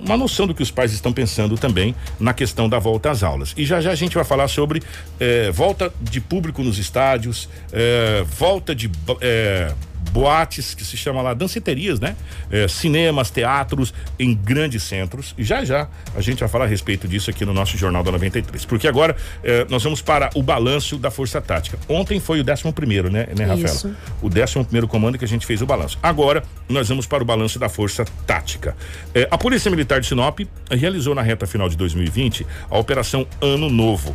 uma 0.00 0.16
noção 0.16 0.44
do 0.44 0.52
que 0.52 0.62
os 0.62 0.72
pais 0.72 0.92
estão 0.92 1.12
pensando 1.12 1.56
também 1.56 1.94
na 2.18 2.34
questão 2.34 2.68
da 2.68 2.80
volta 2.80 3.12
às 3.12 3.22
aulas. 3.22 3.54
E 3.56 3.64
já 3.64 3.80
já 3.80 3.92
a 3.92 3.94
gente 3.94 4.16
vai 4.16 4.24
falar 4.24 4.48
sobre 4.48 4.82
eh, 5.20 5.52
volta 5.52 5.92
de 6.00 6.20
público 6.20 6.64
nos 6.64 6.78
estádios, 6.78 7.48
eh, 7.72 8.24
volta 8.26 8.74
de 8.74 8.90
eh, 9.20 9.72
boates 10.12 10.74
que 10.74 10.84
se 10.84 10.96
chama 10.96 11.22
lá 11.22 11.34
danceterias, 11.34 12.00
né? 12.00 12.16
Eh, 12.50 12.68
cinemas, 12.68 13.30
teatros 13.30 13.92
em 14.18 14.34
grandes 14.34 14.82
centros. 14.82 15.34
E 15.36 15.44
já 15.44 15.64
já 15.64 15.88
a 16.14 16.20
gente 16.20 16.40
vai 16.40 16.48
falar 16.48 16.64
a 16.64 16.68
respeito 16.68 17.06
disso 17.06 17.30
aqui 17.30 17.44
no 17.44 17.52
nosso 17.52 17.76
Jornal 17.76 18.02
da 18.02 18.12
93. 18.12 18.64
Porque 18.64 18.88
agora 18.88 19.16
eh, 19.42 19.66
nós 19.68 19.82
vamos 19.82 20.00
para 20.02 20.30
o 20.34 20.42
balanço 20.42 20.96
da 20.98 21.10
Força 21.10 21.40
Tática. 21.40 21.78
Ontem 21.88 22.20
foi 22.20 22.40
o 22.40 22.44
11 22.44 22.72
primeiro, 22.72 23.10
né, 23.10 23.28
né, 23.36 23.44
Rafaela? 23.44 23.64
Isso. 23.64 23.94
o 24.22 24.26
11 24.28 24.64
primeiro 24.64 24.88
comando 24.88 25.18
que 25.18 25.24
a 25.24 25.28
gente 25.28 25.46
fez 25.46 25.62
o 25.62 25.66
balanço. 25.66 25.98
Agora, 26.02 26.42
nós 26.68 26.88
vamos 26.88 27.06
para 27.06 27.22
o 27.22 27.26
balanço 27.26 27.58
da 27.58 27.68
Força 27.68 28.04
Tática. 28.26 28.76
Eh, 29.14 29.28
a 29.30 29.38
Polícia 29.38 29.70
Militar 29.70 30.00
de 30.00 30.06
Sinop 30.06 30.40
realizou 30.70 31.14
na 31.14 31.22
reta 31.22 31.46
final 31.46 31.68
de 31.68 31.76
2020 31.76 32.46
a 32.70 32.78
Operação 32.78 33.26
Ano 33.40 33.68
Novo, 33.68 34.14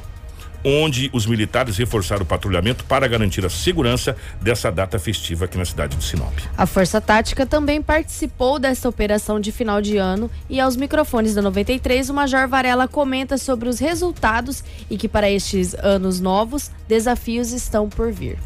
onde 0.63 1.10
os 1.13 1.26
militares 1.26 1.78
reforçaram 1.78 2.23
o 2.23 2.26
patrulhamento 2.26 2.86
para 2.86 3.08
garantir 3.08 3.45
a 3.45 3.49
segurança 3.49 4.15
dessa 4.41 4.71
data 4.71 4.97
festiva 4.97 5.45
aqui 5.45 5.58
na 5.58 5.65
cidade 5.65 5.95
de 5.95 6.04
Sinop. 6.04 6.34
A 6.58 6.65
Força 6.65 7.02
Tática 7.02 7.45
também 7.45 7.82
participou 7.82 8.58
desta 8.60 8.88
operação 8.88 9.39
de 9.39 9.52
final 9.52 9.82
de 9.82 9.97
ano 9.97 10.30
e 10.49 10.60
aos 10.60 10.76
microfones 10.76 11.36
da 11.36 11.41
93 11.41 12.10
o 12.10 12.13
Major 12.13 12.47
Varela 12.47 12.88
comenta 12.88 13.38
sobre 13.38 13.67
os 13.67 13.80
resultados 13.80 14.63
e 14.89 14.97
que 14.97 15.08
para 15.08 15.30
estes 15.30 15.73
anos 15.76 16.19
novos 16.19 16.71
desafios 16.88 17.52
estão 17.52 17.89
por 17.89 18.12
vir. 18.12 18.38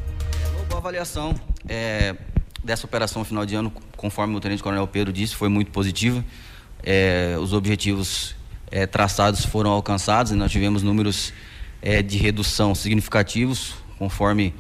Boa 0.70 0.80
avaliação 0.80 1.36
é, 1.68 2.16
dessa 2.64 2.86
operação 2.86 3.24
final 3.24 3.46
de 3.46 3.56
ano, 3.56 3.72
conforme 3.96 4.36
o 4.36 4.40
Tenente 4.40 4.64
Coronel 4.64 4.88
Pedro 4.88 5.14
disse, 5.14 5.36
foi 5.36 5.50
muito 5.50 5.72
positiva. 5.72 6.24
É, 6.84 7.36
os 7.40 7.54
objetivos 7.54 8.36
é, 8.70 8.86
traçados 8.86 9.46
foram 9.46 9.72
alcançados 9.72 10.32
e 10.32 10.36
nós 10.36 10.52
tivemos 10.52 10.84
números 10.84 11.34
é, 11.82 12.02
de 12.02 12.18
redução 12.18 12.74
significativos, 12.76 13.76
conforme 13.98 14.54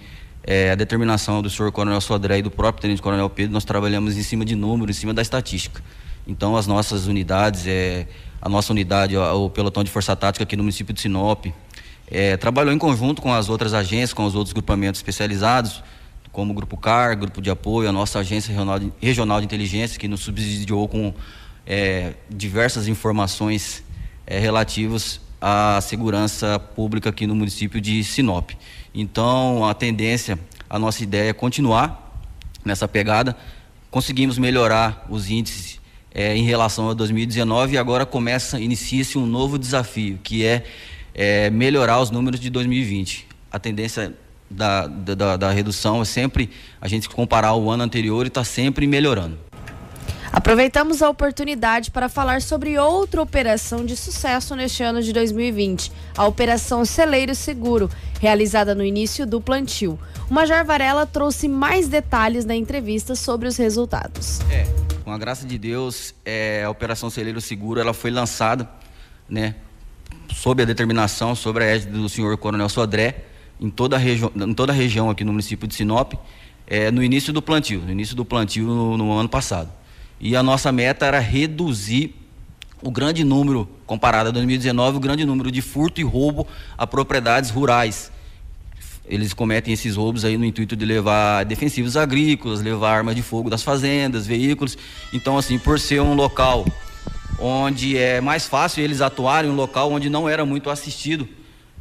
é, 0.43 0.71
a 0.71 0.75
determinação 0.75 1.41
do 1.41 1.49
senhor 1.49 1.71
Coronel 1.71 1.99
Sodré 1.99 2.39
e 2.39 2.41
do 2.41 2.49
próprio 2.49 2.81
Tenente 2.81 3.01
Coronel 3.01 3.29
Pedro, 3.29 3.51
nós 3.53 3.65
trabalhamos 3.65 4.17
em 4.17 4.23
cima 4.23 4.45
de 4.45 4.55
números, 4.55 4.97
em 4.97 4.99
cima 4.99 5.13
da 5.13 5.21
estatística. 5.21 5.83
Então, 6.27 6.55
as 6.55 6.67
nossas 6.67 7.07
unidades, 7.07 7.65
é, 7.67 8.07
a 8.41 8.49
nossa 8.49 8.71
unidade, 8.71 9.15
o 9.17 9.49
pelotão 9.49 9.83
de 9.83 9.91
força 9.91 10.15
tática 10.15 10.43
aqui 10.43 10.55
no 10.55 10.63
município 10.63 10.93
de 10.93 11.01
Sinop, 11.01 11.45
é, 12.09 12.37
trabalhou 12.37 12.73
em 12.73 12.77
conjunto 12.77 13.21
com 13.21 13.33
as 13.33 13.49
outras 13.49 13.73
agências, 13.73 14.13
com 14.13 14.25
os 14.25 14.35
outros 14.35 14.53
grupamentos 14.53 14.99
especializados, 14.99 15.83
como 16.31 16.51
o 16.51 16.55
Grupo 16.55 16.77
CAR, 16.77 17.17
Grupo 17.17 17.41
de 17.41 17.49
Apoio, 17.49 17.89
a 17.89 17.91
nossa 17.91 18.19
Agência 18.19 18.51
Regional 18.51 18.79
de, 18.79 18.93
Regional 19.01 19.39
de 19.39 19.45
Inteligência, 19.45 19.99
que 19.99 20.07
nos 20.07 20.21
subsidiou 20.21 20.87
com 20.87 21.13
é, 21.65 22.13
diversas 22.29 22.87
informações 22.87 23.83
é, 24.25 24.39
relativas 24.39 25.19
à 25.41 25.79
segurança 25.81 26.59
pública 26.59 27.09
aqui 27.09 27.27
no 27.27 27.35
município 27.35 27.79
de 27.79 28.03
Sinop. 28.03 28.51
Então, 28.93 29.65
a 29.65 29.73
tendência, 29.73 30.39
a 30.69 30.79
nossa 30.79 31.03
ideia 31.03 31.29
é 31.29 31.33
continuar 31.33 32.21
nessa 32.65 32.87
pegada. 32.87 33.35
Conseguimos 33.89 34.37
melhorar 34.37 35.05
os 35.09 35.29
índices 35.29 35.79
é, 36.13 36.35
em 36.35 36.43
relação 36.43 36.89
a 36.89 36.93
2019 36.93 37.75
e 37.75 37.77
agora 37.77 38.05
começa, 38.05 38.59
inicia-se 38.59 39.17
um 39.17 39.25
novo 39.25 39.57
desafio, 39.57 40.19
que 40.23 40.45
é, 40.45 40.63
é, 41.13 41.49
melhorar 41.49 41.99
os 42.01 42.09
números 42.09 42.39
de 42.39 42.49
2020. 42.49 43.27
A 43.51 43.59
tendência 43.59 44.13
da, 44.49 44.87
da, 44.87 45.37
da 45.37 45.51
redução 45.51 46.01
é 46.01 46.05
sempre 46.05 46.49
a 46.81 46.87
gente 46.87 47.09
comparar 47.09 47.53
o 47.53 47.69
ano 47.69 47.83
anterior 47.83 48.25
e 48.25 48.29
está 48.29 48.43
sempre 48.43 48.87
melhorando. 48.87 49.37
Aproveitamos 50.31 51.01
a 51.01 51.09
oportunidade 51.09 51.89
para 51.91 52.09
falar 52.09 52.41
sobre 52.41 52.77
outra 52.77 53.21
operação 53.21 53.85
de 53.85 53.95
sucesso 53.95 54.55
neste 54.55 54.83
ano 54.83 55.01
de 55.01 55.13
2020, 55.13 55.91
a 56.17 56.25
Operação 56.25 56.83
Celeiro 56.83 57.33
Seguro, 57.33 57.89
realizada 58.19 58.75
no 58.75 58.83
início 58.83 59.25
do 59.25 59.39
plantio. 59.39 59.97
O 60.29 60.33
Major 60.33 60.65
Varela 60.65 61.05
trouxe 61.05 61.47
mais 61.47 61.87
detalhes 61.87 62.43
na 62.45 62.55
entrevista 62.55 63.15
sobre 63.15 63.47
os 63.47 63.55
resultados. 63.55 64.41
É, 64.51 64.67
com 65.03 65.11
a 65.11 65.17
graça 65.17 65.45
de 65.45 65.57
Deus, 65.57 66.13
é, 66.25 66.63
a 66.65 66.69
Operação 66.69 67.09
Celeiro 67.09 67.39
Seguro 67.39 67.79
ela 67.79 67.93
foi 67.93 68.11
lançada, 68.11 68.69
né, 69.29 69.55
sob 70.33 70.61
a 70.61 70.65
determinação, 70.65 71.35
sobre 71.35 71.63
a 71.63 71.67
égide 71.67 71.93
do 71.93 72.09
senhor 72.09 72.37
Coronel 72.37 72.67
Sodré, 72.67 73.23
em 73.59 73.69
toda 73.69 73.95
a, 73.95 73.99
regi 73.99 74.25
em 74.35 74.53
toda 74.53 74.71
a 74.71 74.75
região 74.75 75.09
aqui 75.09 75.23
no 75.23 75.31
município 75.31 75.67
de 75.67 75.73
Sinop, 75.73 76.13
é, 76.67 76.91
no 76.91 77.01
início 77.01 77.31
do 77.31 77.41
plantio, 77.41 77.81
no 77.81 77.91
início 77.91 78.15
do 78.15 78.25
plantio 78.25 78.65
no, 78.65 78.97
no 78.97 79.13
ano 79.13 79.29
passado. 79.29 79.71
E 80.19 80.35
a 80.35 80.43
nossa 80.43 80.71
meta 80.71 81.05
era 81.05 81.19
reduzir 81.19 82.15
o 82.81 82.91
grande 82.91 83.23
número, 83.23 83.67
comparado 83.85 84.29
a 84.29 84.31
2019, 84.31 84.97
o 84.97 84.99
grande 84.99 85.25
número 85.25 85.51
de 85.51 85.61
furto 85.61 85.99
e 85.99 86.03
roubo 86.03 86.47
a 86.77 86.85
propriedades 86.85 87.49
rurais, 87.49 88.11
eles 89.07 89.33
cometem 89.33 89.73
esses 89.73 89.95
roubos 89.95 90.25
aí 90.25 90.37
no 90.37 90.43
intuito 90.43 90.75
de 90.75 90.85
levar 90.85 91.45
defensivos 91.45 91.95
agrícolas, 91.95 92.61
levar 92.61 92.97
armas 92.97 93.15
de 93.15 93.21
fogo 93.21 93.49
das 93.49 93.63
fazendas, 93.63 94.27
veículos. 94.27 94.77
Então, 95.13 95.37
assim, 95.37 95.57
por 95.57 95.79
ser 95.79 96.01
um 96.01 96.13
local 96.13 96.65
onde 97.39 97.97
é 97.97 98.19
mais 98.19 98.45
fácil 98.45 98.83
eles 98.83 98.99
atuarem, 98.99 99.49
um 99.49 99.55
local 99.55 99.91
onde 99.91 100.09
não 100.09 100.27
era 100.27 100.45
muito 100.45 100.69
assistido 100.69 101.27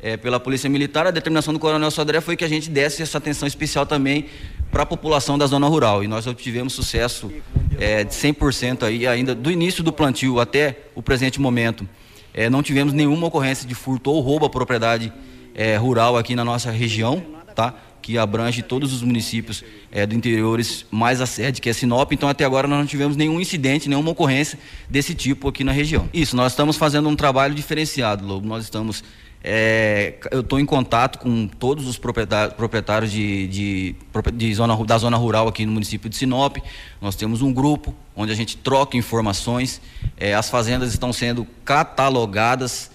é, 0.00 0.16
pela 0.16 0.38
Polícia 0.38 0.68
Militar, 0.68 1.06
a 1.06 1.10
determinação 1.10 1.54
do 1.54 1.60
Coronel 1.60 1.90
Sodré 1.90 2.20
foi 2.20 2.36
que 2.36 2.44
a 2.44 2.48
gente 2.48 2.70
desse 2.70 3.02
essa 3.02 3.18
atenção 3.18 3.46
especial 3.46 3.86
também 3.86 4.26
para 4.70 4.82
a 4.82 4.86
população 4.86 5.38
da 5.38 5.46
zona 5.46 5.66
rural. 5.66 6.04
E 6.04 6.08
nós 6.08 6.26
obtivemos 6.26 6.74
sucesso 6.74 7.32
é, 7.78 8.04
de 8.04 8.14
100% 8.14 8.82
aí, 8.82 9.06
ainda 9.06 9.34
do 9.34 9.50
início 9.50 9.82
do 9.82 9.92
plantio 9.92 10.38
até 10.40 10.78
o 10.94 11.02
presente 11.02 11.40
momento. 11.40 11.88
É, 12.34 12.50
não 12.50 12.62
tivemos 12.62 12.92
nenhuma 12.92 13.26
ocorrência 13.26 13.66
de 13.66 13.74
furto 13.74 14.10
ou 14.10 14.20
roubo 14.20 14.46
à 14.46 14.50
propriedade 14.50 15.12
é, 15.54 15.76
rural 15.76 16.18
aqui 16.18 16.34
na 16.34 16.44
nossa 16.44 16.70
região, 16.70 17.24
tá? 17.54 17.74
que 18.06 18.16
abrange 18.18 18.62
todos 18.62 18.92
os 18.92 19.02
municípios 19.02 19.64
é, 19.90 20.06
do 20.06 20.14
interiores 20.14 20.86
mais 20.92 21.20
a 21.20 21.26
sede, 21.26 21.60
que 21.60 21.68
é 21.68 21.72
Sinop. 21.72 22.12
Então, 22.12 22.28
até 22.28 22.44
agora, 22.44 22.68
nós 22.68 22.78
não 22.78 22.86
tivemos 22.86 23.16
nenhum 23.16 23.40
incidente, 23.40 23.88
nenhuma 23.88 24.12
ocorrência 24.12 24.58
desse 24.88 25.12
tipo 25.12 25.48
aqui 25.48 25.64
na 25.64 25.72
região. 25.72 26.08
Isso, 26.14 26.36
nós 26.36 26.52
estamos 26.52 26.76
fazendo 26.76 27.08
um 27.08 27.16
trabalho 27.16 27.52
diferenciado, 27.52 28.24
Lobo. 28.24 28.46
Nós 28.46 28.62
estamos. 28.62 29.02
É, 29.48 30.14
eu 30.32 30.40
estou 30.40 30.58
em 30.58 30.66
contato 30.66 31.20
com 31.20 31.46
todos 31.46 31.86
os 31.86 31.96
proprietários, 31.96 33.12
de, 33.12 33.46
de, 33.46 33.96
de 34.34 34.52
zona, 34.52 34.76
da 34.84 34.98
zona 34.98 35.16
rural 35.16 35.46
aqui 35.46 35.64
no 35.64 35.70
município 35.70 36.10
de 36.10 36.16
Sinop. 36.16 36.56
Nós 37.00 37.14
temos 37.14 37.42
um 37.42 37.52
grupo 37.52 37.94
onde 38.16 38.32
a 38.32 38.34
gente 38.34 38.56
troca 38.56 38.96
informações. 38.96 39.80
É, 40.16 40.34
as 40.34 40.50
fazendas 40.50 40.92
estão 40.92 41.12
sendo 41.12 41.46
catalogadas 41.64 42.90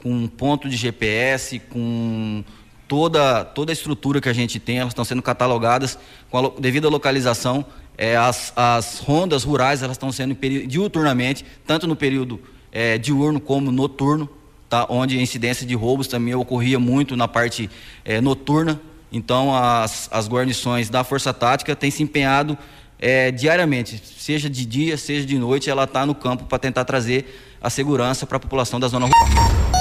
com 0.00 0.28
ponto 0.28 0.68
de 0.68 0.76
GPS, 0.76 1.58
com 1.58 2.44
toda, 2.86 3.44
toda 3.44 3.72
a 3.72 3.74
estrutura 3.74 4.20
que 4.20 4.28
a 4.28 4.32
gente 4.32 4.60
tem, 4.60 4.78
elas 4.78 4.92
estão 4.92 5.04
sendo 5.04 5.22
catalogadas 5.22 5.98
com 6.30 6.38
a 6.38 6.52
devida 6.60 6.88
localização. 6.88 7.66
É, 7.98 8.16
as, 8.16 8.52
as 8.54 9.00
rondas 9.00 9.42
rurais 9.42 9.82
elas 9.82 9.96
estão 9.96 10.12
sendo 10.12 10.36
diuturnamente, 10.68 11.44
tanto 11.66 11.88
no 11.88 11.96
período 11.96 12.40
é, 12.70 12.96
diurno 12.96 13.40
como 13.40 13.72
noturno, 13.72 14.28
tá? 14.68 14.86
onde 14.88 15.18
a 15.18 15.20
incidência 15.20 15.66
de 15.66 15.74
roubos 15.74 16.06
também 16.06 16.34
ocorria 16.34 16.78
muito 16.78 17.16
na 17.16 17.28
parte 17.28 17.70
é, 18.04 18.20
noturna. 18.20 18.80
Então, 19.10 19.54
as, 19.54 20.08
as 20.12 20.28
guarnições 20.28 20.90
da 20.90 21.04
Força 21.04 21.32
Tática 21.32 21.74
têm 21.76 21.90
se 21.90 22.02
empenhado 22.02 22.58
é, 22.98 23.30
diariamente, 23.30 24.02
seja 24.18 24.48
de 24.48 24.64
dia, 24.64 24.96
seja 24.96 25.26
de 25.26 25.38
noite, 25.38 25.68
ela 25.68 25.84
está 25.84 26.06
no 26.06 26.14
campo 26.14 26.44
para 26.44 26.58
tentar 26.58 26.84
trazer 26.84 27.56
a 27.60 27.68
segurança 27.68 28.26
para 28.26 28.36
a 28.36 28.40
população 28.40 28.80
da 28.80 28.88
zona 28.88 29.06
rural. 29.06 29.76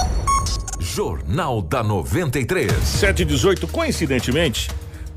Jornal 0.79 1.61
da 1.61 1.83
93. 1.83 2.71
7 2.71 3.21
e 3.21 3.25
18, 3.25 3.67
coincidentemente, 3.67 4.69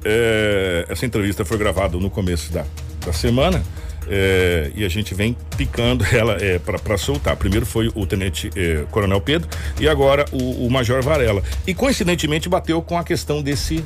é, 0.04 0.86
essa 0.88 1.04
entrevista 1.04 1.44
foi 1.44 1.58
gravada 1.58 1.96
no 1.98 2.10
começo 2.10 2.52
da, 2.52 2.64
da 3.04 3.12
semana. 3.12 3.62
É, 4.10 4.70
e 4.74 4.84
a 4.84 4.88
gente 4.88 5.14
vem 5.14 5.36
picando 5.56 6.04
ela 6.12 6.36
é, 6.40 6.58
para 6.58 6.96
soltar. 6.96 7.36
Primeiro 7.36 7.66
foi 7.66 7.90
o 7.94 8.06
tenente 8.06 8.50
é, 8.56 8.84
coronel 8.90 9.20
Pedro 9.20 9.48
e 9.80 9.88
agora 9.88 10.24
o, 10.32 10.66
o 10.66 10.70
major 10.70 11.02
Varela. 11.02 11.42
E 11.66 11.74
coincidentemente 11.74 12.48
bateu 12.48 12.80
com 12.82 12.98
a 12.98 13.04
questão 13.04 13.42
desse 13.42 13.84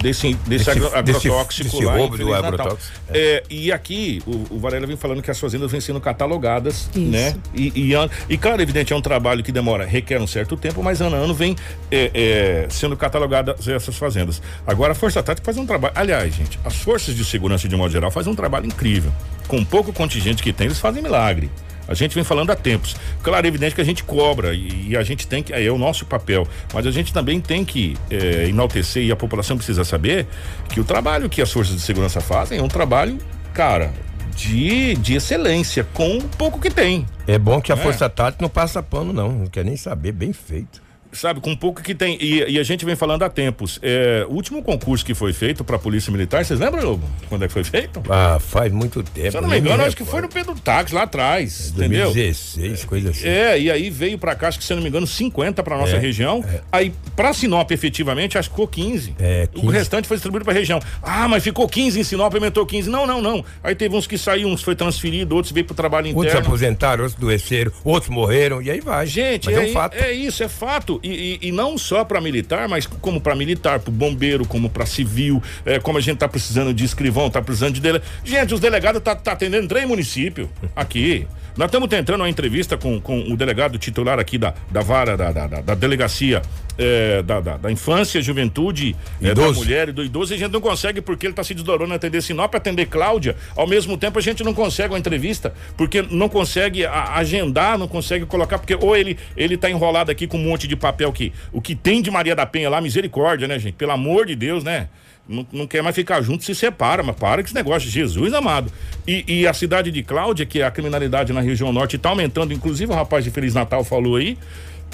desse, 0.00 0.34
desse, 0.46 0.70
agro, 0.70 0.86
agrotóxico 0.94 1.70
desse, 1.70 1.84
lá. 1.84 1.96
Roubo 1.96 2.16
do 2.16 2.34
agrotóxico. 2.34 2.92
É. 3.12 3.18
É, 3.18 3.42
e 3.50 3.72
aqui, 3.72 4.22
o, 4.26 4.56
o 4.56 4.58
Varela 4.58 4.86
vem 4.86 4.96
falando 4.96 5.22
que 5.22 5.30
as 5.30 5.38
fazendas 5.38 5.70
vêm 5.70 5.80
sendo 5.80 6.00
catalogadas, 6.00 6.88
Isso. 6.94 7.00
né? 7.00 7.36
E, 7.54 7.72
e, 7.74 7.92
e, 8.28 8.38
claro, 8.38 8.60
evidente, 8.62 8.92
é 8.92 8.96
um 8.96 9.00
trabalho 9.00 9.42
que 9.42 9.52
demora, 9.52 9.84
requer 9.84 10.20
um 10.20 10.26
certo 10.26 10.56
tempo, 10.56 10.82
mas 10.82 11.00
ano 11.00 11.16
a 11.16 11.18
ano 11.18 11.34
vem 11.34 11.56
é, 11.90 12.10
é, 12.14 12.66
sendo 12.70 12.96
catalogadas 12.96 13.66
essas 13.68 13.96
fazendas. 13.96 14.42
Agora, 14.66 14.92
a 14.92 14.94
Força 14.94 15.22
Tática 15.22 15.44
faz 15.44 15.56
um 15.56 15.66
trabalho. 15.66 15.94
Aliás, 15.96 16.34
gente, 16.34 16.58
as 16.64 16.76
forças 16.76 17.14
de 17.14 17.24
segurança, 17.24 17.68
de 17.68 17.76
modo 17.76 17.92
geral, 17.92 18.10
fazem 18.10 18.32
um 18.32 18.36
trabalho 18.36 18.66
incrível. 18.66 19.12
Com 19.48 19.64
pouco 19.64 19.92
contingente 19.92 20.42
que 20.42 20.52
tem, 20.52 20.66
eles 20.66 20.78
fazem 20.78 21.02
milagre. 21.02 21.50
A 21.88 21.94
gente 21.94 22.14
vem 22.14 22.24
falando 22.24 22.50
há 22.50 22.56
tempos. 22.56 22.96
Claro, 23.22 23.46
é 23.46 23.48
evidente 23.48 23.74
que 23.74 23.80
a 23.80 23.84
gente 23.84 24.02
cobra 24.04 24.54
e, 24.54 24.88
e 24.88 24.96
a 24.96 25.02
gente 25.02 25.26
tem 25.26 25.42
que, 25.42 25.52
é 25.52 25.70
o 25.70 25.78
nosso 25.78 26.04
papel, 26.04 26.46
mas 26.72 26.86
a 26.86 26.90
gente 26.90 27.12
também 27.12 27.40
tem 27.40 27.64
que 27.64 27.96
é, 28.10 28.48
enaltecer 28.48 29.04
e 29.04 29.12
a 29.12 29.16
população 29.16 29.56
precisa 29.56 29.84
saber 29.84 30.26
que 30.68 30.80
o 30.80 30.84
trabalho 30.84 31.28
que 31.28 31.40
as 31.40 31.50
forças 31.50 31.74
de 31.74 31.82
segurança 31.82 32.20
fazem 32.20 32.58
é 32.58 32.62
um 32.62 32.68
trabalho, 32.68 33.18
cara, 33.52 33.92
de, 34.34 34.94
de 34.96 35.14
excelência, 35.14 35.86
com 35.94 36.18
o 36.18 36.22
pouco 36.22 36.60
que 36.60 36.70
tem. 36.70 37.06
É 37.26 37.38
bom 37.38 37.60
que 37.60 37.72
a 37.72 37.76
é. 37.76 37.78
Força 37.78 38.08
Tática 38.08 38.42
não 38.42 38.50
passa 38.50 38.82
pano, 38.82 39.12
não. 39.12 39.32
Não 39.32 39.46
quer 39.46 39.64
nem 39.64 39.76
saber, 39.76 40.12
bem 40.12 40.32
feito 40.32 40.85
sabe, 41.12 41.40
com 41.40 41.54
pouco 41.56 41.82
que 41.82 41.94
tem. 41.94 42.18
E, 42.20 42.52
e, 42.52 42.58
a 42.58 42.62
gente 42.62 42.84
vem 42.84 42.96
falando 42.96 43.22
há 43.22 43.28
tempos. 43.28 43.78
É, 43.82 44.26
o 44.28 44.32
último 44.32 44.62
concurso 44.62 45.04
que 45.04 45.14
foi 45.14 45.32
feito 45.32 45.64
para 45.64 45.76
a 45.76 45.78
Polícia 45.78 46.10
Militar, 46.10 46.44
vocês 46.44 46.58
lembram, 46.58 46.82
Lobo? 46.84 47.04
Quando 47.28 47.44
é 47.44 47.46
que 47.46 47.52
foi 47.52 47.64
feito? 47.64 48.02
Ah, 48.08 48.38
faz 48.40 48.72
muito 48.72 49.02
tempo. 49.02 49.30
Se 49.30 49.36
eu 49.36 49.42
não 49.42 49.48
me 49.48 49.58
engano, 49.58 49.82
acho 49.82 49.96
que 49.96 50.04
foi 50.04 50.20
no 50.20 50.28
Pedro 50.28 50.54
Táxi 50.54 50.94
lá 50.94 51.02
atrás, 51.02 51.72
é, 51.72 51.78
entendeu? 51.78 52.04
2016, 52.06 52.84
coisa 52.84 53.10
assim. 53.10 53.26
É, 53.26 53.58
e 53.58 53.70
aí 53.70 53.90
veio 53.90 54.18
para 54.18 54.34
cá, 54.34 54.48
acho 54.48 54.58
que 54.58 54.64
se 54.64 54.72
eu 54.72 54.76
não 54.76 54.82
me 54.82 54.88
engano, 54.88 55.06
50 55.06 55.62
para 55.62 55.76
nossa 55.76 55.96
é, 55.96 55.98
região. 55.98 56.44
É. 56.46 56.60
Aí 56.70 56.92
para 57.14 57.32
Sinop, 57.32 57.70
efetivamente, 57.70 58.38
acho 58.38 58.48
que 58.48 58.54
ficou 58.54 58.68
15. 58.68 59.14
É, 59.18 59.48
15. 59.52 59.66
O 59.66 59.70
restante 59.70 60.08
foi 60.08 60.16
distribuído 60.16 60.44
para 60.44 60.54
região. 60.54 60.80
Ah, 61.02 61.28
mas 61.28 61.42
ficou 61.42 61.68
15 61.68 62.00
em 62.00 62.04
Sinop, 62.04 62.34
aumentou 62.34 62.66
15. 62.66 62.90
Não, 62.90 63.06
não, 63.06 63.22
não. 63.22 63.44
Aí 63.62 63.74
teve 63.74 63.96
uns 63.96 64.06
que 64.06 64.18
saíram, 64.18 64.50
uns 64.50 64.62
foi 64.62 64.74
transferido, 64.74 65.34
outros 65.34 65.52
veio 65.52 65.64
para 65.64 65.72
o 65.72 65.76
trabalho 65.76 66.06
interno. 66.06 66.24
Outros 66.24 66.46
aposentaram, 66.46 67.04
outros 67.04 67.22
adoeceram, 67.22 67.72
outros 67.84 68.10
morreram, 68.10 68.60
e 68.60 68.70
aí 68.70 68.80
vai. 68.80 69.06
Gente, 69.06 69.52
é, 69.52 69.60
um 69.60 69.72
fato. 69.72 69.94
é 69.96 70.12
isso, 70.12 70.42
é 70.42 70.48
fato. 70.48 71.00
E, 71.06 71.38
e, 71.42 71.48
e 71.48 71.52
não 71.52 71.78
só 71.78 72.04
para 72.04 72.20
militar, 72.20 72.68
mas 72.68 72.86
como 72.86 73.20
para 73.20 73.34
militar, 73.34 73.80
para 73.80 73.92
bombeiro, 73.92 74.46
como 74.46 74.68
para 74.68 74.84
civil, 74.84 75.42
é, 75.64 75.78
como 75.78 75.98
a 75.98 76.00
gente 76.00 76.18
tá 76.18 76.28
precisando 76.28 76.74
de 76.74 76.84
escrivão, 76.84 77.30
tá 77.30 77.40
precisando 77.40 77.74
de 77.74 77.80
dele. 77.80 78.00
Gente, 78.24 78.54
os 78.54 78.60
delegados 78.60 79.02
tá, 79.02 79.14
tá 79.14 79.32
atendendo 79.32 79.68
três 79.68 79.86
municípios 79.86 80.48
aqui. 80.74 81.26
Nós 81.56 81.68
estamos 81.68 81.88
tentando 81.88 82.20
uma 82.20 82.28
entrevista 82.28 82.76
com, 82.76 83.00
com 83.00 83.32
o 83.32 83.36
delegado 83.36 83.78
titular 83.78 84.18
aqui 84.18 84.36
da, 84.36 84.52
da 84.70 84.82
vara, 84.82 85.16
da, 85.16 85.32
da, 85.32 85.46
da 85.46 85.74
delegacia 85.74 86.42
é, 86.76 87.22
da, 87.22 87.40
da, 87.40 87.56
da, 87.56 87.72
infância, 87.72 88.20
juventude, 88.20 88.94
é, 89.22 89.34
da 89.34 89.50
mulher 89.52 89.88
e 89.88 89.92
do 89.92 90.04
idoso, 90.04 90.34
e 90.34 90.36
a 90.36 90.38
gente 90.38 90.52
não 90.52 90.60
consegue 90.60 91.00
porque 91.00 91.26
ele 91.26 91.32
está 91.32 91.42
se 91.42 91.54
desdobrando 91.54 91.94
a 91.94 91.96
atender 91.96 92.22
Sinop, 92.22 92.54
atender 92.54 92.86
Cláudia. 92.86 93.36
Ao 93.56 93.66
mesmo 93.66 93.96
tempo, 93.96 94.18
a 94.18 94.22
gente 94.22 94.44
não 94.44 94.52
consegue 94.52 94.92
uma 94.92 94.98
entrevista, 94.98 95.54
porque 95.78 96.02
não 96.02 96.28
consegue 96.28 96.84
a, 96.84 97.14
agendar, 97.14 97.78
não 97.78 97.88
consegue 97.88 98.26
colocar, 98.26 98.58
porque 98.58 98.74
ou 98.74 98.94
ele 98.94 99.16
ele 99.34 99.56
tá 99.56 99.70
enrolado 99.70 100.10
aqui 100.10 100.26
com 100.26 100.36
um 100.36 100.42
monte 100.42 100.68
de 100.68 100.76
papel 100.76 101.10
que 101.10 101.32
o 101.52 101.62
que 101.62 101.74
tem 101.74 102.02
de 102.02 102.10
Maria 102.10 102.36
da 102.36 102.44
Penha 102.44 102.68
lá, 102.68 102.82
misericórdia, 102.82 103.48
né, 103.48 103.58
gente? 103.58 103.74
Pelo 103.74 103.92
amor 103.92 104.26
de 104.26 104.36
Deus, 104.36 104.62
né? 104.62 104.88
Não, 105.28 105.46
não, 105.52 105.66
quer 105.66 105.82
mais 105.82 105.94
ficar 105.94 106.22
junto, 106.22 106.44
se 106.44 106.54
separa, 106.54 107.02
mas 107.02 107.16
para 107.16 107.42
com 107.42 107.46
esse 107.46 107.54
negócio, 107.54 107.90
Jesus 107.90 108.32
amado. 108.32 108.70
E, 109.06 109.24
e, 109.26 109.46
a 109.46 109.52
cidade 109.52 109.90
de 109.90 110.02
Cláudia, 110.02 110.46
que 110.46 110.60
é 110.60 110.64
a 110.64 110.70
criminalidade 110.70 111.32
na 111.32 111.40
região 111.40 111.72
norte 111.72 111.96
está 111.96 112.10
aumentando, 112.10 112.52
inclusive 112.52 112.92
o 112.92 112.94
rapaz 112.94 113.24
de 113.24 113.30
Feliz 113.30 113.52
Natal 113.52 113.82
falou 113.82 114.16
aí, 114.16 114.38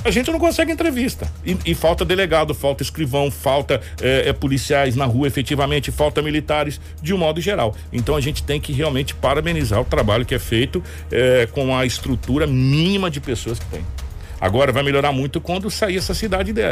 a 0.05 0.11
gente 0.11 0.31
não 0.31 0.39
consegue 0.39 0.73
entrevista. 0.73 1.31
E, 1.45 1.57
e 1.67 1.75
falta 1.75 2.05
delegado, 2.05 2.55
falta 2.55 2.83
escrivão, 2.83 3.31
falta 3.31 3.81
é, 4.01 4.29
é, 4.29 4.33
policiais 4.33 4.97
na 4.97 5.05
rua 5.05 5.27
efetivamente, 5.27 5.91
falta 5.91 6.23
militares, 6.23 6.81
de 7.01 7.15
um 7.15 7.19
modo 7.19 7.41
geral. 7.41 7.75
Então 7.93 8.17
a 8.17 8.21
gente 8.21 8.43
tem 8.43 8.61
que 8.61 8.73
realmente 8.73 9.15
parabenizar 9.15 9.81
o 9.81 9.85
trabalho 9.85 10.25
que 10.25 10.35
é 10.35 10.39
feito 10.39 10.83
é, 11.11 11.47
com 11.47 11.77
a 11.77 11.87
estrutura 11.87 12.47
mínima 12.47 13.11
de 13.11 13.21
pessoas 13.21 13.59
que 13.59 13.67
tem. 13.67 13.85
Agora 14.41 14.73
vai 14.73 14.83
melhorar 14.83 15.13
muito 15.13 15.41
quando 15.41 15.71
sair 15.71 15.99
essa 15.99 16.15
cidade. 16.15 16.53
De, 16.53 16.63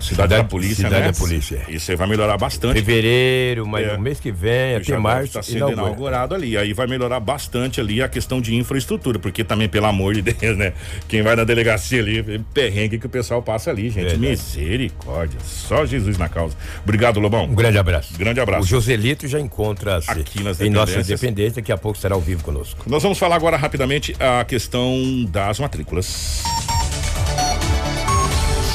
Cidade, 0.00 0.36
da 0.36 0.44
Polícia, 0.44 0.76
Cidade 0.76 1.06
né? 1.06 1.12
da 1.12 1.18
Polícia. 1.18 1.62
Isso 1.68 1.90
aí 1.90 1.96
vai 1.96 2.06
melhorar 2.06 2.36
bastante. 2.36 2.74
Fevereiro, 2.74 3.66
mas 3.66 3.86
é. 3.86 3.96
no 3.96 4.02
mês 4.02 4.20
que 4.20 4.30
vem, 4.30 4.76
até 4.76 4.96
março. 4.96 5.26
Está 5.26 5.42
sendo 5.42 5.56
inaugurado. 5.56 5.86
inaugurado 5.88 6.34
ali. 6.34 6.56
Aí 6.56 6.72
vai 6.72 6.86
melhorar 6.86 7.20
bastante 7.20 7.80
ali 7.80 8.02
a 8.02 8.08
questão 8.08 8.40
de 8.40 8.54
infraestrutura, 8.54 9.18
porque 9.18 9.42
também, 9.42 9.68
pelo 9.68 9.86
amor 9.86 10.14
de 10.14 10.22
Deus, 10.32 10.56
né? 10.56 10.72
Quem 11.08 11.22
vai 11.22 11.34
na 11.34 11.44
delegacia 11.44 12.00
ali, 12.00 12.40
perrengue 12.54 12.98
que 12.98 13.06
o 13.06 13.10
pessoal 13.10 13.42
passa 13.42 13.70
ali, 13.70 13.90
gente. 13.90 14.04
Verdade. 14.04 14.18
Misericórdia. 14.18 15.38
Só 15.44 15.84
Jesus 15.84 16.16
na 16.16 16.28
causa. 16.28 16.56
Obrigado, 16.82 17.20
Lobão. 17.20 17.44
Um 17.44 17.54
grande 17.54 17.78
abraço. 17.78 18.16
Grande 18.16 18.40
abraço. 18.40 18.62
O 18.62 18.66
Joselito 18.66 19.26
já 19.26 19.40
encontra-se 19.40 20.10
aqui 20.10 20.42
nas 20.42 20.60
em 20.60 20.70
nossa 20.70 21.02
dependência, 21.02 21.56
daqui 21.56 21.72
a 21.72 21.76
pouco 21.78 21.96
estará 21.96 22.14
ao 22.14 22.20
vivo 22.20 22.44
conosco. 22.44 22.84
Nós 22.86 23.02
vamos 23.02 23.18
falar 23.18 23.36
agora 23.36 23.56
rapidamente 23.56 24.14
a 24.18 24.44
questão 24.44 25.24
das 25.30 25.58
matrículas. 25.58 26.42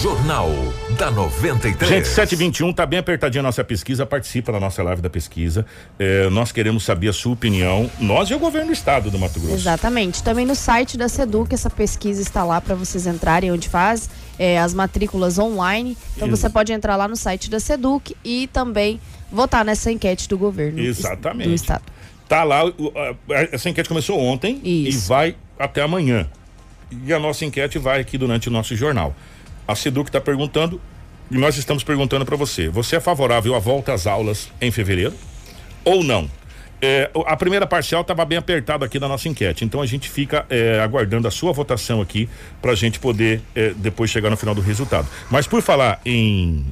Jornal 0.02 0.52
da 0.94 1.10
93. 1.10 1.90
Gente, 1.90 2.08
721 2.08 2.74
tá 2.74 2.86
bem 2.86 3.00
apertadinha 3.00 3.42
a 3.42 3.44
nossa 3.44 3.64
pesquisa, 3.64 4.06
participa 4.06 4.52
da 4.52 4.60
nossa 4.60 4.82
live 4.84 5.02
da 5.02 5.10
pesquisa. 5.10 5.66
É, 5.98 6.30
nós 6.30 6.52
queremos 6.52 6.84
saber 6.84 7.10
a 7.10 7.14
sua 7.14 7.34
opinião, 7.34 7.90
nós 8.00 8.30
e 8.30 8.34
o 8.34 8.40
governo 8.40 8.68
do 8.68 8.74
estado 8.74 9.10
do 9.10 9.18
Mato 9.18 9.40
Grosso. 9.40 9.56
Exatamente. 9.56 10.22
Também 10.22 10.46
no 10.46 10.56
site 10.56 10.98
da 10.98 11.10
Seduc 11.10 11.54
essa 11.54 11.70
pesquisa 11.70 12.22
está 12.22 12.44
lá 12.44 12.62
para 12.62 12.76
vocês 12.76 13.08
entrarem 13.08 13.52
onde 13.52 13.70
faz 13.70 14.10
é, 14.38 14.60
as 14.60 14.74
matrículas 14.74 15.40
online. 15.40 15.98
Então 16.16 16.28
Isso. 16.28 16.38
você 16.38 16.50
pode 16.50 16.72
entrar 16.72 16.96
lá 16.96 17.08
no 17.08 17.16
site 17.16 17.50
da 17.50 17.60
Seduc 17.60 18.16
e 18.24 18.48
também 18.48 19.00
votar 19.32 19.66
nessa 19.66 19.92
enquete 19.92 20.30
do 20.30 20.38
governo 20.38 20.80
Exatamente. 20.80 21.50
do 21.50 21.56
estado. 21.56 21.84
Tá 22.28 22.44
lá, 22.44 22.62
essa 23.52 23.70
enquete 23.70 23.90
começou 23.90 24.20
ontem 24.20 24.62
Isso. 24.64 25.06
e 25.06 25.08
vai 25.08 25.36
até 25.58 25.82
amanhã. 25.82 26.28
E 27.06 27.12
a 27.12 27.20
nossa 27.20 27.44
enquete 27.46 27.80
vai 27.80 28.00
aqui 28.00 28.18
durante 28.18 28.48
o 28.48 28.52
nosso 28.52 28.76
jornal. 28.76 29.16
A 29.68 29.76
Seduc 29.76 30.10
está 30.10 30.20
perguntando 30.22 30.80
E 31.32 31.38
nós 31.38 31.58
estamos 31.58 31.84
perguntando 31.84 32.26
para 32.26 32.36
você: 32.36 32.70
você 32.70 32.98
é 32.98 33.00
favorável 33.00 33.56
à 33.56 33.60
volta 33.60 33.94
às 33.94 34.06
aulas 34.08 34.50
em 34.62 34.72
fevereiro 34.72 35.14
ou 35.84 36.04
não? 36.04 36.30
É, 36.86 37.10
a 37.28 37.38
primeira 37.38 37.66
parcial 37.66 38.02
estava 38.02 38.26
bem 38.26 38.38
apertada 38.38 38.84
aqui 38.86 39.00
na 39.00 39.08
nossa 39.08 39.30
enquete, 39.30 39.64
então 39.64 39.82
a 39.82 39.86
gente 39.86 40.10
fica 40.10 40.46
é, 40.50 40.82
aguardando 40.82 41.26
a 41.26 41.32
sua 41.32 41.54
votação 41.54 42.02
aqui 42.02 42.28
para 42.62 42.74
a 42.74 42.76
gente 42.76 43.00
poder 43.00 43.42
é, 43.56 43.74
depois 43.78 44.12
chegar 44.12 44.30
no 44.30 44.36
final 44.36 44.54
do 44.54 44.60
resultado. 44.60 45.08
Mas 45.32 45.48
por 45.48 45.62
falar 45.62 46.02
em, 46.06 46.66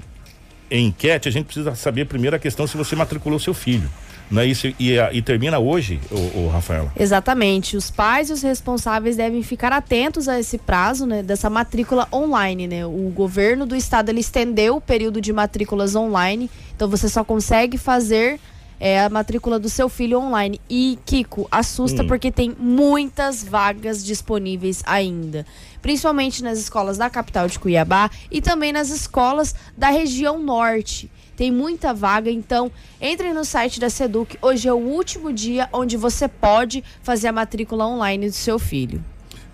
em 0.70 0.88
enquete, 0.88 1.30
a 1.30 1.32
gente 1.32 1.46
precisa 1.46 1.74
saber 1.76 2.08
primeiro 2.08 2.36
a 2.36 2.40
questão 2.40 2.68
se 2.68 2.76
você 2.76 2.94
matriculou 2.94 3.40
seu 3.40 3.54
filho. 3.54 3.90
Não 4.32 4.42
é 4.42 4.46
isso? 4.46 4.68
E, 4.80 4.96
e 5.12 5.22
termina 5.22 5.60
hoje, 5.60 6.00
o, 6.10 6.48
Rafaela? 6.48 6.92
Exatamente. 6.98 7.76
Os 7.76 7.92
pais 7.92 8.30
e 8.30 8.34
os 8.34 8.42
responsáveis 8.42 9.18
devem 9.18 9.44
ficar 9.44 9.74
atentos 9.74 10.30
a 10.30 10.40
esse 10.40 10.58
prazo, 10.58 11.06
né, 11.06 11.22
dessa 11.22 11.50
matrícula 11.50 12.08
online, 12.14 12.66
né? 12.66 12.86
O 12.86 13.12
governo 13.14 13.66
do 13.66 13.76
estado 13.76 14.08
ele 14.08 14.22
estendeu 14.22 14.78
o 14.78 14.82
período 14.82 15.20
de 15.20 15.34
matrículas 15.34 15.96
online, 15.96 16.50
então 16.74 16.88
você 16.88 17.10
só 17.10 17.26
consegue 17.26 17.78
fazer 17.78 18.40
é, 18.80 19.00
a 19.04 19.10
matrícula 19.10 19.60
do 19.60 19.70
seu 19.70 19.88
filho 19.88 20.18
online. 20.18 20.60
E 20.70 20.98
Kiko, 21.06 21.48
assusta 21.52 22.02
Hum. 22.02 22.08
porque 22.08 22.32
tem 22.32 22.56
muitas 22.58 23.44
vagas 23.44 24.04
disponíveis 24.04 24.82
ainda, 24.88 25.46
principalmente 25.82 26.42
nas 26.42 26.58
escolas 26.58 26.98
da 26.98 27.10
capital 27.10 27.48
de 27.48 27.60
Cuiabá 27.60 28.10
e 28.32 28.42
também 28.42 28.72
nas 28.72 28.90
escolas 28.90 29.54
da 29.78 29.90
região 29.90 30.42
norte. 30.42 31.11
Tem 31.36 31.52
muita 31.52 31.94
vaga, 31.94 32.30
então 32.30 32.72
entre 33.00 33.34
no 33.34 33.44
site 33.46 33.80
da 33.80 33.90
Seduc. 33.90 34.38
Hoje 34.42 34.68
é 34.68 34.74
o 34.74 34.78
último 34.78 35.32
dia 35.32 35.70
onde 35.72 35.98
você 35.98 36.28
pode 36.28 36.84
fazer 37.02 37.30
a 37.30 37.32
matrícula 37.32 37.86
online 37.86 38.28
do 38.28 38.36
seu 38.36 38.60
filho. 38.60 39.04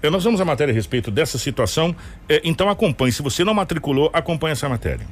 É, 0.01 0.09
nós 0.09 0.23
vamos 0.23 0.39
a 0.39 0.45
matéria 0.45 0.71
a 0.71 0.75
respeito 0.75 1.09
dessa 1.09 1.37
situação, 1.37 1.95
é, 2.29 2.41
então 2.43 2.69
acompanhe. 2.69 3.11
Se 3.11 3.21
você 3.21 3.43
não 3.43 3.53
matriculou, 3.53 4.09
acompanhe 4.13 4.51
essa 4.53 4.69
matéria. 4.69 5.07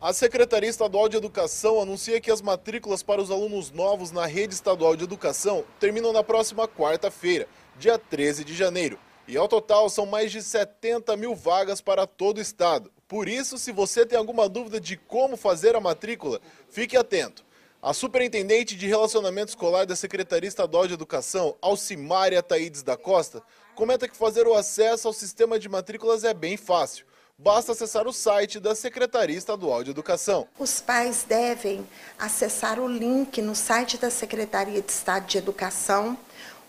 A 0.00 0.12
Secretaria 0.12 0.68
Estadual 0.68 1.08
de 1.08 1.16
Educação 1.16 1.80
anuncia 1.80 2.20
que 2.20 2.30
as 2.30 2.42
matrículas 2.42 3.02
para 3.02 3.22
os 3.22 3.30
alunos 3.30 3.70
novos 3.70 4.12
na 4.12 4.26
rede 4.26 4.52
estadual 4.52 4.94
de 4.94 5.02
educação 5.02 5.64
terminam 5.80 6.12
na 6.12 6.22
próxima 6.22 6.68
quarta-feira, 6.68 7.48
dia 7.78 7.98
13 7.98 8.44
de 8.44 8.54
janeiro. 8.54 8.98
E 9.26 9.34
ao 9.36 9.48
total 9.48 9.88
são 9.88 10.04
mais 10.04 10.30
de 10.30 10.42
70 10.42 11.16
mil 11.16 11.34
vagas 11.34 11.80
para 11.80 12.06
todo 12.06 12.36
o 12.36 12.40
estado. 12.42 12.92
Por 13.14 13.28
isso, 13.28 13.58
se 13.58 13.70
você 13.70 14.04
tem 14.04 14.18
alguma 14.18 14.48
dúvida 14.48 14.80
de 14.80 14.96
como 14.96 15.36
fazer 15.36 15.76
a 15.76 15.80
matrícula, 15.80 16.40
fique 16.68 16.96
atento. 16.96 17.44
A 17.80 17.92
superintendente 17.92 18.74
de 18.74 18.88
relacionamento 18.88 19.50
escolar 19.50 19.86
da 19.86 19.94
Secretaria 19.94 20.48
Estadual 20.48 20.88
de 20.88 20.94
Educação, 20.94 21.54
Alcimária 21.62 22.42
Taídes 22.42 22.82
da 22.82 22.96
Costa, 22.96 23.40
comenta 23.76 24.08
que 24.08 24.16
fazer 24.16 24.48
o 24.48 24.54
acesso 24.54 25.06
ao 25.06 25.14
sistema 25.14 25.60
de 25.60 25.68
matrículas 25.68 26.24
é 26.24 26.34
bem 26.34 26.56
fácil. 26.56 27.06
Basta 27.38 27.70
acessar 27.70 28.04
o 28.08 28.12
site 28.12 28.58
da 28.58 28.74
Secretaria 28.74 29.38
Estadual 29.38 29.84
de 29.84 29.92
Educação. 29.92 30.48
Os 30.58 30.80
pais 30.80 31.22
devem 31.22 31.86
acessar 32.18 32.80
o 32.80 32.88
link 32.88 33.40
no 33.40 33.54
site 33.54 33.96
da 33.96 34.10
Secretaria 34.10 34.82
de 34.82 34.90
Estado 34.90 35.26
de 35.26 35.38
Educação, 35.38 36.18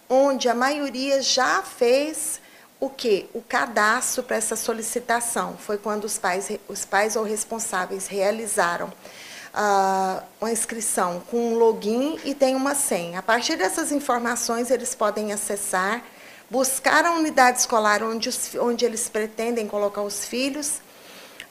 onde 0.08 0.48
a 0.48 0.54
maioria 0.54 1.24
já 1.24 1.64
fez 1.64 2.40
o 2.86 2.90
que? 2.90 3.28
O 3.34 3.42
cadastro 3.42 4.24
para 4.24 4.38
essa 4.38 4.56
solicitação. 4.56 5.58
Foi 5.58 5.78
quando 5.78 6.06
os 6.06 6.18
pais, 6.18 6.50
os 6.68 6.86
pais 6.86 7.16
ou 7.16 7.24
responsáveis 7.24 8.08
realizaram 8.08 8.92
ah, 9.54 10.24
uma 10.40 10.52
inscrição 10.52 11.22
com 11.32 11.54
um 11.54 11.56
login 11.58 12.20
e 12.24 12.36
tem 12.36 12.56
uma 12.56 12.76
senha. 12.76 13.20
A 13.20 13.24
partir 13.24 13.56
dessas 13.56 13.92
informações, 13.92 14.70
eles 14.70 14.94
podem 14.94 15.34
acessar, 15.34 16.04
buscar 16.50 17.06
a 17.06 17.14
unidade 17.14 17.60
escolar 17.60 18.04
onde, 18.04 18.30
os, 18.30 18.54
onde 18.56 18.86
eles 18.86 19.10
pretendem 19.10 19.68
colocar 19.68 20.02
os 20.02 20.26
filhos 20.26 20.82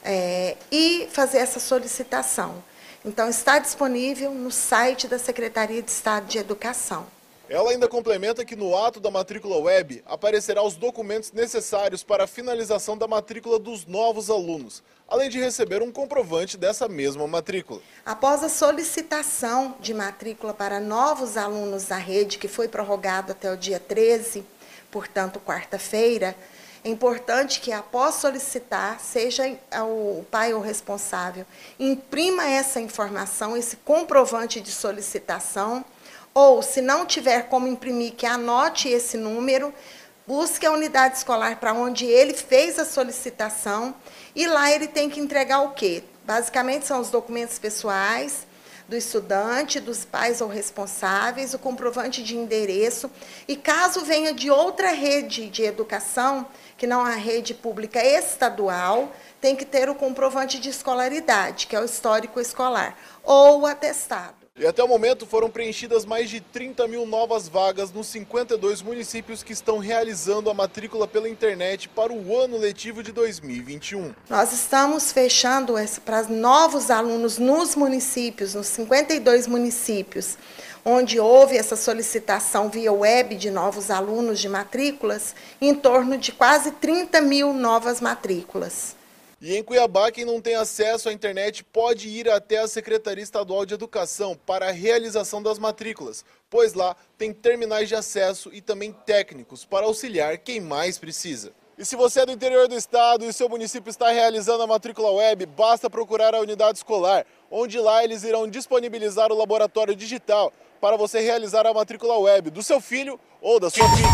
é, 0.03 0.55
e 0.71 1.09
fazer 1.11 1.39
essa 1.39 1.59
solicitação. 1.59 2.63
Então, 3.03 3.29
está 3.29 3.59
disponível 3.59 4.31
no 4.31 4.51
site 4.51 5.07
da 5.07 5.19
Secretaria 5.19 5.81
de 5.81 5.91
Estado 5.91 6.25
de 6.27 6.37
Educação. 6.37 7.14
Ela 7.47 7.71
ainda 7.71 7.87
complementa 7.87 8.43
que 8.43 8.55
no 8.55 8.75
ato 8.75 8.99
da 8.99 9.11
matrícula 9.11 9.57
web 9.57 10.03
aparecerá 10.07 10.63
os 10.63 10.75
documentos 10.75 11.31
necessários 11.31 12.03
para 12.03 12.23
a 12.23 12.27
finalização 12.27 12.97
da 12.97 13.07
matrícula 13.07 13.59
dos 13.59 13.85
novos 13.85 14.31
alunos, 14.31 14.81
além 15.07 15.29
de 15.29 15.39
receber 15.39 15.83
um 15.83 15.91
comprovante 15.91 16.57
dessa 16.57 16.87
mesma 16.87 17.27
matrícula. 17.27 17.81
Após 18.03 18.43
a 18.43 18.49
solicitação 18.49 19.75
de 19.79 19.93
matrícula 19.93 20.55
para 20.55 20.79
novos 20.79 21.37
alunos 21.37 21.85
da 21.85 21.97
rede, 21.97 22.39
que 22.39 22.47
foi 22.47 22.67
prorrogado 22.67 23.31
até 23.31 23.51
o 23.53 23.57
dia 23.57 23.79
13, 23.79 24.43
portanto, 24.89 25.39
quarta-feira, 25.39 26.35
é 26.83 26.89
importante 26.89 27.61
que, 27.61 27.71
após 27.71 28.15
solicitar, 28.15 28.99
seja 28.99 29.55
o 29.83 30.25
pai 30.31 30.53
ou 30.53 30.61
responsável, 30.61 31.45
imprima 31.79 32.47
essa 32.47 32.79
informação, 32.79 33.55
esse 33.55 33.75
comprovante 33.77 34.59
de 34.61 34.71
solicitação, 34.71 35.85
ou, 36.37 36.61
se 36.61 36.81
não 36.81 37.05
tiver 37.05 37.43
como 37.43 37.65
imprimir, 37.65 38.13
que 38.13 38.25
anote 38.25 38.89
esse 38.89 39.15
número, 39.15 39.73
busque 40.27 40.65
a 40.65 40.71
unidade 40.71 41.15
escolar 41.15 41.61
para 41.61 41.71
onde 41.73 42.05
ele 42.05 42.33
fez 42.33 42.77
a 42.77 42.83
solicitação 42.83 43.95
e 44.35 44.45
lá 44.45 44.69
ele 44.69 44.85
tem 44.85 45.09
que 45.09 45.21
entregar 45.21 45.61
o 45.61 45.71
quê? 45.71 46.03
Basicamente 46.25 46.85
são 46.85 46.99
os 46.99 47.09
documentos 47.09 47.57
pessoais 47.57 48.45
do 48.85 48.97
estudante, 48.97 49.79
dos 49.79 50.03
pais 50.03 50.41
ou 50.41 50.49
responsáveis, 50.49 51.53
o 51.53 51.59
comprovante 51.59 52.21
de 52.21 52.35
endereço 52.35 53.09
e 53.47 53.55
caso 53.55 54.01
venha 54.01 54.33
de 54.33 54.51
outra 54.51 54.91
rede 54.91 55.49
de 55.49 55.63
educação, 55.63 56.45
que 56.77 56.85
não 56.85 57.05
a 57.05 57.11
rede 57.11 57.53
pública 57.53 58.03
estadual, 58.03 59.09
tem 59.39 59.55
que 59.55 59.63
ter 59.63 59.89
o 59.89 59.95
comprovante 59.95 60.59
de 60.59 60.69
escolaridade, 60.69 61.65
que 61.67 61.75
é 61.77 61.79
o 61.79 61.85
histórico 61.85 62.41
escolar, 62.41 62.97
ou 63.23 63.61
o 63.61 63.65
atestado. 63.65 64.44
E 64.57 64.65
até 64.65 64.81
o 64.81 64.87
momento 64.87 65.25
foram 65.25 65.49
preenchidas 65.49 66.05
mais 66.05 66.29
de 66.29 66.39
30 66.39 66.87
mil 66.87 67.05
novas 67.05 67.49
vagas 67.49 67.91
nos 67.91 68.07
52 68.07 68.81
municípios 68.81 69.43
que 69.43 69.51
estão 69.51 69.79
realizando 69.79 70.49
a 70.49 70.53
matrícula 70.53 71.05
pela 71.05 71.27
internet 71.27 71.89
para 71.89 72.13
o 72.13 72.39
ano 72.39 72.57
letivo 72.57 73.03
de 73.03 73.11
2021. 73.11 74.15
Nós 74.29 74.53
estamos 74.53 75.11
fechando 75.11 75.73
para 76.05 76.23
novos 76.29 76.89
alunos 76.89 77.37
nos 77.37 77.75
municípios, 77.75 78.55
nos 78.55 78.67
52 78.67 79.45
municípios, 79.45 80.37
onde 80.85 81.19
houve 81.19 81.57
essa 81.57 81.75
solicitação 81.75 82.69
via 82.69 82.93
web 82.93 83.35
de 83.35 83.51
novos 83.51 83.91
alunos 83.91 84.39
de 84.39 84.47
matrículas, 84.47 85.35
em 85.59 85.75
torno 85.75 86.17
de 86.17 86.31
quase 86.31 86.71
30 86.71 87.19
mil 87.19 87.51
novas 87.51 87.99
matrículas. 87.99 88.95
E 89.41 89.55
em 89.55 89.61
Cuiabá, 89.63 90.11
quem 90.11 90.23
não 90.23 90.39
tem 90.39 90.55
acesso 90.55 91.09
à 91.09 91.13
internet 91.13 91.63
pode 91.63 92.07
ir 92.07 92.29
até 92.29 92.59
a 92.59 92.67
Secretaria 92.67 93.23
Estadual 93.23 93.65
de 93.65 93.73
Educação 93.73 94.37
para 94.45 94.69
a 94.69 94.71
realização 94.71 95.43
das 95.43 95.59
matrículas, 95.59 96.23
pois 96.49 96.73
lá 96.73 96.95
tem 97.17 97.33
terminais 97.33 97.89
de 97.89 97.95
acesso 97.95 98.49
e 98.53 98.61
também 98.61 98.93
técnicos 99.05 99.65
para 99.65 99.85
auxiliar 99.85 100.37
quem 100.37 100.61
mais 100.61 100.97
precisa. 100.97 101.51
E 101.77 101.83
se 101.83 101.97
você 101.97 102.21
é 102.21 102.25
do 102.25 102.31
interior 102.31 102.69
do 102.69 102.75
estado 102.75 103.25
e 103.25 103.33
seu 103.33 103.49
município 103.49 103.89
está 103.89 104.09
realizando 104.09 104.63
a 104.63 104.67
matrícula 104.67 105.11
web, 105.11 105.45
basta 105.45 105.89
procurar 105.89 106.33
a 106.33 106.39
unidade 106.39 106.77
escolar, 106.77 107.25
onde 107.51 107.77
lá 107.77 108.01
eles 108.01 108.23
irão 108.23 108.47
disponibilizar 108.47 109.29
o 109.29 109.37
laboratório 109.37 109.93
digital 109.93 110.53
para 110.79 110.95
você 110.95 111.19
realizar 111.19 111.67
a 111.67 111.73
matrícula 111.73 112.17
web 112.17 112.49
do 112.49 112.63
seu 112.63 112.79
filho 112.79 113.19
ou 113.41 113.59
da 113.59 113.69
sua 113.69 113.85
filha. 113.89 114.07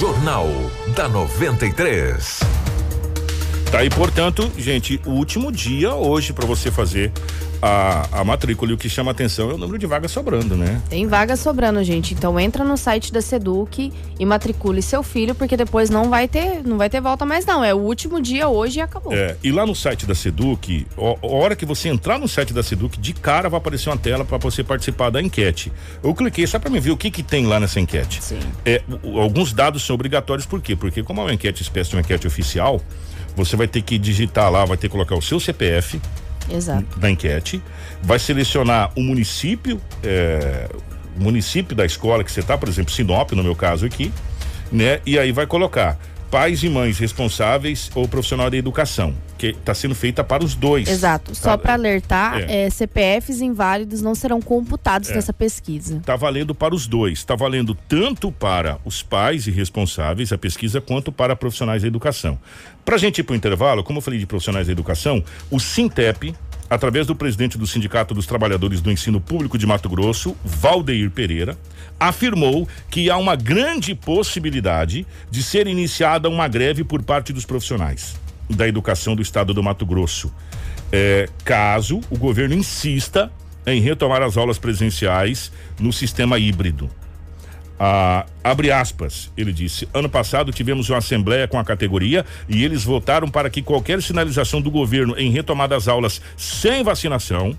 Jornal 0.00 0.48
da 0.96 1.08
93. 1.08 2.61
Tá 3.72 3.78
aí, 3.78 3.88
portanto, 3.88 4.52
gente, 4.58 5.00
o 5.06 5.12
último 5.12 5.50
dia 5.50 5.94
hoje 5.94 6.34
para 6.34 6.44
você 6.44 6.70
fazer 6.70 7.10
a, 7.62 8.20
a 8.20 8.24
matrícula. 8.24 8.72
E 8.72 8.74
o 8.74 8.76
que 8.76 8.86
chama 8.86 9.12
atenção 9.12 9.50
é 9.50 9.54
o 9.54 9.56
número 9.56 9.78
de 9.78 9.86
vagas 9.86 10.10
sobrando, 10.10 10.54
né? 10.54 10.82
Tem 10.90 11.06
vaga 11.06 11.36
sobrando, 11.36 11.82
gente. 11.82 12.12
Então 12.12 12.38
entra 12.38 12.64
no 12.64 12.76
site 12.76 13.10
da 13.10 13.22
Seduc 13.22 13.90
e 14.18 14.26
matricule 14.26 14.82
seu 14.82 15.02
filho, 15.02 15.34
porque 15.34 15.56
depois 15.56 15.88
não 15.88 16.10
vai 16.10 16.28
ter, 16.28 16.62
não 16.66 16.76
vai 16.76 16.90
ter 16.90 17.00
volta 17.00 17.24
mais 17.24 17.46
não. 17.46 17.64
É 17.64 17.72
o 17.72 17.78
último 17.78 18.20
dia 18.20 18.46
hoje 18.46 18.78
e 18.78 18.82
acabou. 18.82 19.14
É, 19.14 19.38
e 19.42 19.50
lá 19.50 19.64
no 19.64 19.74
site 19.74 20.04
da 20.04 20.14
Seduc, 20.14 20.86
ó, 20.94 21.16
a 21.22 21.26
hora 21.26 21.56
que 21.56 21.64
você 21.64 21.88
entrar 21.88 22.18
no 22.18 22.28
site 22.28 22.52
da 22.52 22.62
Seduc, 22.62 23.00
de 23.00 23.14
cara 23.14 23.48
vai 23.48 23.56
aparecer 23.56 23.88
uma 23.88 23.96
tela 23.96 24.22
para 24.22 24.36
você 24.36 24.62
participar 24.62 25.08
da 25.08 25.22
enquete. 25.22 25.72
Eu 26.04 26.14
cliquei 26.14 26.46
só 26.46 26.58
para 26.58 26.68
me 26.68 26.78
ver 26.78 26.90
o 26.90 26.96
que 26.98 27.10
que 27.10 27.22
tem 27.22 27.46
lá 27.46 27.58
nessa 27.58 27.80
enquete. 27.80 28.22
Sim. 28.22 28.40
É, 28.66 28.82
alguns 29.18 29.54
dados 29.54 29.82
são 29.82 29.94
obrigatórios, 29.94 30.44
por 30.44 30.60
quê? 30.60 30.76
Porque 30.76 31.02
como 31.02 31.22
é 31.22 31.24
uma 31.24 31.32
enquete, 31.32 31.62
espécie 31.62 31.88
de 31.88 31.96
uma 31.96 32.02
enquete 32.02 32.26
oficial, 32.26 32.82
você 33.36 33.56
vai 33.56 33.66
ter 33.66 33.82
que 33.82 33.98
digitar 33.98 34.50
lá, 34.50 34.64
vai 34.64 34.76
ter 34.76 34.88
que 34.88 34.92
colocar 34.92 35.14
o 35.14 35.22
seu 35.22 35.40
CPF 35.40 36.00
Exato. 36.50 36.98
da 36.98 37.10
enquete, 37.10 37.62
vai 38.02 38.18
selecionar 38.18 38.92
o 38.96 39.02
município, 39.02 39.80
é, 40.02 40.68
município 41.16 41.74
da 41.74 41.84
escola 41.84 42.24
que 42.24 42.32
você 42.32 42.40
está, 42.40 42.56
por 42.58 42.68
exemplo, 42.68 42.92
Sinop, 42.92 43.32
no 43.32 43.42
meu 43.42 43.54
caso 43.54 43.86
aqui, 43.86 44.12
né? 44.70 45.00
E 45.04 45.18
aí 45.18 45.32
vai 45.32 45.46
colocar 45.46 45.98
pais 46.32 46.62
e 46.62 46.68
mães 46.70 46.98
responsáveis 46.98 47.90
ou 47.94 48.08
profissional 48.08 48.48
da 48.48 48.56
educação, 48.56 49.14
que 49.36 49.48
está 49.48 49.74
sendo 49.74 49.94
feita 49.94 50.24
para 50.24 50.42
os 50.42 50.54
dois. 50.54 50.88
Exato. 50.88 51.34
Só 51.34 51.50
Tá- 51.50 51.58
para 51.58 51.74
alertar, 51.74 52.38
É. 52.48 52.64
é, 52.64 52.70
CPFs 52.70 53.42
inválidos 53.42 54.00
não 54.00 54.14
serão 54.14 54.40
computados 54.40 55.10
É. 55.10 55.14
nessa 55.14 55.30
pesquisa. 55.34 55.98
Está 55.98 56.16
valendo 56.16 56.54
para 56.54 56.74
os 56.74 56.86
dois. 56.86 57.18
Está 57.18 57.36
valendo 57.36 57.74
tanto 57.86 58.32
para 58.32 58.78
os 58.82 59.02
pais 59.02 59.46
e 59.46 59.50
responsáveis, 59.50 60.32
a 60.32 60.38
pesquisa, 60.38 60.80
quanto 60.80 61.12
para 61.12 61.36
profissionais 61.36 61.82
da 61.82 61.88
educação. 61.88 62.38
Para 62.82 62.94
a 62.94 62.98
gente 62.98 63.18
ir 63.18 63.24
para 63.24 63.34
o 63.34 63.36
intervalo, 63.36 63.84
como 63.84 63.98
eu 63.98 64.02
falei 64.02 64.18
de 64.18 64.24
profissionais 64.24 64.68
da 64.68 64.72
educação, 64.72 65.22
o 65.50 65.60
Sintep, 65.60 66.34
através 66.70 67.06
do 67.06 67.14
presidente 67.14 67.58
do 67.58 67.66
Sindicato 67.66 68.14
dos 68.14 68.24
Trabalhadores 68.24 68.80
do 68.80 68.90
Ensino 68.90 69.20
Público 69.20 69.58
de 69.58 69.66
Mato 69.66 69.86
Grosso, 69.90 70.34
Valdeir 70.42 71.10
Pereira, 71.10 71.58
afirmou 72.08 72.68
que 72.90 73.10
há 73.10 73.16
uma 73.16 73.36
grande 73.36 73.94
possibilidade 73.94 75.06
de 75.30 75.42
ser 75.42 75.66
iniciada 75.66 76.28
uma 76.28 76.48
greve 76.48 76.84
por 76.84 77.02
parte 77.02 77.32
dos 77.32 77.44
profissionais 77.44 78.20
da 78.50 78.68
educação 78.68 79.16
do 79.16 79.22
estado 79.22 79.54
do 79.54 79.62
Mato 79.62 79.86
Grosso. 79.86 80.32
É, 80.90 81.28
caso 81.44 82.00
o 82.10 82.18
governo 82.18 82.54
insista 82.54 83.32
em 83.66 83.80
retomar 83.80 84.22
as 84.22 84.36
aulas 84.36 84.58
presenciais 84.58 85.50
no 85.78 85.92
sistema 85.92 86.38
híbrido. 86.38 86.90
Ah, 87.78 88.26
abre 88.44 88.70
aspas, 88.70 89.32
ele 89.36 89.52
disse: 89.52 89.88
ano 89.94 90.08
passado 90.08 90.52
tivemos 90.52 90.88
uma 90.88 90.98
assembleia 90.98 91.48
com 91.48 91.58
a 91.58 91.64
categoria 91.64 92.24
e 92.48 92.62
eles 92.64 92.84
votaram 92.84 93.28
para 93.28 93.48
que 93.50 93.62
qualquer 93.62 94.02
sinalização 94.02 94.60
do 94.60 94.70
governo 94.70 95.18
em 95.18 95.30
retomada 95.30 95.74
das 95.74 95.88
aulas 95.88 96.20
sem 96.36 96.82
vacinação, 96.82 97.56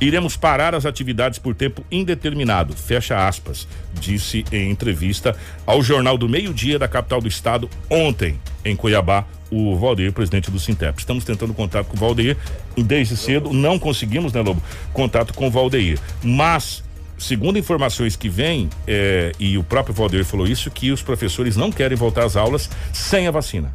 iremos 0.00 0.36
parar 0.36 0.74
as 0.74 0.86
atividades 0.86 1.38
por 1.38 1.54
tempo 1.54 1.84
indeterminado. 1.90 2.74
Fecha 2.74 3.26
aspas, 3.26 3.66
disse 3.94 4.44
em 4.52 4.70
entrevista 4.70 5.36
ao 5.66 5.82
Jornal 5.82 6.18
do 6.18 6.28
Meio 6.28 6.52
Dia 6.52 6.78
da 6.78 6.88
capital 6.88 7.20
do 7.20 7.28
estado 7.28 7.68
ontem, 7.90 8.38
em 8.64 8.76
Cuiabá, 8.76 9.26
o 9.50 9.76
Valdeir, 9.76 10.12
presidente 10.12 10.50
do 10.50 10.58
Sintep. 10.58 10.98
Estamos 10.98 11.24
tentando 11.24 11.54
contato 11.54 11.86
com 11.86 11.96
o 11.96 12.00
Valdeir 12.00 12.36
desde 12.76 13.16
cedo, 13.16 13.52
não 13.52 13.78
conseguimos, 13.78 14.32
né, 14.32 14.40
Lobo? 14.40 14.62
Contato 14.92 15.32
com 15.34 15.46
o 15.46 15.50
Valdeir. 15.50 15.98
Mas 16.22 16.82
segundo 17.18 17.58
informações 17.58 18.16
que 18.16 18.28
vêm, 18.28 18.68
eh, 18.86 19.32
e 19.38 19.56
o 19.56 19.64
próprio 19.64 19.94
Valdeir 19.94 20.24
falou 20.24 20.46
isso, 20.46 20.70
que 20.70 20.90
os 20.90 21.02
professores 21.02 21.56
não 21.56 21.72
querem 21.72 21.96
voltar 21.96 22.24
às 22.24 22.36
aulas 22.36 22.68
sem 22.92 23.26
a 23.26 23.30
vacina, 23.30 23.74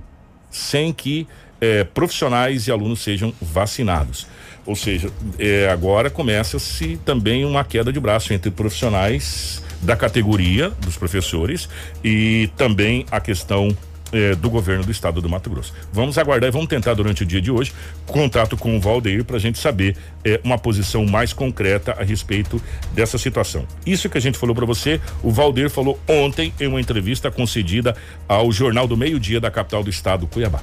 sem 0.49 0.93
que 0.93 1.27
eh, 1.59 1.83
profissionais 1.83 2.67
e 2.67 2.71
alunos 2.71 3.01
sejam 3.01 3.33
vacinados. 3.41 4.27
Ou 4.65 4.75
seja, 4.75 5.09
eh, 5.39 5.69
agora 5.71 6.09
começa-se 6.09 6.99
também 7.03 7.45
uma 7.45 7.63
queda 7.63 7.91
de 7.91 7.99
braço 7.99 8.33
entre 8.33 8.51
profissionais 8.51 9.61
da 9.81 9.95
categoria 9.95 10.69
dos 10.81 10.95
professores 10.95 11.67
e 12.03 12.49
também 12.55 13.05
a 13.09 13.19
questão 13.19 13.75
eh, 14.13 14.35
do 14.35 14.49
governo 14.49 14.83
do 14.83 14.91
estado 14.91 15.21
do 15.21 15.29
Mato 15.29 15.49
Grosso. 15.49 15.73
Vamos 15.91 16.17
aguardar 16.17 16.49
e 16.49 16.51
vamos 16.51 16.67
tentar 16.67 16.93
durante 16.93 17.23
o 17.23 17.25
dia 17.25 17.41
de 17.41 17.49
hoje 17.49 17.71
contato 18.05 18.57
com 18.57 18.75
o 18.75 18.79
Valdeir 18.79 19.23
para 19.23 19.37
a 19.37 19.39
gente 19.39 19.57
saber 19.57 19.95
eh, 20.25 20.39
uma 20.43 20.57
posição 20.57 21.05
mais 21.05 21.31
concreta 21.31 21.93
a 21.93 22.03
respeito 22.03 22.61
dessa 22.93 23.17
situação. 23.17 23.65
Isso 23.85 24.09
que 24.09 24.17
a 24.17 24.21
gente 24.21 24.37
falou 24.37 24.53
para 24.53 24.65
você, 24.65 24.99
o 25.23 25.31
Valdeir 25.31 25.69
falou 25.69 25.97
ontem 26.07 26.53
em 26.59 26.67
uma 26.67 26.81
entrevista 26.81 27.31
concedida 27.31 27.95
ao 28.27 28.51
Jornal 28.51 28.85
do 28.85 28.97
Meio 28.97 29.17
Dia 29.17 29.39
da 29.39 29.49
capital 29.49 29.81
do 29.81 29.89
estado, 29.89 30.27
Cuiabá. 30.27 30.61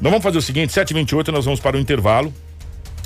Nós 0.00 0.10
vamos 0.10 0.22
fazer 0.22 0.38
o 0.38 0.42
seguinte, 0.42 0.72
7h28, 0.72 1.28
nós 1.28 1.44
vamos 1.44 1.60
para 1.60 1.76
o 1.76 1.80
intervalo. 1.80 2.32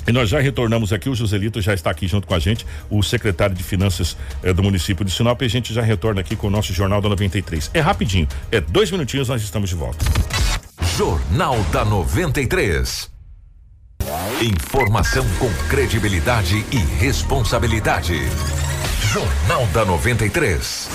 E 0.07 0.11
nós 0.11 0.29
já 0.29 0.39
retornamos 0.39 0.91
aqui, 0.91 1.09
o 1.09 1.15
Joselito 1.15 1.61
já 1.61 1.73
está 1.73 1.89
aqui 1.89 2.07
junto 2.07 2.27
com 2.27 2.33
a 2.33 2.39
gente, 2.39 2.65
o 2.89 3.03
secretário 3.03 3.55
de 3.55 3.63
Finanças 3.63 4.17
eh, 4.41 4.53
do 4.53 4.63
município 4.63 5.05
de 5.05 5.11
Sinop, 5.11 5.41
e 5.41 5.45
a 5.45 5.49
gente 5.49 5.73
já 5.73 5.81
retorna 5.81 6.21
aqui 6.21 6.35
com 6.35 6.47
o 6.47 6.49
nosso 6.49 6.73
Jornal 6.73 7.01
da 7.01 7.09
93. 7.09 7.69
É 7.73 7.79
rapidinho, 7.79 8.27
é 8.51 8.59
dois 8.59 8.89
minutinhos, 8.91 9.29
nós 9.29 9.41
estamos 9.41 9.69
de 9.69 9.75
volta. 9.75 10.05
Jornal 10.97 11.57
da 11.71 11.85
93. 11.85 13.09
Informação 14.41 15.25
com 15.37 15.49
credibilidade 15.69 16.65
e 16.71 16.77
responsabilidade. 16.77 18.17
Jornal 19.11 19.65
da 19.67 19.85
93. 19.85 20.89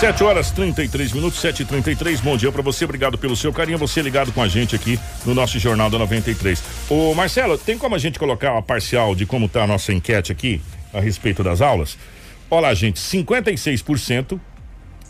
7 0.00 0.24
horas 0.24 0.50
33 0.50 1.12
minutos, 1.12 1.40
7 1.40 1.62
e 1.62 1.64
33 1.64 2.20
Bom 2.20 2.36
dia 2.36 2.50
para 2.50 2.60
você, 2.60 2.84
obrigado 2.84 3.16
pelo 3.16 3.36
seu 3.36 3.52
carinho. 3.52 3.78
Você 3.78 4.02
ligado 4.02 4.32
com 4.32 4.42
a 4.42 4.48
gente 4.48 4.74
aqui 4.74 4.98
no 5.24 5.34
nosso 5.34 5.58
Jornal 5.58 5.88
da 5.88 5.98
93. 5.98 6.62
Ô 6.90 7.14
Marcelo, 7.14 7.56
tem 7.56 7.78
como 7.78 7.94
a 7.94 7.98
gente 7.98 8.18
colocar 8.18 8.52
uma 8.52 8.62
parcial 8.62 9.14
de 9.14 9.24
como 9.24 9.48
tá 9.48 9.62
a 9.62 9.66
nossa 9.66 9.92
enquete 9.92 10.32
aqui 10.32 10.60
a 10.92 11.00
respeito 11.00 11.44
das 11.44 11.60
aulas? 11.60 11.96
Olha 12.50 12.68
lá, 12.68 12.74
gente, 12.74 13.00
56% 13.00 14.38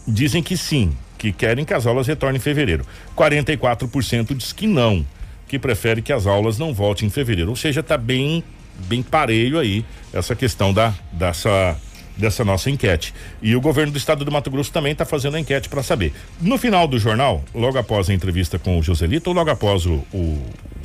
dizem 0.07 0.43
que 0.43 0.57
sim, 0.57 0.95
que 1.17 1.33
querem 1.33 1.65
que 1.65 1.73
as 1.73 1.87
aulas 1.87 2.07
retornem 2.07 2.37
em 2.37 2.41
fevereiro. 2.41 2.87
44% 3.17 4.37
diz 4.37 4.53
que 4.53 4.67
não, 4.67 5.05
que 5.49 5.59
prefere 5.59 6.03
que 6.03 6.13
as 6.13 6.27
aulas 6.27 6.59
não 6.59 6.75
voltem 6.75 7.09
em 7.09 7.11
fevereiro. 7.11 7.51
Ou 7.51 7.57
seja, 7.57 7.83
tá 7.83 7.97
bem 7.97 8.45
bem 8.87 9.03
pareio 9.03 9.59
aí 9.59 9.85
essa 10.13 10.35
questão 10.35 10.73
da 10.73 10.93
dessa 11.13 11.77
dessa 12.17 12.45
nossa 12.45 12.71
enquete. 12.71 13.15
E 13.43 13.55
o 13.55 13.61
governo 13.61 13.93
do 13.93 13.99
estado 13.99 14.25
do 14.25 14.31
Mato 14.31 14.51
Grosso 14.51 14.73
também 14.73 14.93
está 14.93 15.05
fazendo 15.05 15.37
a 15.37 15.41
enquete 15.41 15.69
para 15.69 15.83
saber. 15.83 16.13
No 16.41 16.57
final 16.59 16.87
do 16.87 16.99
jornal, 16.99 17.45
logo 17.55 17.79
após 17.79 18.09
a 18.09 18.15
entrevista 18.15 18.59
com 18.59 18.79
o 18.79 18.83
Joselito, 18.83 19.31
ou 19.31 19.37
logo 19.37 19.51
após 19.51 19.87
o, 19.87 20.05
o, 20.13 20.43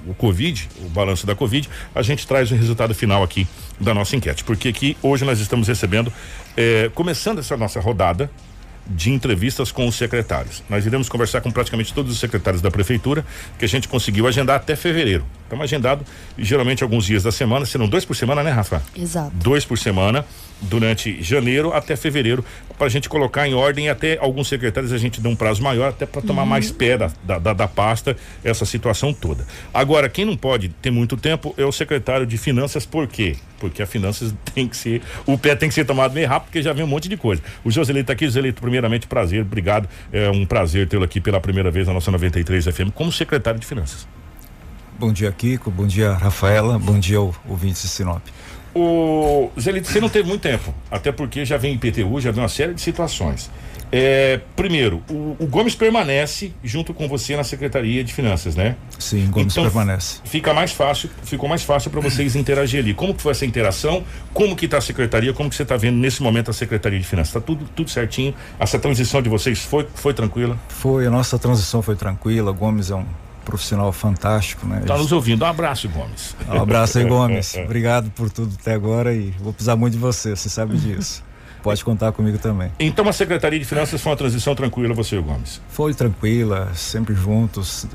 o 0.08 0.14
Covid, 0.18 0.68
o 0.84 0.90
balanço 0.90 1.26
da 1.26 1.36
Covid, 1.36 1.70
a 1.94 2.02
gente 2.02 2.26
traz 2.26 2.52
o 2.52 2.56
resultado 2.56 2.94
final 2.94 3.24
aqui 3.24 3.48
da 3.80 3.94
nossa 3.94 4.16
enquete. 4.16 4.44
Porque 4.44 4.70
aqui 4.70 4.98
hoje 5.02 5.24
nós 5.26 5.40
estamos 5.40 5.68
recebendo, 5.68 6.12
eh, 6.58 6.90
começando 6.94 7.40
essa 7.40 7.56
nossa 7.56 7.80
rodada 7.80 8.30
de 8.88 9.12
entrevistas 9.12 9.72
com 9.72 9.88
os 9.88 9.96
secretários. 9.96 10.64
Nós 10.68 10.86
iremos 10.86 11.08
conversar 11.08 11.42
com 11.42 11.52
praticamente 11.52 11.94
todos 11.94 12.12
os 12.12 12.20
secretários 12.20 12.62
da 12.62 12.72
prefeitura, 12.72 13.24
que 13.58 13.66
a 13.66 13.68
gente 13.68 13.88
conseguiu 13.88 14.28
agendar 14.28 14.56
até 14.56 14.76
fevereiro. 14.76 15.24
Estamos 15.50 15.64
agendado 15.64 16.06
geralmente 16.38 16.84
alguns 16.84 17.06
dias 17.06 17.24
da 17.24 17.32
semana, 17.32 17.66
serão 17.66 17.88
dois 17.90 18.06
por 18.06 18.16
semana, 18.16 18.44
né, 18.44 18.52
Rafa? 18.52 18.84
Exato. 18.96 19.32
Dois 19.34 19.66
por 19.66 19.80
semana, 19.80 20.24
durante 20.62 21.24
janeiro 21.24 21.74
até 21.74 21.96
fevereiro, 21.96 22.46
para 22.78 22.86
a 22.86 22.90
gente 22.90 23.10
colocar 23.10 23.48
em 23.48 23.56
ordem 23.56 23.88
e 23.88 23.90
até 23.90 24.20
alguns 24.22 24.48
secretários 24.48 24.94
a 24.94 24.98
gente 25.00 25.20
dá 25.20 25.28
um 25.28 25.36
prazo 25.36 25.64
maior, 25.64 25.90
até 25.90 26.06
para 26.06 26.22
tomar 26.22 26.44
Uhum. 26.44 26.50
mais 26.50 26.70
pé 26.70 26.98
da, 27.00 27.12
da, 27.24 27.40
da- 27.40 27.54
da 27.54 27.68
pasta, 27.68 28.16
essa 28.44 28.64
situação 28.64 29.12
toda. 29.12 29.44
Agora, 29.74 30.08
quem 30.08 30.24
não 30.24 30.38
pode 30.38 30.70
ter 30.70 30.92
muito 30.92 31.18
tempo 31.18 31.52
é 31.58 31.66
o 31.66 31.72
secretário 31.72 32.28
de 32.28 32.38
finanças, 32.38 32.86
por 32.86 33.08
quê? 33.08 33.36
Porque 33.60 33.82
a 33.82 33.88
finanças 33.88 34.32
tem 34.54 34.68
que 34.68 34.78
ser, 34.78 35.02
o 35.26 35.36
pé 35.36 35.56
tem 35.56 35.68
que 35.68 35.74
ser 35.74 35.84
tomado 35.84 36.14
meio 36.14 36.28
rápido, 36.28 36.50
porque 36.50 36.62
já 36.62 36.74
vem 36.74 36.84
um 36.84 36.88
monte 36.88 37.10
de 37.10 37.18
coisa. 37.18 37.42
O 37.66 37.72
Joselito 37.72 38.06
tá 38.06 38.14
aqui, 38.14 38.26
Joselito, 38.28 38.62
primeiramente, 38.62 39.08
prazer, 39.08 39.42
obrigado. 39.42 39.90
É 40.14 40.30
um 40.30 40.46
prazer 40.46 40.88
tê-lo 40.88 41.04
aqui 41.04 41.20
pela 41.20 41.40
primeira 41.42 41.72
vez 41.72 41.88
na 41.88 41.94
nossa 41.94 42.12
93 42.12 42.66
FM 42.66 42.92
como 42.94 43.12
secretário 43.12 43.60
de 43.60 43.66
finanças. 43.66 44.08
Bom 45.00 45.14
dia, 45.14 45.32
Kiko. 45.32 45.72
Bom 45.72 45.88
dia, 45.88 46.12
Rafaela. 46.12 46.78
Bom 46.78 47.00
dia, 47.00 47.22
ouvintes 47.22 47.84
de 47.84 47.88
Sinop. 47.88 48.22
O 48.76 49.50
Zelito, 49.58 49.88
você 49.88 50.02
não 50.02 50.10
teve 50.10 50.28
muito 50.28 50.42
tempo, 50.42 50.76
até 50.92 51.10
porque 51.10 51.46
já 51.46 51.56
vem 51.56 51.74
IPTU, 51.74 52.20
já 52.20 52.32
vem 52.32 52.44
uma 52.44 52.50
série 52.50 52.74
de 52.74 52.82
situações. 52.82 53.50
É, 53.92 54.42
primeiro, 54.58 55.02
o, 55.10 55.38
o 55.40 55.48
Gomes 55.48 55.74
permanece 55.74 56.54
junto 56.62 56.94
com 56.94 57.08
você 57.08 57.38
na 57.38 57.46
Secretaria 57.46 58.04
de 58.04 58.14
Finanças, 58.14 58.58
né? 58.58 58.76
Sim, 59.00 59.28
Gomes 59.32 59.54
permanece. 59.54 60.20
Fica 60.26 60.54
mais 60.54 60.74
fácil, 60.74 61.10
ficou 61.24 61.48
mais 61.48 61.64
fácil 61.64 61.90
para 61.90 62.02
vocês 62.02 62.36
interagir 62.36 62.82
ali. 62.82 62.94
Como 62.94 63.14
que 63.16 63.22
foi 63.22 63.32
essa 63.32 63.46
interação? 63.46 64.04
Como 64.34 64.54
que 64.54 64.68
tá 64.68 64.80
a 64.80 64.82
secretaria? 64.82 65.32
Como 65.32 65.50
que 65.50 65.56
você 65.56 65.64
está 65.64 65.78
vendo 65.78 65.96
nesse 65.96 66.22
momento 66.22 66.52
a 66.52 66.54
Secretaria 66.54 67.00
de 67.00 67.06
Finanças? 67.08 67.34
Tá 67.34 67.40
tudo 67.40 67.66
tudo 67.74 67.90
certinho? 67.90 68.36
Essa 68.60 68.78
transição 68.78 69.22
de 69.22 69.30
vocês 69.30 69.60
foi 69.60 69.88
foi 69.96 70.14
tranquila? 70.14 70.60
Foi, 70.68 71.08
a 71.08 71.10
nossa 71.10 71.40
transição 71.40 71.82
foi 71.82 71.96
tranquila. 71.96 72.52
Gomes 72.52 72.92
é 72.92 72.96
um 72.96 73.06
profissional 73.46 73.92
fantástico, 73.92 74.68
né? 74.68 74.82
Tá 74.86 74.98
nos 74.98 75.12
ouvindo. 75.12 75.44
Um 75.44 75.48
abraço, 75.48 75.90
Gomes. 75.90 76.36
Um 76.48 76.62
abraço 76.62 77.00
aí, 77.00 77.06
Gomes. 77.06 77.56
Obrigado 77.66 78.10
por 78.12 78.30
tudo 78.30 78.56
até 78.60 78.74
agora 78.74 79.14
e 79.14 79.32
vou 79.40 79.54
precisar 79.54 79.76
muito 79.76 79.94
de 79.94 80.00
você, 80.00 80.36
você 80.36 80.50
sabe 80.50 80.78
disso. 80.78 81.24
Pode 81.62 81.84
contar 81.84 82.12
comigo 82.12 82.38
também. 82.38 82.72
Então 82.80 83.08
a 83.08 83.14
Secretaria 83.14 83.60
de 83.60 83.66
Finanças 83.66 84.02
foi 84.02 84.12
uma 84.12 84.18
transição 84.18 84.56
tranquila, 84.56 84.94
você 84.94 85.16
e 85.16 85.20
o 85.20 85.24
Gomes? 85.24 85.62
Foi 85.70 85.94
tranquila, 85.94 86.72
sempre 86.74 87.14
juntos, 87.14 87.86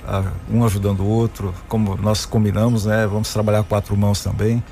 um 0.51 0.64
ajudando 0.64 1.01
o 1.01 1.07
outro, 1.07 1.55
como 1.66 1.97
nós 1.97 2.26
combinamos, 2.26 2.84
né? 2.84 3.07
Vamos 3.07 3.32
trabalhar 3.32 3.62
quatro 3.62 3.97
mãos 3.97 4.22
também, 4.22 4.62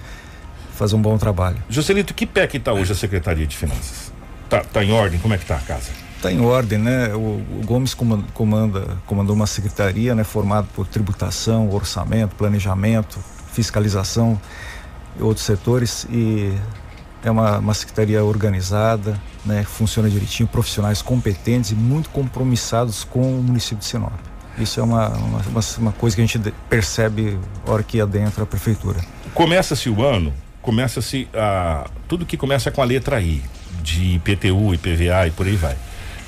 fazer 0.74 0.94
um 0.94 1.00
bom 1.00 1.16
trabalho. 1.16 1.56
Joselito, 1.70 2.12
que 2.12 2.26
pé 2.26 2.46
que 2.46 2.58
tá 2.58 2.72
hoje 2.72 2.92
a 2.92 2.94
Secretaria 2.94 3.46
de 3.46 3.56
Finanças? 3.56 4.12
Tá, 4.48 4.60
tá 4.60 4.84
em 4.84 4.92
ordem? 4.92 5.18
Como 5.18 5.32
é 5.32 5.38
que 5.38 5.46
tá 5.46 5.56
a 5.56 5.60
casa? 5.60 6.01
Está 6.22 6.30
em 6.30 6.40
ordem, 6.40 6.78
né? 6.78 7.12
O, 7.16 7.18
o 7.18 7.62
Gomes 7.64 7.94
comanda, 8.32 8.96
comandou 9.06 9.34
uma 9.34 9.48
secretaria, 9.48 10.14
né? 10.14 10.22
Formada 10.22 10.68
por 10.72 10.86
tributação, 10.86 11.68
orçamento, 11.68 12.36
planejamento, 12.36 13.18
fiscalização 13.52 14.40
e 15.18 15.22
outros 15.24 15.44
setores 15.44 16.06
e 16.08 16.52
é 17.24 17.30
uma, 17.30 17.58
uma 17.58 17.74
secretaria 17.74 18.22
organizada, 18.22 19.20
né? 19.44 19.64
Funciona 19.64 20.08
direitinho, 20.08 20.48
profissionais 20.48 21.02
competentes 21.02 21.72
e 21.72 21.74
muito 21.74 22.08
compromissados 22.10 23.02
com 23.02 23.40
o 23.40 23.42
município 23.42 23.78
de 23.78 23.86
Sinop. 23.86 24.12
Isso 24.56 24.78
é 24.78 24.82
uma, 24.84 25.08
uma, 25.08 25.60
uma, 25.78 25.90
coisa 25.90 26.14
que 26.14 26.22
a 26.22 26.24
gente 26.24 26.54
percebe 26.70 27.36
hora 27.66 27.82
que 27.82 28.00
adentra 28.00 28.44
a 28.44 28.46
prefeitura. 28.46 29.00
Começa-se 29.34 29.90
o 29.90 30.04
ano, 30.04 30.32
começa-se 30.60 31.28
a 31.34 31.90
tudo 32.06 32.24
que 32.24 32.36
começa 32.36 32.70
com 32.70 32.80
a 32.80 32.84
letra 32.84 33.20
I, 33.20 33.42
de 33.82 34.14
IPTU, 34.14 34.72
IPVA 34.72 35.26
e 35.26 35.32
por 35.32 35.48
aí 35.48 35.56
vai. 35.56 35.76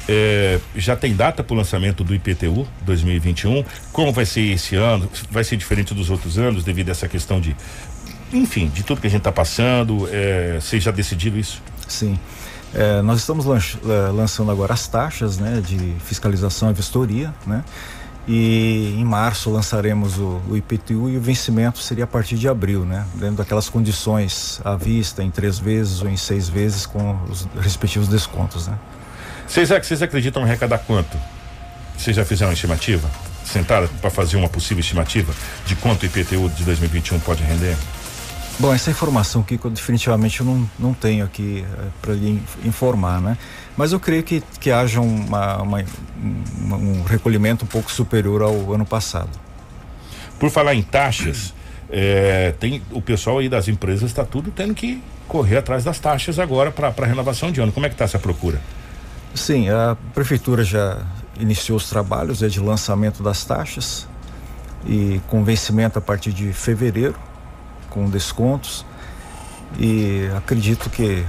É, 0.09 0.61
já 0.77 0.95
tem 0.95 1.15
data 1.15 1.43
para 1.43 1.55
o 1.55 1.57
lançamento 1.57 2.05
do 2.05 2.15
IPTU 2.15 2.67
2021? 2.83 3.65
Como 3.93 4.13
vai 4.13 4.27
ser 4.27 4.43
esse 4.53 4.77
ano? 4.77 5.09
Vai 5.31 5.45
ser 5.45 5.57
diferente 5.57 5.95
dos 5.95 6.11
outros 6.11 6.39
anos 6.39 6.63
devido 6.63 6.91
a 6.91 6.93
essa 6.93 7.09
questão 7.09 7.41
de, 7.41 7.57
enfim, 8.33 8.69
de 8.69 8.83
tudo 8.83 9.01
que 9.01 9.07
a 9.07 9.11
gente 9.11 9.21
está 9.21 9.33
passando? 9.33 10.09
É, 10.13 10.59
vocês 10.61 10.83
já 10.83 10.91
decidiram 10.91 11.39
isso? 11.39 11.63
Sim. 11.89 12.19
É, 12.75 13.01
nós 13.03 13.21
estamos 13.21 13.47
é, 13.47 14.11
lançando 14.11 14.51
agora 14.51 14.75
as 14.75 14.87
taxas 14.89 15.39
né, 15.39 15.63
de 15.65 15.95
fiscalização 16.05 16.71
e 16.71 16.75
vistoria, 16.75 17.33
né? 17.47 17.65
E 18.27 18.97
em 18.99 19.05
março 19.05 19.51
lançaremos 19.51 20.19
o, 20.19 20.41
o, 20.49 20.57
IPTU 20.57 21.11
e 21.11 21.19
o 21.19 21.21
vencimento 21.21 21.79
seria 21.79 22.05
a 22.05 22.07
partir 22.07 22.37
de 22.37 22.49
abril, 22.49 22.85
né? 22.85 23.07
Dentro 23.15 23.37
daquelas 23.37 23.69
condições 23.69 24.61
à 24.65 24.75
vista, 24.77 25.23
em 25.23 25.31
três 25.31 25.59
vezes 25.59 26.01
ou 26.01 26.09
em 26.09 26.17
seis 26.17 26.49
vezes 26.49 26.87
com 26.87 27.19
os 27.31 27.47
respectivos 27.61 28.09
descontos, 28.09 28.67
né? 28.67 28.79
Vocês, 29.47 29.69
vocês 29.69 30.03
acreditam 30.03 30.43
arrecadar 30.43 30.79
quanto? 30.79 31.17
Vocês 31.97 32.17
já 32.17 32.25
fizeram 32.25 32.51
uma 32.51 32.55
estimativa? 32.55 33.09
Sentaram 33.45 33.89
para 34.01 34.11
fazer 34.11 34.37
uma 34.37 34.49
possível 34.49 34.81
estimativa 34.81 35.33
de 35.67 35.77
quanto 35.77 36.03
o 36.03 36.07
IPTU 36.07 36.49
de 36.51 36.65
2021 36.65 37.21
pode 37.21 37.43
render? 37.43 37.77
Bom, 38.59 38.73
essa 38.73 38.91
informação, 38.91 39.43
Kiko, 39.43 39.69
definitivamente 39.69 40.41
eu 40.41 40.47
não, 40.47 40.71
não 40.79 40.95
tenho 40.95 41.25
aqui 41.25 41.65
é, 41.77 41.87
para 42.01 42.15
lhe 42.15 42.41
informar, 42.65 43.21
né? 43.21 43.37
Mas 43.77 43.93
eu 43.93 43.99
creio 43.99 44.23
que, 44.23 44.43
que 44.61 44.71
haja 44.71 45.01
uma, 45.01 45.61
uma, 45.61 45.85
um 46.73 47.03
recolhimento 47.03 47.65
um 47.65 47.69
pouco 47.69 47.91
superior 47.91 48.43
ao 48.43 48.73
ano 48.73 48.87
passado. 48.87 49.31
Por 50.39 50.51
falar 50.51 50.75
em 50.75 50.83
taxas, 50.83 51.53
é, 51.91 52.55
tem 52.61 52.81
o 52.93 53.03
pessoal 53.03 53.39
aí 53.39 53.49
das 53.49 53.67
empresas 53.67 54.11
está 54.11 54.25
tudo 54.25 54.53
tendo 54.53 54.73
que 54.73 55.03
correr 55.27 55.59
atrás 55.59 55.83
das 55.83 55.99
taxas 55.99 56.39
agora 56.39 56.71
para 56.71 57.07
renovação 57.07 57.51
de 57.51 57.61
ano. 57.61 57.73
Como 57.73 57.87
é 57.87 57.89
que 57.89 57.95
está 57.95 58.05
essa 58.05 58.21
procura? 58.21 58.61
Sim, 59.35 59.69
a 59.69 59.97
prefeitura 60.15 60.63
já 60.63 61.03
iniciou 61.39 61.77
os 61.77 61.89
trabalhos 61.89 62.43
é, 62.43 62.47
de 62.47 62.61
lançamento 62.61 63.23
das 63.23 63.45
taxas 63.45 64.07
e 64.87 65.21
com 65.29 65.43
vencimento 65.43 65.99
a 65.99 66.03
partir 66.03 66.33
de 66.33 66.53
fevereiro, 66.53 67.17
com 67.91 68.09
descontos. 68.09 68.87
E 69.79 70.29
acredito 70.37 70.89
que 70.89 71.27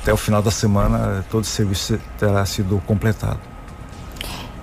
até 0.00 0.12
o 0.12 0.16
final 0.16 0.40
da 0.40 0.50
semana 0.50 1.24
todo 1.30 1.44
o 1.44 1.46
serviço 1.46 2.00
terá 2.18 2.44
sido 2.46 2.82
completado. 2.86 3.38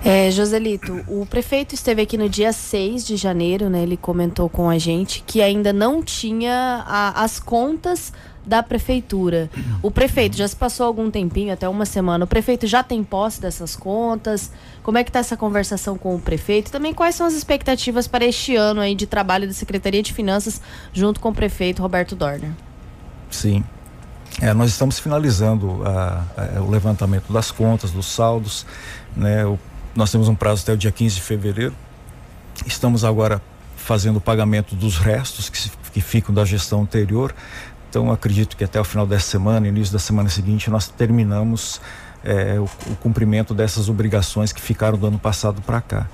É, 0.02 0.30
Joselito, 0.30 1.04
o 1.06 1.26
prefeito 1.26 1.74
esteve 1.74 2.00
aqui 2.02 2.16
no 2.16 2.28
dia 2.28 2.52
6 2.52 3.06
de 3.06 3.16
janeiro, 3.16 3.68
né? 3.68 3.82
Ele 3.82 3.98
comentou 3.98 4.48
com 4.48 4.70
a 4.70 4.78
gente 4.78 5.22
que 5.26 5.42
ainda 5.42 5.74
não 5.74 6.02
tinha 6.02 6.84
a, 6.86 7.22
as 7.22 7.38
contas 7.38 8.10
da 8.44 8.62
prefeitura. 8.62 9.50
O 9.82 9.90
prefeito 9.90 10.36
já 10.36 10.48
se 10.48 10.56
passou 10.56 10.86
algum 10.86 11.10
tempinho, 11.10 11.52
até 11.52 11.68
uma 11.68 11.84
semana. 11.84 12.24
O 12.24 12.28
prefeito 12.28 12.66
já 12.66 12.82
tem 12.82 13.04
posse 13.04 13.40
dessas 13.40 13.76
contas? 13.76 14.50
Como 14.82 14.98
é 14.98 15.04
que 15.04 15.10
está 15.10 15.20
essa 15.20 15.36
conversação 15.36 15.96
com 15.96 16.14
o 16.14 16.20
prefeito? 16.20 16.70
Também 16.70 16.94
quais 16.94 17.14
são 17.14 17.26
as 17.26 17.34
expectativas 17.34 18.06
para 18.06 18.24
este 18.24 18.56
ano 18.56 18.80
aí 18.80 18.94
de 18.94 19.06
trabalho 19.06 19.46
da 19.46 19.52
Secretaria 19.52 20.02
de 20.02 20.12
Finanças 20.12 20.60
junto 20.92 21.20
com 21.20 21.28
o 21.28 21.34
prefeito 21.34 21.82
Roberto 21.82 22.16
Dorner? 22.16 22.50
Sim. 23.30 23.64
É, 24.40 24.54
nós 24.54 24.70
estamos 24.70 24.98
finalizando 24.98 25.82
a, 25.84 26.24
a, 26.36 26.60
o 26.60 26.70
levantamento 26.70 27.32
das 27.32 27.50
contas, 27.50 27.90
dos 27.90 28.06
saldos. 28.06 28.64
Né? 29.16 29.44
O, 29.44 29.58
nós 29.94 30.10
temos 30.10 30.28
um 30.28 30.34
prazo 30.34 30.62
até 30.62 30.72
o 30.72 30.76
dia 30.76 30.90
15 30.90 31.16
de 31.16 31.22
fevereiro. 31.22 31.74
Estamos 32.66 33.04
agora 33.04 33.42
fazendo 33.76 34.16
o 34.16 34.20
pagamento 34.20 34.76
dos 34.76 34.98
restos 34.98 35.48
que, 35.48 35.70
que 35.92 36.00
ficam 36.00 36.34
da 36.34 36.44
gestão 36.44 36.82
anterior. 36.82 37.34
Então, 37.90 38.12
acredito 38.12 38.56
que 38.56 38.62
até 38.62 38.80
o 38.80 38.84
final 38.84 39.04
dessa 39.04 39.28
semana, 39.28 39.66
início 39.66 39.92
da 39.92 39.98
semana 39.98 40.28
seguinte, 40.28 40.70
nós 40.70 40.86
terminamos 40.86 41.80
é, 42.22 42.56
o, 42.60 42.64
o, 42.64 42.96
cumprimento 43.00 43.52
dessas 43.52 43.88
obrigações 43.88 44.52
que 44.52 44.60
ficaram 44.60 44.96
do 44.96 45.08
ano 45.08 45.18
passado 45.18 45.60
para 45.60 45.80
cá. 45.80 46.06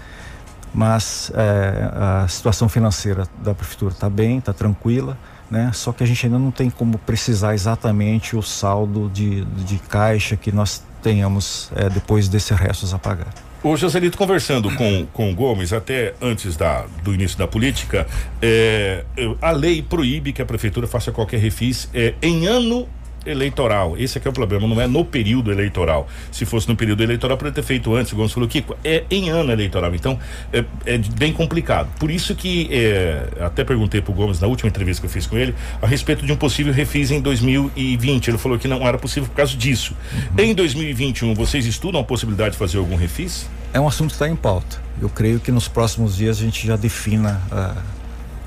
Mas 0.72 1.30
é, 1.34 1.90
a 1.94 2.28
situação 2.28 2.66
financeira 2.66 3.28
da 3.42 3.54
prefeitura 3.54 3.92
está 3.92 4.08
bem, 4.08 4.38
está 4.38 4.54
tranquila, 4.54 5.18
né? 5.50 5.70
Só 5.74 5.92
que 5.92 6.02
a 6.02 6.06
gente 6.06 6.24
ainda 6.24 6.38
não 6.38 6.50
tem 6.50 6.70
como 6.70 6.96
precisar 6.96 7.52
exatamente 7.52 8.34
o 8.34 8.42
saldo 8.42 9.10
de, 9.10 9.44
de 9.44 9.78
caixa 9.78 10.34
que 10.34 10.50
nós 10.50 10.82
tenhamos 11.02 11.70
é, 11.76 11.90
depois 11.90 12.26
desses 12.26 12.56
restos 12.56 12.94
a 12.94 12.98
pagar. 12.98 13.45
O 13.68 13.76
Joselito, 13.76 14.16
conversando 14.16 14.72
com, 14.76 15.04
com 15.12 15.32
o 15.32 15.34
Gomes, 15.34 15.72
até 15.72 16.14
antes 16.22 16.56
da, 16.56 16.86
do 17.02 17.12
início 17.12 17.36
da 17.36 17.48
política, 17.48 18.06
é, 18.40 19.04
a 19.42 19.50
lei 19.50 19.82
proíbe 19.82 20.32
que 20.32 20.40
a 20.40 20.46
prefeitura 20.46 20.86
faça 20.86 21.10
qualquer 21.10 21.40
refis 21.40 21.90
é, 21.92 22.14
em 22.22 22.46
ano 22.46 22.88
eleitoral. 23.26 23.96
Esse 23.98 24.18
é, 24.18 24.22
é 24.24 24.28
o 24.28 24.32
problema, 24.32 24.66
não 24.66 24.80
é 24.80 24.86
no 24.86 25.04
período 25.04 25.50
eleitoral. 25.52 26.08
Se 26.30 26.44
fosse 26.44 26.68
no 26.68 26.76
período 26.76 27.02
eleitoral, 27.02 27.36
poderia 27.36 27.54
ter 27.54 27.62
feito 27.62 27.94
antes, 27.94 28.12
o 28.12 28.16
Gomes 28.16 28.32
falou, 28.32 28.48
Kiko, 28.48 28.76
é 28.84 29.04
em 29.10 29.30
ano 29.30 29.52
eleitoral. 29.52 29.94
Então, 29.94 30.18
é, 30.52 30.64
é 30.84 30.98
bem 30.98 31.32
complicado. 31.32 31.88
Por 31.98 32.10
isso 32.10 32.34
que, 32.34 32.68
é, 32.70 33.28
até 33.40 33.64
perguntei 33.64 34.00
pro 34.00 34.12
Gomes 34.12 34.40
na 34.40 34.46
última 34.46 34.68
entrevista 34.68 35.00
que 35.00 35.06
eu 35.06 35.10
fiz 35.10 35.26
com 35.26 35.36
ele, 35.36 35.54
a 35.80 35.86
respeito 35.86 36.24
de 36.24 36.32
um 36.32 36.36
possível 36.36 36.72
refis 36.72 37.10
em 37.10 37.20
2020. 37.20 38.28
Ele 38.28 38.38
falou 38.38 38.58
que 38.58 38.68
não 38.68 38.86
era 38.86 38.98
possível 38.98 39.28
por 39.28 39.36
causa 39.36 39.56
disso. 39.56 39.94
Uhum. 40.36 40.44
Em 40.44 40.54
2021, 40.54 41.34
vocês 41.34 41.66
estudam 41.66 42.00
a 42.00 42.04
possibilidade 42.04 42.52
de 42.52 42.58
fazer 42.58 42.78
algum 42.78 42.96
refis? 42.96 43.48
É 43.72 43.80
um 43.80 43.86
assunto 43.86 44.08
que 44.08 44.14
está 44.14 44.28
em 44.28 44.36
pauta. 44.36 44.80
Eu 45.00 45.08
creio 45.08 45.38
que 45.38 45.52
nos 45.52 45.68
próximos 45.68 46.16
dias 46.16 46.38
a 46.38 46.40
gente 46.40 46.66
já 46.66 46.76
defina 46.76 47.42
uh, 47.52 47.82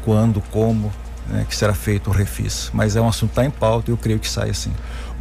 quando, 0.04 0.42
como, 0.50 0.92
né, 1.30 1.46
que 1.48 1.56
será 1.56 1.74
feito 1.74 2.10
o 2.10 2.14
refis. 2.14 2.70
Mas 2.74 2.96
é 2.96 3.02
um 3.02 3.08
assunto 3.08 3.30
que 3.30 3.40
está 3.40 3.46
em 3.46 3.52
pauta 3.52 3.90
e 3.90 3.94
eu 3.94 3.98
creio 3.98 4.20
que 4.20 4.30
sai 4.30 4.50
assim. 4.50 4.72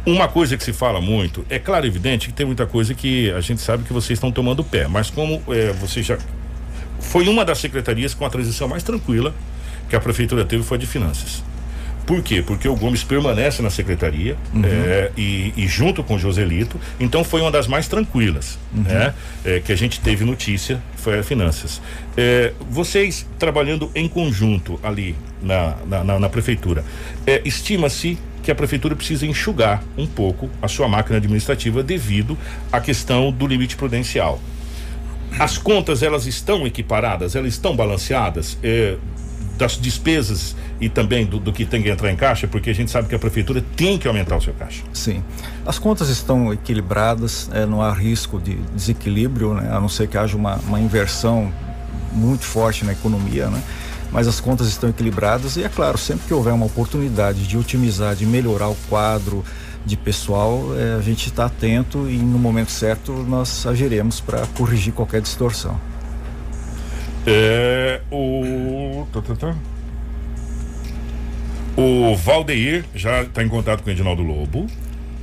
Uma 0.05 0.27
coisa 0.27 0.57
que 0.57 0.63
se 0.63 0.73
fala 0.73 1.01
muito, 1.01 1.45
é 1.49 1.59
claro 1.59 1.85
evidente 1.85 2.27
que 2.27 2.33
tem 2.33 2.45
muita 2.45 2.65
coisa 2.65 2.93
que 2.93 3.31
a 3.31 3.41
gente 3.41 3.61
sabe 3.61 3.83
que 3.83 3.93
vocês 3.93 4.17
estão 4.17 4.31
tomando 4.31 4.63
pé, 4.63 4.87
mas 4.87 5.09
como 5.09 5.41
é, 5.49 5.73
você 5.73 6.01
já. 6.01 6.17
Foi 6.99 7.27
uma 7.27 7.45
das 7.45 7.59
secretarias 7.59 8.13
com 8.13 8.25
a 8.25 8.29
transição 8.29 8.67
mais 8.67 8.83
tranquila 8.83 9.33
que 9.89 9.95
a 9.95 9.99
prefeitura 9.99 10.45
teve 10.45 10.63
foi 10.63 10.77
a 10.77 10.79
de 10.79 10.87
finanças. 10.87 11.43
Por 12.09 12.23
quê? 12.23 12.41
Porque 12.41 12.67
o 12.67 12.75
Gomes 12.75 13.03
permanece 13.03 13.61
na 13.61 13.69
secretaria 13.69 14.35
uhum. 14.51 14.63
é, 14.65 15.11
e, 15.15 15.53
e, 15.55 15.67
junto 15.67 16.03
com 16.03 16.15
o 16.15 16.17
Joselito, 16.17 16.79
então 16.99 17.23
foi 17.23 17.39
uma 17.39 17.51
das 17.51 17.67
mais 17.67 17.87
tranquilas, 17.87 18.57
uhum. 18.75 18.81
né? 18.81 19.13
É, 19.45 19.59
que 19.59 19.71
a 19.71 19.75
gente 19.75 20.01
teve 20.01 20.25
notícia, 20.25 20.81
foi 20.95 21.19
a 21.19 21.23
finanças. 21.23 21.79
É, 22.17 22.51
vocês 22.67 23.27
trabalhando 23.37 23.91
em 23.93 24.07
conjunto 24.07 24.79
ali 24.81 25.15
na, 25.39 25.75
na, 25.85 26.03
na, 26.03 26.19
na 26.19 26.29
prefeitura, 26.29 26.83
é, 27.27 27.43
estima-se 27.45 28.17
que 28.41 28.49
a 28.49 28.55
prefeitura 28.55 28.95
precisa 28.95 29.27
enxugar 29.27 29.83
um 29.95 30.07
pouco 30.07 30.49
a 30.63 30.67
sua 30.67 30.87
máquina 30.87 31.17
administrativa 31.17 31.83
devido 31.83 32.35
à 32.71 32.81
questão 32.81 33.31
do 33.31 33.45
limite 33.45 33.75
prudencial. 33.75 34.41
As 35.37 35.59
contas 35.59 36.01
elas 36.01 36.25
estão 36.25 36.65
equiparadas, 36.65 37.35
elas 37.35 37.53
estão 37.53 37.75
balanceadas. 37.75 38.57
É, 38.63 38.97
das 39.59 39.73
despesas 39.73 40.55
e 40.79 40.87
também 40.87 41.25
do, 41.25 41.37
do, 41.37 41.51
que 41.51 41.65
tem 41.65 41.83
que 41.83 41.89
entrar 41.89 42.09
em 42.09 42.15
caixa, 42.15 42.47
porque 42.47 42.69
a 42.69 42.73
gente 42.73 42.89
sabe 42.89 43.09
que 43.09 43.13
a 43.13 43.19
prefeitura 43.19 43.61
tem 43.75 43.97
que 43.97 44.07
aumentar 44.07 44.37
o 44.37 44.41
seu 44.41 44.53
caixa. 44.53 44.81
Sim. 44.93 45.21
As 45.65 45.77
contas 45.77 46.07
estão 46.07 46.53
equilibradas, 46.53 47.49
é, 47.53 47.65
não 47.65 47.81
há 47.81 47.91
risco 47.91 48.39
de 48.39 48.55
desequilíbrio, 48.73 49.53
né? 49.53 49.69
a 49.69 49.81
não 49.81 49.89
ser 49.89 50.07
que 50.07 50.17
haja 50.17 50.37
uma, 50.37 50.55
uma 50.65 50.79
inversão 50.79 51.51
muito 52.13 52.45
forte 52.45 52.85
na 52.85 52.93
economia, 52.93 53.47
né? 53.47 53.61
mas 54.13 54.29
as 54.29 54.39
contas 54.39 54.67
estão 54.67 54.89
equilibradas 54.89 55.57
e 55.57 55.63
é 55.63 55.69
claro, 55.69 55.97
sempre 55.97 56.25
que 56.25 56.33
houver 56.33 56.53
uma 56.53 56.65
oportunidade 56.65 57.45
de 57.45 57.57
otimizar, 57.57 58.15
de 58.15 58.25
melhorar 58.25 58.69
o 58.69 58.77
quadro 58.89 59.43
de 59.85 59.97
pessoal, 59.97 60.69
é, 60.77 60.95
a 60.95 61.01
gente 61.01 61.27
está 61.27 61.45
atento 61.47 62.09
e 62.09 62.17
no 62.17 62.39
momento 62.39 62.71
certo 62.71 63.11
nós 63.11 63.67
agiremos 63.67 64.21
para 64.21 64.47
corrigir 64.57 64.93
qualquer 64.93 65.21
distorção. 65.21 65.77
É, 67.31 68.01
o. 68.09 69.05
O 71.77 72.15
Valdeir 72.15 72.85
já 72.95 73.21
está 73.21 73.43
em 73.43 73.47
contato 73.47 73.83
com 73.83 73.89
o 73.89 73.93
Edinaldo 73.93 74.23
Lobo. 74.23 74.65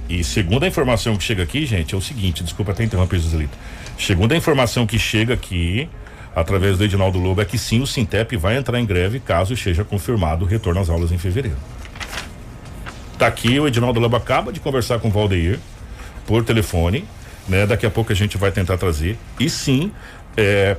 E 0.09 0.23
segundo 0.23 0.63
a 0.63 0.69
informação 0.69 1.17
que 1.17 1.25
chega 1.25 1.43
aqui, 1.43 1.67
gente, 1.67 1.97
é 1.97 1.99
o 1.99 2.01
seguinte: 2.01 2.45
desculpa 2.45 2.71
até 2.71 2.85
interromper, 2.85 3.19
Joselito. 3.19 3.59
Segundo 3.99 4.33
a 4.33 4.37
informação 4.37 4.87
que 4.87 5.01
chega 5.01 5.35
aqui, 5.35 5.89
através 6.35 6.79
do 6.79 6.85
Edinaldo 6.85 7.19
Lobo, 7.19 7.41
é 7.41 7.45
que 7.45 7.59
sim, 7.59 7.81
o 7.81 7.87
Sintep 7.87 8.37
vai 8.37 8.57
entrar 8.57 8.79
em 8.79 8.87
greve 8.87 9.19
caso 9.19 9.57
seja 9.57 9.83
confirmado 9.83 10.45
o 10.45 10.49
retorno 10.49 10.81
às 10.81 10.89
aulas 10.89 11.11
em 11.11 11.19
fevereiro. 11.19 11.59
Tá 13.19 13.27
aqui, 13.27 13.59
o 13.59 13.67
Edinaldo 13.67 13.99
Lobo 13.99 14.15
acaba 14.15 14.53
de 14.53 14.61
conversar 14.61 15.01
com 15.01 15.09
o 15.09 15.11
Valdeir 15.11 15.59
por 16.25 16.45
telefone, 16.45 17.05
né? 17.49 17.67
Daqui 17.67 17.85
a 17.85 17.91
pouco 17.91 18.13
a 18.13 18.15
gente 18.15 18.39
vai 18.39 18.53
tentar 18.53 18.77
trazer. 18.77 19.19
E 19.41 19.51
sim, 19.51 19.91
é, 20.37 20.77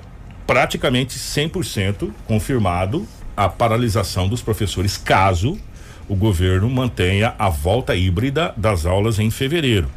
praticamente 0.48 1.20
100% 1.20 2.10
confirmado 2.26 3.06
a 3.36 3.48
paralisação 3.48 4.28
dos 4.28 4.42
professores 4.42 4.98
caso 4.98 5.60
o 6.08 6.16
governo 6.16 6.70
mantenha 6.70 7.36
a 7.38 7.50
volta 7.50 7.94
híbrida 7.94 8.54
das 8.56 8.86
aulas 8.86 9.20
em 9.20 9.30
fevereiro. 9.30 9.90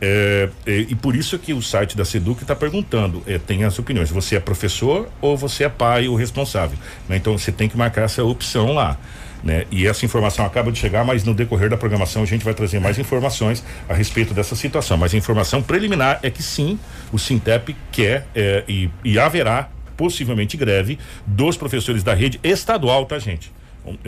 É, 0.00 0.48
é, 0.66 0.78
e 0.78 0.94
por 0.96 1.14
isso 1.14 1.38
que 1.38 1.52
o 1.52 1.62
site 1.62 1.96
da 1.96 2.04
Seduc 2.04 2.42
está 2.42 2.56
perguntando, 2.56 3.22
é, 3.24 3.38
tem 3.38 3.62
as 3.62 3.78
opiniões, 3.78 4.10
você 4.10 4.34
é 4.34 4.40
professor 4.40 5.08
ou 5.20 5.36
você 5.36 5.62
é 5.62 5.68
pai 5.68 6.08
ou 6.08 6.16
responsável? 6.16 6.76
Né? 7.08 7.16
Então 7.16 7.38
você 7.38 7.52
tem 7.52 7.68
que 7.68 7.76
marcar 7.76 8.02
essa 8.02 8.24
opção 8.24 8.72
lá. 8.72 8.98
Né? 9.44 9.64
E 9.70 9.86
essa 9.86 10.04
informação 10.04 10.44
acaba 10.44 10.72
de 10.72 10.78
chegar, 10.78 11.04
mas 11.04 11.22
no 11.22 11.34
decorrer 11.34 11.68
da 11.68 11.76
programação 11.76 12.22
a 12.22 12.26
gente 12.26 12.44
vai 12.44 12.54
trazer 12.54 12.80
mais 12.80 12.98
informações 12.98 13.62
a 13.88 13.94
respeito 13.94 14.34
dessa 14.34 14.56
situação. 14.56 14.96
Mas 14.96 15.14
a 15.14 15.16
informação 15.16 15.62
preliminar 15.62 16.18
é 16.22 16.30
que 16.30 16.42
sim, 16.42 16.78
o 17.12 17.18
Sintep 17.18 17.76
quer 17.92 18.26
é, 18.34 18.64
e, 18.68 18.90
e 19.04 19.18
haverá 19.20 19.68
possivelmente 20.02 20.56
greve 20.56 20.98
dos 21.24 21.56
professores 21.56 22.02
da 22.02 22.12
rede 22.12 22.40
estadual, 22.42 23.06
tá, 23.06 23.20
gente? 23.20 23.52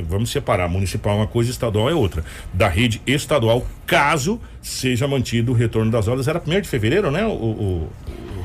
Vamos 0.08 0.30
separar, 0.30 0.68
municipal 0.68 1.14
é 1.14 1.16
uma 1.18 1.26
coisa, 1.28 1.52
estadual 1.52 1.88
é 1.88 1.94
outra. 1.94 2.24
Da 2.52 2.66
rede 2.66 3.00
estadual, 3.06 3.64
caso 3.86 4.40
seja 4.60 5.06
mantido 5.06 5.52
o 5.52 5.54
retorno 5.54 5.92
das 5.92 6.08
aulas, 6.08 6.26
era 6.26 6.40
primeiro 6.40 6.64
de 6.64 6.68
fevereiro, 6.68 7.12
né? 7.12 7.24
O, 7.24 7.30
o, 7.30 7.90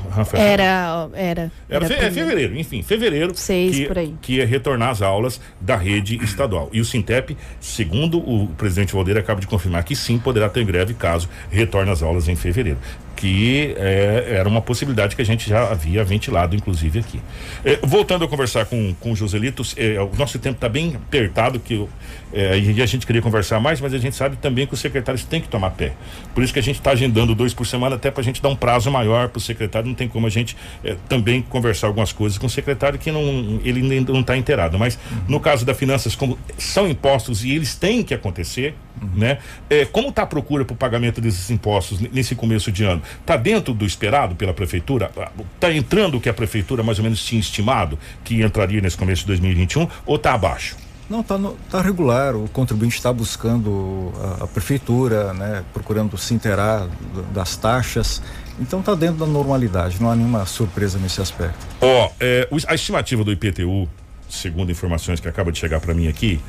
o 0.06 0.10
Rafael? 0.12 0.44
Era, 0.44 1.10
era. 1.14 1.52
Era, 1.68 1.88
fe, 1.88 1.94
é 1.94 2.12
fevereiro, 2.12 2.56
enfim, 2.56 2.84
fevereiro 2.84 3.32
Seis, 3.36 3.76
que, 3.76 3.86
por 3.88 3.98
aí. 3.98 4.14
que 4.22 4.34
ia 4.36 4.46
retornar 4.46 4.90
as 4.90 5.02
aulas 5.02 5.42
da 5.60 5.76
rede 5.76 6.24
estadual. 6.24 6.70
E 6.72 6.80
o 6.80 6.86
Sintep, 6.86 7.36
segundo 7.60 8.20
o 8.20 8.48
presidente 8.58 8.94
Valdeira, 8.94 9.22
acaba 9.22 9.42
de 9.42 9.48
confirmar 9.48 9.84
que 9.84 9.96
sim, 9.96 10.20
poderá 10.20 10.50
ter 10.50 10.64
greve 10.66 10.94
caso 10.94 11.28
retorne 11.50 11.90
as 11.90 12.04
aulas 12.04 12.28
em 12.28 12.36
fevereiro 12.36 12.78
que 13.20 13.76
é, 13.76 14.36
era 14.38 14.48
uma 14.48 14.62
possibilidade 14.62 15.14
que 15.14 15.22
a 15.22 15.26
gente 15.26 15.50
já 15.50 15.70
havia 15.70 16.06
ventilado, 16.06 16.56
inclusive 16.56 17.00
aqui. 17.00 17.22
É, 17.66 17.78
voltando 17.84 18.24
a 18.24 18.30
conversar 18.30 18.66
com, 18.66 18.96
com 18.98 19.12
o 19.12 19.16
Joselito, 19.16 19.62
é, 19.76 20.00
o 20.00 20.16
nosso 20.18 20.40
tempo 20.40 20.56
está 20.56 20.70
bem 20.70 20.96
apertado, 20.96 21.60
que 21.60 21.86
é, 22.32 22.58
e 22.58 22.82
a 22.82 22.86
gente 22.86 23.08
queria 23.08 23.22
conversar 23.22 23.60
mais, 23.60 23.82
mas 23.82 23.94
a 23.94 23.98
gente 23.98 24.16
sabe 24.16 24.38
também 24.38 24.68
que 24.68 24.74
os 24.74 24.80
secretários 24.80 25.24
têm 25.26 25.42
que 25.42 25.48
tomar 25.48 25.72
pé. 25.72 25.94
Por 26.34 26.44
isso 26.44 26.54
que 26.54 26.60
a 26.60 26.64
gente 26.64 26.76
está 26.76 26.92
agendando 26.92 27.34
dois 27.34 27.54
por 27.54 27.66
semana, 27.66 27.96
até 27.96 28.12
para 28.12 28.22
a 28.22 28.24
gente 28.24 28.42
dar 28.42 28.50
um 28.50 28.56
prazo 28.56 28.92
maior 28.92 29.30
para 29.30 29.40
o 29.40 29.42
secretário. 29.42 29.88
Não 29.88 29.96
tem 29.96 30.08
como 30.08 30.28
a 30.28 30.30
gente 30.30 30.56
é, 30.84 30.96
também 31.08 31.42
conversar 31.42 31.88
algumas 31.88 32.12
coisas 32.14 32.38
com 32.38 32.46
o 32.46 32.50
secretário 32.50 33.00
que 33.00 33.12
não, 33.12 33.60
ele 33.64 33.82
ainda 33.94 34.14
não 34.14 34.22
está 34.22 34.38
inteirado. 34.38 34.78
Mas 34.78 34.96
uhum. 34.96 35.18
no 35.28 35.40
caso 35.40 35.66
da 35.66 35.74
finanças, 35.74 36.16
como 36.16 36.38
são 36.58 36.88
impostos 36.88 37.44
e 37.44 37.52
eles 37.52 37.76
têm 37.76 38.04
que 38.04 38.14
acontecer, 38.14 38.76
uhum. 39.02 39.10
né? 39.16 39.40
É, 39.70 39.86
como 39.86 40.10
está 40.10 40.22
a 40.22 40.28
procura 40.28 40.64
para 40.64 40.74
o 40.74 40.78
pagamento 40.78 41.20
desses 41.20 41.50
impostos 41.50 42.00
nesse 42.00 42.36
começo 42.36 42.72
de 42.72 42.84
ano? 42.84 43.02
Está 43.22 43.38
dentro 43.38 43.74
do 43.74 43.86
esperado 43.86 44.36
pela 44.36 44.54
prefeitura? 44.54 45.12
Está 45.56 45.74
entrando 45.74 46.18
o 46.18 46.22
que 46.22 46.30
a 46.30 46.34
prefeitura 46.34 46.84
mais 46.84 47.00
ou 47.00 47.04
menos 47.04 47.24
tinha 47.24 47.40
estimado 47.40 47.98
que 48.24 48.42
entraria 48.42 48.82
nesse 48.82 48.98
começo 48.98 49.22
de 49.22 49.28
2021 49.28 49.88
ou 50.06 50.16
está 50.16 50.34
abaixo? 50.34 50.76
Não, 51.10 51.22
está 51.22 51.40
tá 51.72 51.82
regular. 51.82 52.36
O 52.36 52.48
contribuinte 52.50 52.96
está 52.96 53.12
buscando 53.12 54.14
a, 54.40 54.44
a, 54.44 54.48
prefeitura, 54.48 55.34
né, 55.34 55.64
procurando 55.74 56.16
se 56.18 56.36
inteirar 56.36 56.88
das 57.34 57.58
taxas. 57.58 58.22
Então 58.60 58.80
está 58.82 58.94
dentro 58.94 59.18
da 59.18 59.26
normalidade, 59.26 60.00
não 60.00 60.12
há 60.12 60.16
nenhuma 60.16 60.46
surpresa 60.46 61.00
nesse 61.00 61.20
aspecto. 61.20 61.66
Ó, 61.82 62.06
oh, 62.06 62.12
é, 62.20 62.48
a 62.68 62.76
estimativa 62.76 63.24
do 63.24 63.32
IPTU, 63.32 63.90
segundo 64.30 64.72
informações 64.72 65.20
que 65.20 65.28
acaba 65.28 65.52
de 65.52 65.58
chegar 65.58 65.80
para 65.80 65.94
mim 65.96 66.08
aqui, 66.08 66.40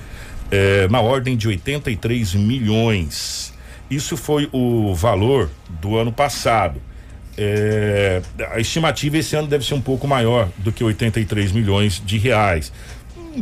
é 0.51 0.89
na 0.89 1.01
ordem 1.01 1.37
de 1.37 1.49
83 1.49 2.35
milhões 2.35 3.55
isso 3.91 4.16
foi 4.16 4.49
o 4.53 4.95
valor 4.95 5.51
do 5.80 5.97
ano 5.97 6.12
passado. 6.12 6.80
É, 7.36 8.20
a 8.51 8.61
estimativa 8.61 9.16
esse 9.16 9.34
ano 9.34 9.49
deve 9.49 9.64
ser 9.64 9.74
um 9.74 9.80
pouco 9.80 10.07
maior 10.07 10.49
do 10.59 10.70
que 10.70 10.84
83 10.84 11.53
milhões 11.53 12.03
de 12.05 12.18
reais 12.18 12.70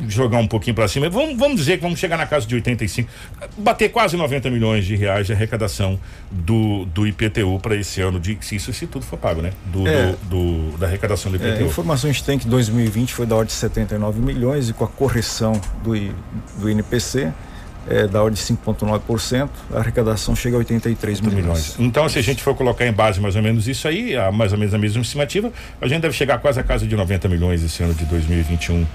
jogar 0.08 0.38
um 0.38 0.46
pouquinho 0.46 0.74
para 0.74 0.86
cima. 0.86 1.08
Vamos, 1.08 1.36
vamos 1.36 1.58
dizer 1.58 1.76
que 1.76 1.82
vamos 1.82 1.98
chegar 1.98 2.16
na 2.16 2.26
casa 2.26 2.46
de 2.46 2.54
85, 2.54 3.08
bater 3.56 3.90
quase 3.90 4.16
90 4.16 4.50
milhões 4.50 4.84
de 4.84 4.94
reais 4.94 5.26
de 5.26 5.32
arrecadação 5.32 5.98
do, 6.30 6.84
do 6.86 7.06
IPTU 7.06 7.58
para 7.60 7.74
esse 7.74 8.00
ano, 8.00 8.20
de, 8.20 8.38
se 8.40 8.56
isso 8.56 8.72
se 8.72 8.86
tudo 8.86 9.04
for 9.04 9.18
pago, 9.18 9.40
né? 9.40 9.52
Do, 9.66 9.86
é, 9.86 10.14
do, 10.28 10.70
do 10.70 10.78
da 10.78 10.86
arrecadação 10.86 11.30
do 11.30 11.36
IPTU. 11.36 11.62
É, 11.62 11.62
informações 11.62 12.20
tem 12.20 12.38
que 12.38 12.46
2020 12.46 13.14
foi 13.14 13.26
da 13.26 13.34
ordem 13.34 13.48
de 13.48 13.54
79 13.54 14.20
milhões 14.20 14.68
e 14.68 14.72
com 14.72 14.84
a 14.84 14.88
correção 14.88 15.52
do, 15.82 15.94
do 16.60 16.70
INPC 16.70 17.32
é, 17.88 18.06
da 18.06 18.22
ordem 18.22 18.40
de 18.40 18.54
5,9%, 18.54 19.48
a 19.72 19.78
arrecadação 19.78 20.36
chega 20.36 20.56
a 20.56 20.58
83 20.58 21.20
milhões. 21.20 21.36
milhões. 21.36 21.76
Então, 21.78 22.08
se 22.08 22.18
a 22.18 22.22
gente 22.22 22.42
for 22.42 22.54
colocar 22.54 22.86
em 22.86 22.92
base 22.92 23.20
mais 23.20 23.36
ou 23.36 23.42
menos 23.42 23.66
isso 23.66 23.88
aí, 23.88 24.16
a, 24.16 24.30
mais 24.30 24.52
ou 24.52 24.58
menos 24.58 24.74
a 24.74 24.78
mesma 24.78 25.02
estimativa, 25.02 25.52
a 25.80 25.88
gente 25.88 26.02
deve 26.02 26.14
chegar 26.14 26.38
quase 26.38 26.60
a 26.60 26.62
casa 26.62 26.86
de 26.86 26.94
90 26.94 27.28
milhões 27.28 27.62
esse 27.62 27.82
ano 27.82 27.94
de 27.94 28.04
2021. 28.04 28.86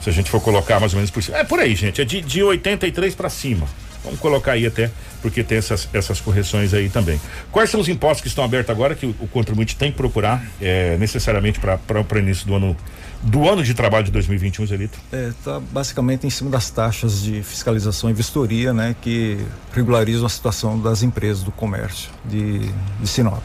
Se 0.00 0.10
a 0.10 0.12
gente 0.12 0.30
for 0.30 0.40
colocar 0.40 0.80
mais 0.80 0.92
ou 0.92 0.96
menos 0.96 1.10
por 1.10 1.22
cima. 1.22 1.38
É 1.38 1.44
por 1.44 1.60
aí, 1.60 1.74
gente, 1.74 2.00
é 2.00 2.04
de, 2.04 2.20
de 2.20 2.42
83 2.42 3.14
para 3.14 3.28
cima. 3.28 3.66
Vamos 4.04 4.18
colocar 4.18 4.52
aí 4.52 4.66
até, 4.66 4.90
porque 5.20 5.44
tem 5.44 5.58
essas, 5.58 5.88
essas 5.92 6.20
correções 6.20 6.74
aí 6.74 6.88
também. 6.88 7.20
Quais 7.52 7.70
são 7.70 7.80
os 7.80 7.88
impostos 7.88 8.20
que 8.20 8.28
estão 8.28 8.42
abertos 8.42 8.70
agora 8.70 8.96
que 8.96 9.06
o, 9.06 9.14
o 9.20 9.28
contribuinte 9.28 9.76
tem 9.76 9.92
que 9.92 9.96
procurar 9.96 10.44
é, 10.60 10.96
necessariamente 10.96 11.60
para 11.60 11.78
o 12.00 12.18
início 12.18 12.46
do 12.46 12.56
ano 12.56 12.76
do 13.22 13.48
ano 13.48 13.62
de 13.62 13.72
trabalho 13.72 14.04
de 14.04 14.10
2021, 14.10 14.66
Zelito? 14.66 14.98
É, 15.12 15.30
tá 15.44 15.60
basicamente 15.60 16.26
em 16.26 16.30
cima 16.30 16.50
das 16.50 16.70
taxas 16.70 17.22
de 17.22 17.42
fiscalização 17.42 18.10
e 18.10 18.12
vistoria, 18.12 18.72
né, 18.72 18.96
que 19.00 19.38
regularizam 19.72 20.26
a 20.26 20.28
situação 20.28 20.80
das 20.80 21.02
empresas 21.02 21.42
do 21.42 21.52
comércio 21.52 22.10
de, 22.24 22.58
de 23.00 23.06
Sinop. 23.06 23.42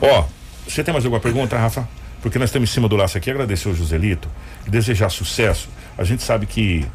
Ó, 0.00 0.20
oh, 0.20 0.24
você 0.68 0.82
tem 0.82 0.92
mais 0.92 1.04
alguma 1.04 1.20
pergunta, 1.20 1.58
Rafa? 1.58 1.86
Porque 2.22 2.38
nós 2.38 2.48
estamos 2.48 2.70
em 2.70 2.72
cima 2.72 2.88
do 2.88 2.96
laço 2.96 3.16
aqui, 3.18 3.30
agradecer 3.30 3.68
ao 3.68 3.74
Joselito 3.74 4.28
e 4.66 4.70
desejar 4.70 5.08
sucesso. 5.10 5.68
A 5.96 6.04
gente 6.04 6.22
sabe 6.22 6.46
que 6.46 6.86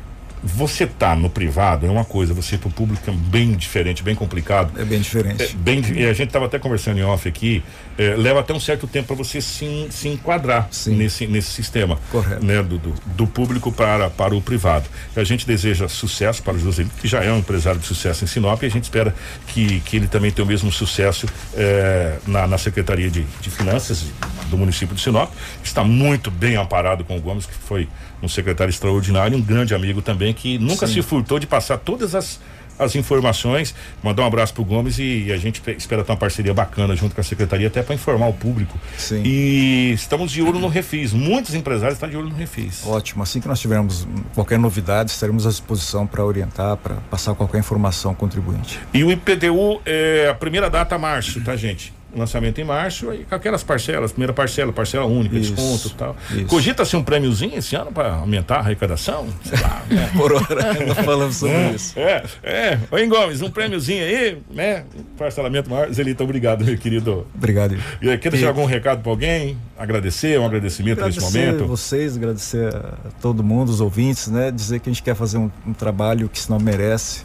você 0.44 0.86
tá 0.86 1.16
no 1.16 1.30
privado 1.30 1.86
é 1.86 1.90
uma 1.90 2.04
coisa, 2.04 2.34
você 2.34 2.58
pro 2.58 2.70
público 2.70 3.10
é 3.10 3.14
bem 3.14 3.54
diferente, 3.54 4.04
bem 4.04 4.14
complicado. 4.14 4.80
É 4.80 4.84
bem 4.84 5.00
diferente. 5.00 5.44
É, 5.44 5.48
bem, 5.56 5.80
a 5.80 6.14
gente 6.14 6.28
estava 6.28 6.46
até 6.46 6.60
conversando 6.60 7.00
em 7.00 7.04
off 7.04 7.28
aqui, 7.28 7.64
é, 7.98 8.16
leva 8.16 8.42
até 8.42 8.54
um 8.54 8.60
certo 8.60 8.86
tempo 8.86 9.08
para 9.08 9.16
você 9.16 9.40
se, 9.40 9.88
se 9.90 10.10
enquadrar 10.10 10.68
nesse, 10.88 11.28
nesse 11.28 11.52
sistema. 11.52 11.98
Correto. 12.12 12.46
Né, 12.46 12.62
do, 12.62 12.78
do, 12.78 12.94
do, 13.06 13.26
público 13.26 13.72
para, 13.72 14.10
para 14.10 14.36
o 14.36 14.42
privado. 14.42 14.90
A 15.16 15.24
gente 15.24 15.48
deseja 15.48 15.88
sucesso 15.88 16.44
para 16.44 16.56
o 16.56 16.60
José, 16.60 16.86
que 17.00 17.08
já 17.08 17.24
é 17.24 17.32
um 17.32 17.38
empresário 17.38 17.80
de 17.80 17.86
sucesso 17.86 18.26
em 18.26 18.28
Sinop, 18.28 18.62
e 18.64 18.66
a 18.66 18.70
gente 18.70 18.84
espera 18.84 19.16
que, 19.48 19.80
que 19.82 19.96
ele 19.96 20.08
também 20.08 20.32
tenha 20.32 20.44
o 20.44 20.48
mesmo 20.48 20.72
sucesso 20.72 21.26
é, 21.56 22.18
na, 22.28 22.48
na 22.48 22.58
Secretaria 22.58 23.10
de, 23.10 23.24
de 23.40 23.50
Finanças 23.50 24.06
do 24.50 24.58
município 24.58 24.94
de 24.96 25.02
Sinop. 25.02 25.32
Está 25.64 25.84
muito 25.84 26.30
bem 26.30 26.56
amparado 26.56 27.06
com 27.06 27.18
o 27.18 27.22
Gomes, 27.22 27.46
que 27.46 27.54
foi 27.54 27.88
um 28.24 28.30
secretário 28.30 28.70
extraordinário, 28.70 29.38
um 29.38 29.42
grande 29.42 29.76
amigo 29.76 30.02
também, 30.02 30.34
que 30.34 30.58
nunca 30.58 30.88
Sim. 30.88 30.94
se 30.94 31.02
furtou 31.02 31.40
de 31.40 31.46
passar 31.46 31.78
todas 31.78 32.16
as, 32.16 32.40
as 32.80 32.96
informações. 32.96 33.76
Mandar 34.02 34.24
um 34.24 34.28
abraço 34.28 34.54
pro 34.54 34.64
Gomes 34.64 34.98
e, 34.98 35.32
a 35.32 35.38
gente 35.38 35.62
espera 35.78 36.04
ter 36.04 36.12
uma 36.12 36.18
parceria 36.18 36.54
bacana 36.54 36.96
junto 36.96 37.14
com 37.14 37.20
a 37.20 37.24
secretaria, 37.24 37.68
até 37.68 37.84
para 37.84 37.94
informar 37.94 38.28
o 38.28 38.34
público. 38.34 38.80
Sim. 38.98 39.22
E 39.26 39.92
estamos 39.94 40.32
de 40.32 40.42
olho 40.42 40.60
no 40.60 40.70
Refis. 40.70 41.12
Muitos 41.12 41.54
empresários 41.54 41.96
estão 41.96 42.10
de 42.10 42.16
olho 42.16 42.30
no 42.30 42.36
Refis. 42.36 42.86
Ótimo. 42.86 43.22
Assim 43.24 43.42
que 43.42 43.48
nós 43.48 43.60
tivermos 43.60 44.08
qualquer 44.34 44.58
novidade, 44.58 45.12
estaremos 45.12 45.46
à 45.46 45.50
disposição 45.50 46.08
para 46.08 46.24
orientar, 46.24 46.78
para 46.78 46.96
passar 47.12 47.36
qualquer 47.36 47.60
informação 47.60 48.12
ao 48.12 48.16
contribuinte. 48.16 48.80
E 48.94 49.04
o 49.04 49.12
IPTU 49.12 49.82
é 49.86 50.30
a 50.30 50.34
primeira 50.34 50.70
data 50.70 50.98
março, 50.98 51.42
tá, 51.42 51.56
gente? 51.58 51.94
Lançamento 52.16 52.60
em 52.60 52.64
março, 52.64 53.10
aí 53.10 53.26
com 53.26 53.36
aquelas 53.36 53.64
parcelas, 53.64 54.12
primeira 54.12 54.34
parcela, 54.34 54.72
parcela 54.72 55.06
única, 55.06 55.38
isso, 55.38 55.54
desconto 55.54 55.88
e 55.88 55.98
tal. 55.98 56.16
Cogita-se 56.48 56.96
um 56.96 57.04
prêmiozinho 57.04 57.58
esse 57.58 57.76
ano 57.76 57.92
para 57.92 58.14
aumentar 58.16 58.58
a 58.58 58.60
arrecadação? 58.60 59.28
Sei 59.44 59.60
lá, 59.60 59.84
né? 59.90 60.12
Por 60.16 60.34
hora, 60.34 60.86
não 60.86 60.96
falamos 60.96 61.38
sobre 61.38 61.56
é, 61.56 61.72
isso. 61.72 62.00
É, 62.00 62.24
é. 62.44 62.80
Oi, 62.92 63.08
Gomes, 63.08 63.42
um 63.42 63.50
prêmiozinho 63.50 64.04
aí, 64.04 64.38
né? 64.52 64.86
Parcelamento 65.18 65.70
maior. 65.70 65.92
Zelita, 65.92 66.24
obrigado, 66.24 66.64
meu 66.64 66.78
querido. 66.78 67.28
Obrigado. 67.36 67.76
E 68.02 68.18
quer 68.18 68.32
deixar 68.32 68.50
algum 68.50 68.66
recado 68.66 69.02
para 69.02 69.12
alguém? 69.12 69.58
Agradecer, 69.78 70.40
um 70.40 70.46
agradecimento 70.46 71.00
agradecer 71.00 71.22
nesse 71.22 71.38
momento? 71.38 71.66
vocês, 71.66 72.16
agradecer 72.16 72.74
a 72.76 73.12
todo 73.22 73.44
mundo, 73.44 73.70
os 73.70 73.82
ouvintes, 73.82 74.28
né? 74.28 74.52
Dizer 74.52 74.80
que 74.80 74.90
a 74.90 74.94
gente 74.94 75.04
quer 75.04 75.16
fazer 75.16 75.38
um, 75.38 75.50
um 75.66 75.74
trabalho 75.74 76.30
que 76.30 76.40
se 76.40 76.50
não 76.50 76.60
merece, 76.60 77.24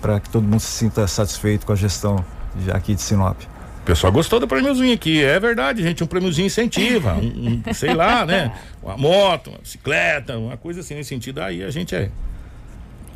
para 0.00 0.18
que 0.18 0.30
todo 0.30 0.44
mundo 0.44 0.60
se 0.60 0.70
sinta 0.70 1.06
satisfeito 1.06 1.66
com 1.66 1.72
a 1.72 1.76
gestão 1.76 2.24
de, 2.56 2.70
aqui 2.70 2.94
de 2.94 3.02
Sinop. 3.02 3.38
O 3.82 3.84
pessoal 3.84 4.12
gostou 4.12 4.38
do 4.38 4.46
prêmiozinho 4.46 4.94
aqui. 4.94 5.24
É 5.24 5.40
verdade, 5.40 5.82
gente. 5.82 6.04
Um 6.04 6.06
prêmiozinho 6.06 6.46
incentiva. 6.46 7.14
Um, 7.14 7.62
um, 7.66 7.74
sei 7.74 7.92
lá, 7.92 8.24
né? 8.24 8.52
Uma 8.80 8.96
moto, 8.96 9.50
uma 9.50 9.58
bicicleta, 9.58 10.36
uma 10.36 10.56
coisa 10.56 10.80
assim 10.80 10.94
nesse 10.94 11.08
sentido. 11.08 11.40
Aí 11.40 11.62
a 11.62 11.70
gente 11.70 11.94
é 11.94 12.10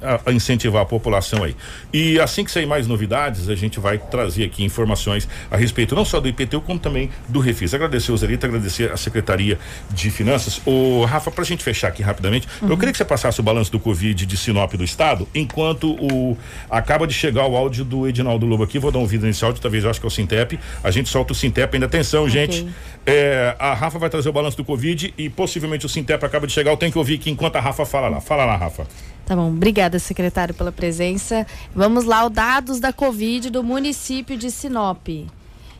a, 0.03 0.33
incentivar 0.33 0.83
a 0.83 0.87
população 0.87 1.43
aí. 1.43 1.57
E 1.93 2.19
assim 2.21 2.45
que 2.45 2.51
sair 2.51 2.67
mais 2.67 2.87
novidades, 2.87 3.49
a 3.49 3.55
gente 3.55 3.81
vai 3.81 3.99
trazer 3.99 4.45
aqui 4.45 4.65
informações 4.65 5.29
a 5.51 5.57
respeito 5.57 5.95
não 5.95 6.05
só 6.05 6.21
do 6.21 6.29
IPTU, 6.29 6.61
como 6.61 6.79
também 6.79 7.11
do 7.29 7.41
Refis. 7.41 7.75
Agradecer 7.75 8.13
o 8.13 8.17
Zerita, 8.17 8.47
agradecer 8.47 8.91
a 8.91 8.97
Secretaria 8.97 9.59
de 9.91 10.11
Finanças. 10.11 10.61
O 10.65 11.05
Rafa, 11.05 11.31
pra 11.31 11.45
gente 11.45 11.63
fechar 11.63 11.89
aqui 11.89 12.03
rapidamente, 12.03 12.49
uhum. 12.63 12.71
eu 12.71 12.77
queria 12.77 12.93
que 12.93 12.99
você 12.99 13.05
passasse 13.05 13.41
o 13.41 13.43
balanço 13.43 13.73
do 13.73 13.79
Covid 13.79 14.27
de 14.27 14.37
Sinop 14.37 14.75
do 14.75 14.85
Estado, 14.85 15.27
enquanto 15.35 15.93
o 15.93 16.37
acaba 16.71 17.07
de 17.07 17.15
chegar 17.15 17.47
o 17.47 17.57
áudio 17.57 17.85
do 17.85 18.07
Edinaldo 18.07 18.47
Lobo 18.47 18.63
aqui, 18.63 18.79
vou 18.79 18.91
dar 18.91 18.99
um 18.99 19.07
vídeo 19.07 19.27
nesse 19.27 19.45
áudio, 19.45 19.61
talvez 19.61 19.85
eu 19.85 19.91
acho 19.91 20.01
que 20.01 20.07
é 20.07 20.09
o 20.09 20.11
Sintep. 20.11 20.59
A 20.83 20.91
gente 20.91 21.09
solta 21.09 21.33
o 21.33 21.37
Sintep 21.37 21.75
ainda. 21.75 21.87
Atenção, 21.87 22.25
okay. 22.25 22.33
gente. 22.33 22.69
É, 23.05 23.55
a 23.59 23.73
Rafa 23.75 23.99
vai 23.99 24.11
trazer 24.11 24.29
o 24.29 24.33
balanço 24.33 24.57
do 24.57 24.65
Covid 24.65 25.15
e 25.17 25.31
possivelmente 25.31 25.87
o 25.87 25.89
Sintep 25.89 26.25
acaba 26.25 26.47
de 26.47 26.53
chegar. 26.53 26.73
Eu 26.73 26.77
tenho 26.77 26.91
que 26.91 26.99
ouvir 26.99 27.15
aqui 27.15 27.31
enquanto 27.31 27.57
a 27.57 27.61
Rafa 27.61 27.87
fala 27.87 28.09
lá. 28.09 28.21
Fala 28.21 28.45
lá, 28.45 28.57
Rafa. 28.57 28.87
Tá 29.27 29.37
bom, 29.37 29.49
obrigada, 29.49 29.99
secretário, 29.99 30.55
pela 30.55 30.71
presença. 30.71 31.45
Vamos 31.75 32.05
lá, 32.05 32.25
os 32.25 32.33
dados 32.33 32.79
da 32.79 32.93
Covid 32.93 33.51
do 33.51 33.63
município 33.63 34.39
de 34.39 34.53
Sinop. 34.53 35.09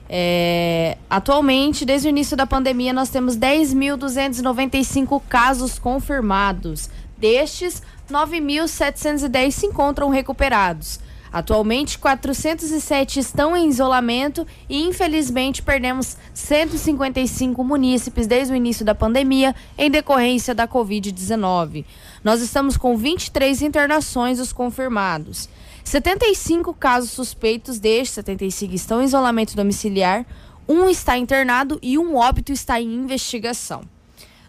É, 0.09 0.99
atualmente, 1.09 1.85
desde 1.85 2.09
o 2.09 2.11
início 2.11 2.37
da 2.37 2.45
pandemia, 2.45 2.93
nós 2.93 3.09
temos 3.09 3.37
10.295 3.37 5.23
casos 5.29 5.79
confirmados, 5.79 6.91
Destes, 7.17 7.83
9.710 8.11 9.51
se 9.51 9.67
encontram 9.67 10.11
recuperados. 10.11 11.01
Atualmente, 11.33 11.99
407 11.99 13.21
estão 13.21 13.57
em 13.57 13.69
isolamento 13.69 14.47
e, 14.69 14.83
infelizmente, 14.83 15.63
perdemos 15.63 16.17
155 16.33 17.63
munícipes 17.63 18.27
desde 18.27 18.53
o 18.53 18.57
início 18.57 18.85
da 18.85 18.95
pandemia 18.95 19.55
em 19.77 19.91
decorrência 19.91 20.55
da 20.55 20.67
Covid-19. 20.67 21.85
Nós 22.23 22.41
estamos 22.41 22.77
com 22.77 22.97
23 22.97 23.63
internações 23.63 24.41
os 24.41 24.53
confirmados. 24.53 25.49
75 25.85 26.75
casos 26.75 27.11
suspeitos 27.11 27.79
destes 27.79 28.15
75 28.15 28.75
estão 28.75 29.01
em 29.01 29.05
isolamento 29.05 29.55
domiciliar, 29.55 30.27
um 30.69 30.91
está 30.91 31.17
internado 31.17 31.79
e 31.81 31.97
um 31.97 32.17
óbito 32.17 32.53
está 32.53 32.81
em 32.81 32.93
investigação. 32.93 33.83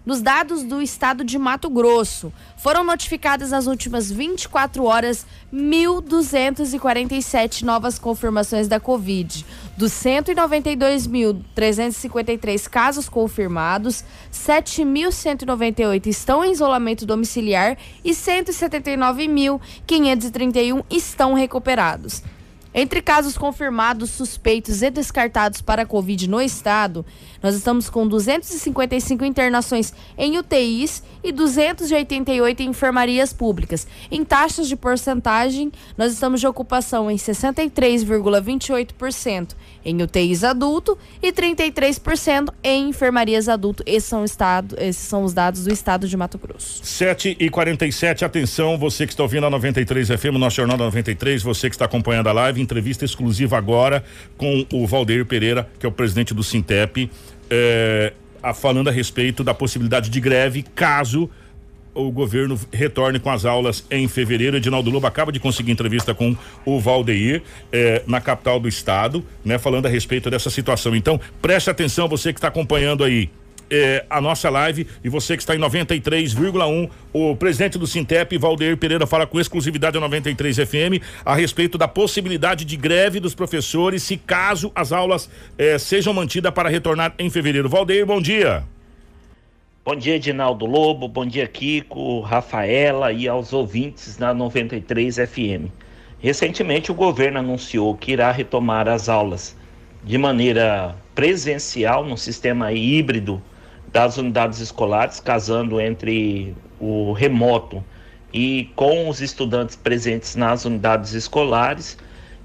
Nos 0.08 0.22
dados 0.22 0.64
do 0.64 0.82
estado 0.82 1.24
de 1.26 1.38
Mato 1.38 1.70
Grosso, 1.70 2.32
foram 2.56 2.82
notificadas 2.82 3.52
nas 3.52 3.68
últimas 3.68 4.10
24 4.10 4.86
horas 4.86 5.28
1.247 5.54 7.64
novas 7.64 8.00
confirmações 8.00 8.70
da 8.70 8.80
Covid. 8.80 9.46
Dos 9.76 9.92
192.353 9.92 12.70
casos 12.70 13.10
confirmados, 13.10 14.06
7.198 14.32 16.08
estão 16.08 16.42
em 16.42 16.54
isolamento 16.54 17.06
domiciliar 17.06 17.78
e 18.02 18.12
179.531 18.12 20.86
estão 20.90 21.34
recuperados. 21.34 22.24
Entre 22.80 23.02
casos 23.02 23.40
confirmados, 23.40 24.12
suspeitos 24.12 24.84
e 24.84 24.92
descartados 24.92 25.64
para 25.64 25.82
a 25.82 25.86
Covid 25.86 26.30
no 26.30 26.40
estado, 26.40 27.04
nós 27.42 27.56
estamos 27.56 27.90
com 27.90 28.08
255 28.08 29.26
internações 29.26 29.92
em 30.16 30.38
UTIs 30.38 31.02
e 31.24 31.32
288 31.32 32.62
em 32.62 32.70
enfermarias 32.70 33.34
públicas. 33.34 33.88
Em 34.12 34.24
taxas 34.24 34.68
de 34.68 34.76
porcentagem, 34.76 35.72
nós 35.98 36.14
estamos 36.14 36.40
de 36.40 36.46
ocupação 36.46 37.10
em 37.10 37.16
63,28% 37.16 39.56
em 39.84 40.04
UTIs 40.04 40.44
adulto 40.44 40.96
e 41.20 41.32
33% 41.32 42.54
em 42.64 42.90
enfermarias 42.90 43.50
adulto. 43.50 43.82
Esses 43.88 44.08
são, 44.08 44.24
estado, 44.24 44.76
esses 44.80 45.02
são 45.02 45.24
os 45.24 45.34
dados 45.34 45.64
do 45.64 45.74
estado 45.74 46.08
de 46.08 46.16
Mato 46.16 46.38
Grosso. 46.38 46.86
7 46.86 47.38
e 47.40 47.50
47 47.50 48.24
atenção, 48.24 48.78
você 48.78 49.08
que 49.08 49.14
está 49.14 49.24
ouvindo 49.24 49.48
a 49.48 49.50
93 49.50 50.10
FM, 50.10 50.38
nosso 50.38 50.58
Jornal 50.58 50.78
da 50.78 50.86
93, 50.86 51.42
você 51.42 51.70
que 51.70 51.76
está 51.76 51.86
acompanhando 51.86 52.28
a 52.28 52.34
live, 52.34 52.67
entrevista 52.68 53.06
exclusiva 53.06 53.58
agora 53.58 54.04
com 54.38 54.66
o 54.74 54.86
Valdeir 54.86 55.26
Pereira, 55.26 55.68
que 55.80 55.86
é 55.86 55.90
o 55.90 55.92
presidente 55.92 56.34
do 56.34 56.44
Sintep, 56.44 57.10
é, 57.50 58.14
a, 58.44 58.54
falando 58.54 58.90
a 58.90 58.92
respeito 58.92 59.44
da 59.44 59.54
possibilidade 59.54 60.10
de 60.10 60.20
greve 60.20 60.64
caso 60.76 61.30
o 61.98 62.12
governo 62.12 62.60
retorne 62.72 63.20
com 63.20 63.32
as 63.32 63.44
aulas 63.44 63.84
em 63.90 64.08
fevereiro. 64.08 64.56
Edinaldo 64.56 64.92
Lobo 64.92 65.08
acaba 65.08 65.32
de 65.32 65.40
conseguir 65.40 65.72
entrevista 65.72 66.14
com 66.14 66.38
o 66.64 66.80
Valdeir 66.80 67.42
eh, 67.72 68.04
na 68.06 68.22
capital 68.22 68.60
do 68.60 68.68
estado, 68.68 69.26
né, 69.44 69.58
falando 69.58 69.88
a 69.88 69.90
respeito 69.90 70.30
dessa 70.30 70.52
situação. 70.52 70.96
Então, 70.96 71.20
preste 71.42 71.72
atenção, 71.72 72.08
você 72.08 72.32
que 72.32 72.38
está 72.38 72.50
acompanhando 72.50 73.04
aí. 73.04 73.32
Eh, 73.70 74.06
a 74.10 74.22
nossa 74.22 74.50
live 74.50 74.88
e 75.04 75.10
você 75.10 75.36
que 75.36 75.44
está 75.44 75.54
em 75.54 75.60
93,1, 75.60 76.90
o 77.12 77.36
presidente 77.36 77.78
do 77.78 77.86
Sintep, 77.86 78.38
Valdeir 78.38 78.78
Pereira, 78.78 79.06
fala 79.06 79.28
com 79.28 79.42
exclusividade 79.42 79.98
a 79.98 80.00
93 80.00 80.56
FM 80.58 81.04
a 81.26 81.36
respeito 81.36 81.78
da 81.78 81.86
possibilidade 81.86 82.64
de 82.64 82.78
greve 82.78 83.20
dos 83.20 83.36
professores 83.36 84.04
se 84.04 84.16
caso 84.16 84.72
as 84.74 84.94
aulas 84.94 85.30
eh, 85.58 85.78
sejam 85.78 86.14
mantidas 86.14 86.54
para 86.54 86.70
retornar 86.70 87.14
em 87.20 87.30
fevereiro. 87.30 87.68
Valdeir, 87.68 88.06
bom 88.06 88.22
dia. 88.22 88.64
Bom 89.84 89.96
dia, 89.96 90.16
Edinaldo 90.16 90.66
Lobo, 90.66 91.08
bom 91.08 91.26
dia, 91.26 91.48
Kiko, 91.48 92.22
Rafaela 92.22 93.12
e 93.12 93.28
aos 93.28 93.52
ouvintes 93.52 94.18
na 94.18 94.34
93 94.34 95.18
FM. 95.18 95.72
Recentemente, 96.20 96.90
o 96.90 96.96
governo 96.96 97.40
anunciou 97.40 97.96
que 97.96 98.14
irá 98.14 98.32
retomar 98.32 98.88
as 98.88 99.10
aulas 99.10 99.58
de 100.04 100.18
maneira 100.18 100.96
presencial, 101.14 102.06
no 102.06 102.18
sistema 102.18 102.72
híbrido 102.72 103.42
das 103.92 104.18
unidades 104.18 104.60
escolares, 104.60 105.20
casando 105.20 105.80
entre 105.80 106.56
o 106.80 107.14
remoto 107.14 107.84
e 108.34 108.70
com 108.76 109.10
os 109.10 109.22
estudantes 109.22 109.76
presentes 109.76 110.36
nas 110.36 110.66
unidades 110.66 111.14
escolares. 111.14 111.98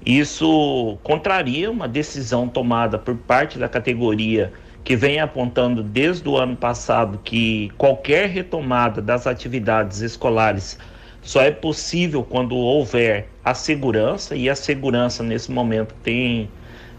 Isso 0.05 0.97
contraria 1.03 1.69
uma 1.69 1.87
decisão 1.87 2.47
tomada 2.47 2.97
por 2.97 3.15
parte 3.15 3.57
da 3.57 3.69
categoria 3.69 4.51
que 4.83 4.95
vem 4.95 5.19
apontando 5.19 5.81
desde 5.81 6.27
o 6.27 6.37
ano 6.37 6.57
passado 6.57 7.19
que 7.23 7.71
qualquer 7.77 8.27
retomada 8.27 9.01
das 9.01 9.25
atividades 9.25 10.01
escolares 10.01 10.77
só 11.21 11.41
é 11.41 11.51
possível 11.51 12.21
quando 12.21 12.53
houver 12.55 13.29
a 13.45 13.53
segurança, 13.53 14.35
e 14.35 14.49
a 14.49 14.55
segurança 14.55 15.23
nesse 15.23 15.49
momento 15.49 15.95
tem 16.03 16.49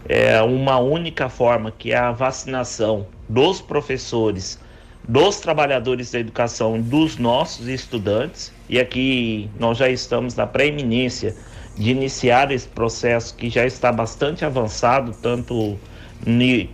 é, 0.07 0.41
uma 0.41 0.77
única 0.77 1.29
forma, 1.29 1.71
que 1.71 1.91
é 1.91 1.97
a 1.97 2.11
vacinação 2.11 3.07
dos 3.27 3.61
professores, 3.61 4.59
dos 5.07 5.39
trabalhadores 5.39 6.11
da 6.11 6.19
educação, 6.19 6.79
dos 6.79 7.17
nossos 7.17 7.67
estudantes, 7.67 8.51
e 8.69 8.79
aqui 8.79 9.49
nós 9.59 9.77
já 9.77 9.89
estamos 9.89 10.35
na 10.35 10.47
preeminência 10.47 11.35
de 11.75 11.91
iniciar 11.91 12.51
esse 12.51 12.67
processo 12.67 13.35
que 13.35 13.49
já 13.49 13.65
está 13.65 13.91
bastante 13.91 14.45
avançado, 14.45 15.15
tanto 15.21 15.77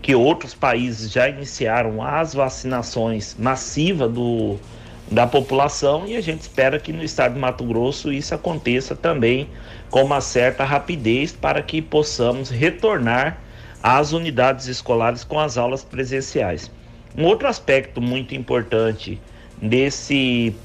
que 0.02 0.16
outros 0.16 0.54
países 0.54 1.12
já 1.12 1.28
iniciaram 1.28 2.02
as 2.02 2.34
vacinações 2.34 3.36
massivas 3.38 4.12
do, 4.12 4.58
da 5.12 5.28
população 5.28 6.08
e 6.08 6.16
a 6.16 6.22
gente 6.22 6.40
espera 6.42 6.80
que 6.80 6.94
no 6.94 7.04
estado 7.04 7.34
de 7.34 7.40
Mato 7.40 7.66
Grosso 7.66 8.14
isso 8.14 8.34
aconteça 8.34 8.96
também 8.96 9.50
com 9.90 10.02
uma 10.04 10.22
certa 10.22 10.64
rapidez 10.64 11.34
para 11.34 11.62
que 11.62 11.82
possamos 11.82 12.50
retornar 12.50 13.38
às 13.84 14.14
unidades 14.14 14.68
escolares 14.68 15.26
com 15.26 15.38
as 15.38 15.58
aulas 15.58 15.84
presenciais. 15.84 16.72
Um 17.18 17.26
outro 17.26 17.50
aspecto 17.50 18.00
muito 18.00 18.34
importante 18.34 19.20
desse 19.62 20.56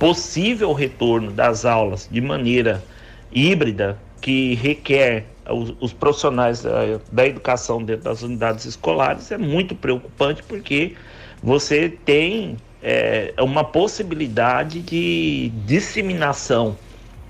possível 0.00 0.72
retorno 0.72 1.30
das 1.30 1.64
aulas 1.64 2.08
de 2.10 2.20
maneira 2.20 2.82
híbrida 3.30 3.96
que 4.20 4.54
requer 4.56 5.26
os, 5.48 5.74
os 5.80 5.92
profissionais 5.92 6.62
da, 6.62 6.98
da, 7.10 7.26
educação 7.26 7.82
dentro 7.82 8.04
das 8.04 8.22
unidades 8.22 8.64
escolares 8.64 9.30
é 9.30 9.38
muito 9.38 9.74
preocupante 9.74 10.42
porque 10.42 10.94
você 11.42 11.88
tem 11.88 12.56
é, 12.82 13.32
uma 13.38 13.62
possibilidade 13.62 14.80
de 14.80 15.52
disseminação 15.64 16.76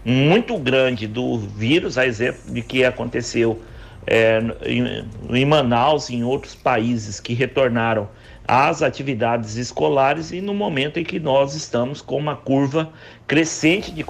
muito 0.05 0.57
grande 0.59 1.07
do 1.07 1.39
vírus, 1.39 1.99
a 1.99 2.07
exemplo 2.07 2.53
de 2.53 2.63
que 2.63 2.85
aconteceu 2.85 3.61
é, 4.07 4.41
em, 4.65 5.05
em 5.31 5.45
Manaus 5.45 6.09
e 6.09 6.17
em 6.17 6.25
outros 6.25 6.55
países 6.55 7.21
que 7.21 7.35
retornaram 7.35 8.09
às 8.47 8.83
atividades 8.83 9.57
escolares 9.57 10.33
e 10.33 10.41
no 10.41 10.53
momento 10.53 10.99
em 10.99 11.05
que 11.05 11.21
nós 11.21 11.55
estamos 11.55 12.01
com 12.01 12.17
uma 12.17 12.35
curva 12.35 12.91
crescente 13.27 13.93
de, 13.93 14.05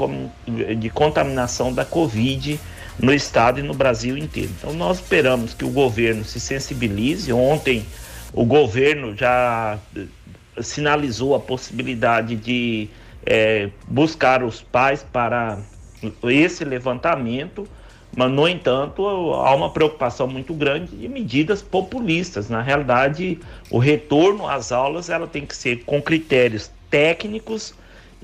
de 0.76 0.90
contaminação 0.90 1.72
da 1.72 1.84
Covid 1.84 2.58
no 2.98 3.12
estado 3.12 3.60
e 3.60 3.62
no 3.62 3.74
Brasil 3.74 4.16
inteiro. 4.16 4.50
Então 4.58 4.72
nós 4.72 4.98
esperamos 4.98 5.52
que 5.52 5.64
o 5.64 5.70
governo 5.70 6.24
se 6.24 6.40
sensibilize. 6.40 7.32
Ontem 7.32 7.84
o 8.32 8.44
governo 8.44 9.14
já 9.14 9.78
sinalizou 10.60 11.34
a 11.34 11.40
possibilidade 11.40 12.36
de 12.36 12.88
é, 13.24 13.70
buscar 13.86 14.42
os 14.42 14.60
pais 14.60 15.02
para 15.02 15.58
esse 16.24 16.64
levantamento, 16.64 17.66
mas 18.14 18.30
no 18.30 18.46
entanto 18.46 19.06
há 19.06 19.54
uma 19.54 19.70
preocupação 19.70 20.26
muito 20.26 20.52
grande 20.52 20.96
de 20.96 21.08
medidas 21.08 21.62
populistas. 21.62 22.50
Na 22.50 22.60
realidade, 22.60 23.38
o 23.70 23.78
retorno 23.78 24.46
às 24.46 24.72
aulas 24.72 25.08
ela 25.08 25.26
tem 25.26 25.46
que 25.46 25.56
ser 25.56 25.84
com 25.84 26.02
critérios 26.02 26.70
técnicos 26.90 27.74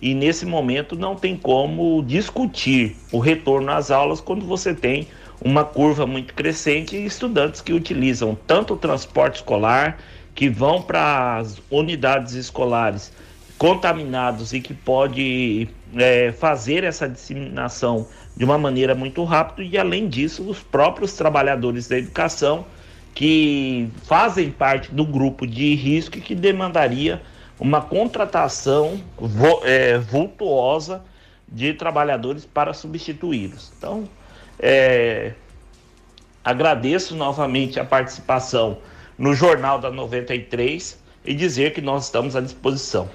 e 0.00 0.14
nesse 0.14 0.44
momento 0.44 0.94
não 0.94 1.16
tem 1.16 1.36
como 1.36 2.02
discutir 2.02 2.96
o 3.10 3.18
retorno 3.18 3.70
às 3.70 3.90
aulas 3.90 4.20
quando 4.20 4.44
você 4.44 4.74
tem 4.74 5.08
uma 5.40 5.64
curva 5.64 6.06
muito 6.06 6.34
crescente 6.34 6.96
e 6.96 7.06
estudantes 7.06 7.60
que 7.60 7.72
utilizam 7.72 8.36
tanto 8.46 8.74
o 8.74 8.76
transporte 8.76 9.36
escolar, 9.36 9.98
que 10.38 10.48
vão 10.48 10.80
para 10.80 11.38
as 11.38 11.60
unidades 11.68 12.34
escolares 12.34 13.12
contaminados 13.58 14.52
e 14.52 14.60
que 14.60 14.72
pode 14.72 15.68
é, 15.96 16.30
fazer 16.30 16.84
essa 16.84 17.08
disseminação 17.08 18.06
de 18.36 18.44
uma 18.44 18.56
maneira 18.56 18.94
muito 18.94 19.24
rápida 19.24 19.68
e 19.68 19.76
além 19.76 20.08
disso 20.08 20.48
os 20.48 20.60
próprios 20.60 21.14
trabalhadores 21.14 21.88
da 21.88 21.98
educação 21.98 22.64
que 23.16 23.90
fazem 24.04 24.48
parte 24.48 24.92
do 24.92 25.04
grupo 25.04 25.44
de 25.44 25.74
risco 25.74 26.20
que 26.20 26.36
demandaria 26.36 27.20
uma 27.58 27.80
contratação 27.80 29.02
é, 29.64 29.98
vultuosa 29.98 31.02
de 31.48 31.74
trabalhadores 31.74 32.44
para 32.44 32.72
substituí-los. 32.72 33.72
Então, 33.76 34.08
é, 34.60 35.32
agradeço 36.44 37.16
novamente 37.16 37.80
a 37.80 37.84
participação 37.84 38.78
no 39.18 39.34
Jornal 39.34 39.80
da 39.80 39.90
93 39.90 40.98
e 41.26 41.34
dizer 41.34 41.74
que 41.74 41.80
nós 41.80 42.04
estamos 42.04 42.36
à 42.36 42.40
disposição. 42.40 43.08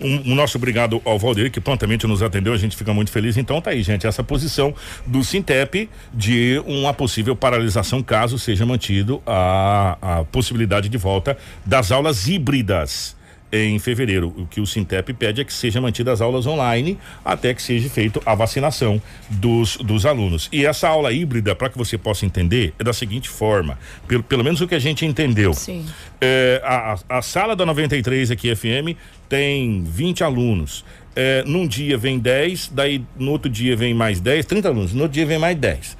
Um, 0.00 0.32
o 0.32 0.34
nosso 0.34 0.58
obrigado 0.58 1.00
ao 1.04 1.18
Valdir, 1.18 1.50
que 1.52 1.60
prontamente 1.60 2.06
nos 2.06 2.20
atendeu, 2.22 2.52
a 2.52 2.56
gente 2.56 2.76
fica 2.76 2.92
muito 2.92 3.12
feliz. 3.12 3.36
Então 3.36 3.60
tá 3.60 3.70
aí, 3.70 3.82
gente, 3.82 4.06
essa 4.06 4.24
posição 4.24 4.74
do 5.06 5.22
Sintep 5.22 5.88
de 6.12 6.60
uma 6.66 6.92
possível 6.92 7.36
paralisação 7.36 8.02
caso 8.02 8.38
seja 8.38 8.66
mantido 8.66 9.22
a, 9.24 9.96
a 10.02 10.24
possibilidade 10.24 10.88
de 10.88 10.98
volta 10.98 11.38
das 11.64 11.92
aulas 11.92 12.26
híbridas 12.26 13.16
em 13.54 13.78
fevereiro. 13.78 14.34
O 14.36 14.46
que 14.46 14.60
o 14.60 14.66
Sintep 14.66 15.12
pede 15.14 15.40
é 15.40 15.44
que 15.44 15.52
sejam 15.52 15.82
mantidas 15.82 16.14
as 16.14 16.20
aulas 16.20 16.46
online 16.46 16.98
até 17.24 17.54
que 17.54 17.62
seja 17.62 17.88
feita 17.88 18.20
a 18.26 18.34
vacinação 18.34 19.00
dos, 19.30 19.76
dos 19.76 20.04
alunos. 20.04 20.48
E 20.50 20.66
essa 20.66 20.88
aula 20.88 21.12
híbrida, 21.12 21.54
para 21.54 21.68
que 21.68 21.78
você 21.78 21.96
possa 21.96 22.26
entender, 22.26 22.74
é 22.78 22.84
da 22.84 22.92
seguinte 22.92 23.28
forma: 23.28 23.78
pelo, 24.08 24.22
pelo 24.22 24.42
menos 24.42 24.60
o 24.60 24.66
que 24.66 24.74
a 24.74 24.78
gente 24.78 25.06
entendeu. 25.06 25.54
Sim. 25.54 25.86
É, 26.20 26.60
a, 26.64 26.98
a 27.08 27.22
sala 27.22 27.54
da 27.54 27.64
93 27.64 28.30
aqui 28.30 28.54
FM 28.54 28.98
tem 29.28 29.84
20 29.84 30.24
alunos. 30.24 30.84
É, 31.16 31.44
num 31.46 31.64
dia 31.64 31.96
vem 31.96 32.18
10, 32.18 32.72
daí 32.74 33.00
no 33.16 33.30
outro 33.30 33.48
dia 33.48 33.76
vem 33.76 33.94
mais 33.94 34.20
10, 34.20 34.46
30 34.46 34.68
alunos, 34.68 34.92
no 34.92 35.02
outro 35.02 35.14
dia 35.14 35.24
vem 35.24 35.38
mais 35.38 35.56
10. 35.56 35.96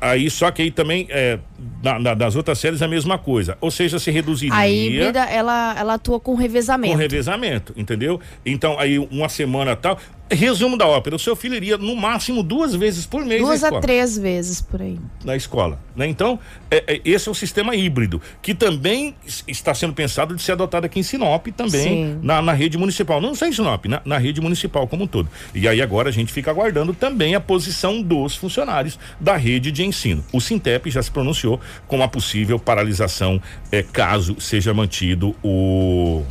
Aí 0.00 0.30
só 0.30 0.50
que 0.50 0.62
aí 0.62 0.70
também 0.70 1.06
é, 1.10 1.38
na, 1.82 1.98
na, 1.98 2.14
das 2.14 2.36
outras 2.36 2.58
séries 2.58 2.82
a 2.82 2.88
mesma 2.88 3.18
coisa. 3.18 3.56
Ou 3.60 3.70
seja, 3.70 3.98
se 3.98 4.10
reduziria. 4.10 4.54
A 4.54 4.68
híbrida, 4.68 5.24
ela, 5.24 5.74
ela 5.78 5.94
atua 5.94 6.20
com 6.20 6.34
revezamento. 6.34 6.92
Com 6.92 6.98
revezamento, 6.98 7.72
entendeu? 7.76 8.20
Então, 8.44 8.78
aí 8.78 8.98
uma 8.98 9.28
semana 9.28 9.74
tal. 9.76 9.98
Resumo 10.28 10.76
da 10.76 10.86
ópera: 10.88 11.14
o 11.14 11.18
seu 11.18 11.36
filho 11.36 11.54
iria 11.54 11.78
no 11.78 11.94
máximo 11.94 12.42
duas 12.42 12.74
vezes 12.74 13.06
por 13.06 13.24
mês 13.24 13.40
Duas 13.40 13.62
a 13.62 13.80
três 13.80 14.18
vezes 14.18 14.60
por 14.60 14.82
aí. 14.82 14.98
Na 15.24 15.36
escola. 15.36 15.78
Né? 15.94 16.08
Então, 16.08 16.38
é, 16.68 16.82
é, 16.94 17.00
esse 17.04 17.28
é 17.28 17.30
o 17.30 17.34
sistema 17.34 17.76
híbrido, 17.76 18.20
que 18.42 18.52
também 18.52 19.14
está 19.46 19.72
sendo 19.72 19.94
pensado 19.94 20.34
de 20.34 20.42
ser 20.42 20.52
adotado 20.52 20.84
aqui 20.84 20.98
em 20.98 21.02
Sinop 21.04 21.46
também, 21.56 22.18
na, 22.22 22.42
na 22.42 22.52
rede 22.52 22.76
municipal. 22.76 23.20
Não 23.20 23.36
só 23.36 23.46
em 23.46 23.52
Sinop, 23.52 23.86
na, 23.86 24.02
na 24.04 24.18
rede 24.18 24.40
municipal 24.40 24.88
como 24.88 25.04
um 25.04 25.06
todo. 25.06 25.28
E 25.54 25.68
aí 25.68 25.80
agora 25.80 26.08
a 26.08 26.12
gente 26.12 26.32
fica 26.32 26.50
aguardando 26.50 26.92
também 26.92 27.36
a 27.36 27.40
posição 27.40 28.02
dos 28.02 28.34
funcionários 28.34 28.98
da 29.20 29.36
rede 29.36 29.55
de 29.60 29.84
ensino. 29.84 30.24
O 30.32 30.40
Sintep 30.40 30.90
já 30.90 31.02
se 31.02 31.10
pronunciou 31.10 31.60
com 31.86 32.02
a 32.02 32.08
possível 32.08 32.58
paralisação 32.58 33.40
é, 33.70 33.82
caso 33.82 34.40
seja 34.40 34.72
mantido 34.74 35.34
o 35.42 36.24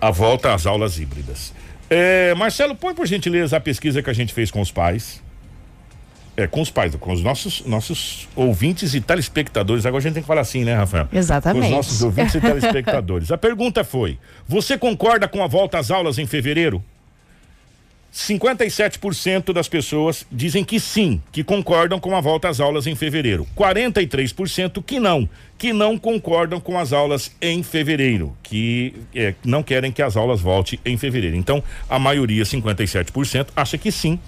a 0.00 0.10
volta 0.10 0.54
às 0.54 0.66
aulas 0.66 0.98
híbridas. 0.98 1.52
É, 1.90 2.34
Marcelo, 2.34 2.74
põe 2.74 2.94
por 2.94 3.06
gentileza 3.06 3.56
a 3.56 3.60
pesquisa 3.60 4.02
que 4.02 4.10
a 4.10 4.12
gente 4.12 4.32
fez 4.32 4.50
com 4.50 4.60
os 4.60 4.70
pais. 4.70 5.22
É, 6.36 6.46
com 6.46 6.60
os 6.60 6.70
pais, 6.70 6.94
com 6.94 7.12
os 7.12 7.20
nossos, 7.20 7.64
nossos 7.66 8.28
ouvintes 8.36 8.94
e 8.94 9.00
telespectadores. 9.00 9.84
Agora 9.84 10.00
a 10.00 10.02
gente 10.02 10.14
tem 10.14 10.22
que 10.22 10.26
falar 10.26 10.42
assim, 10.42 10.64
né, 10.64 10.74
Rafael? 10.74 11.08
Exatamente. 11.12 11.62
Com 11.62 11.68
os 11.68 11.74
nossos 11.74 12.02
ouvintes 12.02 12.34
e 12.36 12.38
telespectadores. 12.40 13.32
A 13.32 13.38
pergunta 13.38 13.82
foi: 13.82 14.18
você 14.46 14.78
concorda 14.78 15.26
com 15.26 15.42
a 15.42 15.48
volta 15.48 15.78
às 15.78 15.90
aulas 15.90 16.16
em 16.16 16.26
fevereiro? 16.26 16.82
57% 18.12 19.52
das 19.52 19.68
pessoas 19.68 20.26
dizem 20.30 20.64
que 20.64 20.80
sim, 20.80 21.22
que 21.30 21.44
concordam 21.44 22.00
com 22.00 22.16
a 22.16 22.20
volta 22.20 22.48
às 22.48 22.58
aulas 22.58 22.86
em 22.86 22.94
fevereiro. 22.94 23.46
43% 23.56 24.82
que 24.82 24.98
não, 24.98 25.28
que 25.56 25.72
não 25.72 25.98
concordam 25.98 26.60
com 26.60 26.78
as 26.78 26.92
aulas 26.92 27.30
em 27.40 27.62
fevereiro, 27.62 28.36
que 28.42 28.94
é, 29.14 29.34
não 29.44 29.62
querem 29.62 29.92
que 29.92 30.02
as 30.02 30.16
aulas 30.16 30.40
voltem 30.40 30.80
em 30.84 30.96
fevereiro. 30.96 31.36
Então, 31.36 31.62
a 31.88 31.98
maioria, 31.98 32.44
57%, 32.44 33.48
acha 33.54 33.76
que 33.76 33.92
sim, 33.92 34.18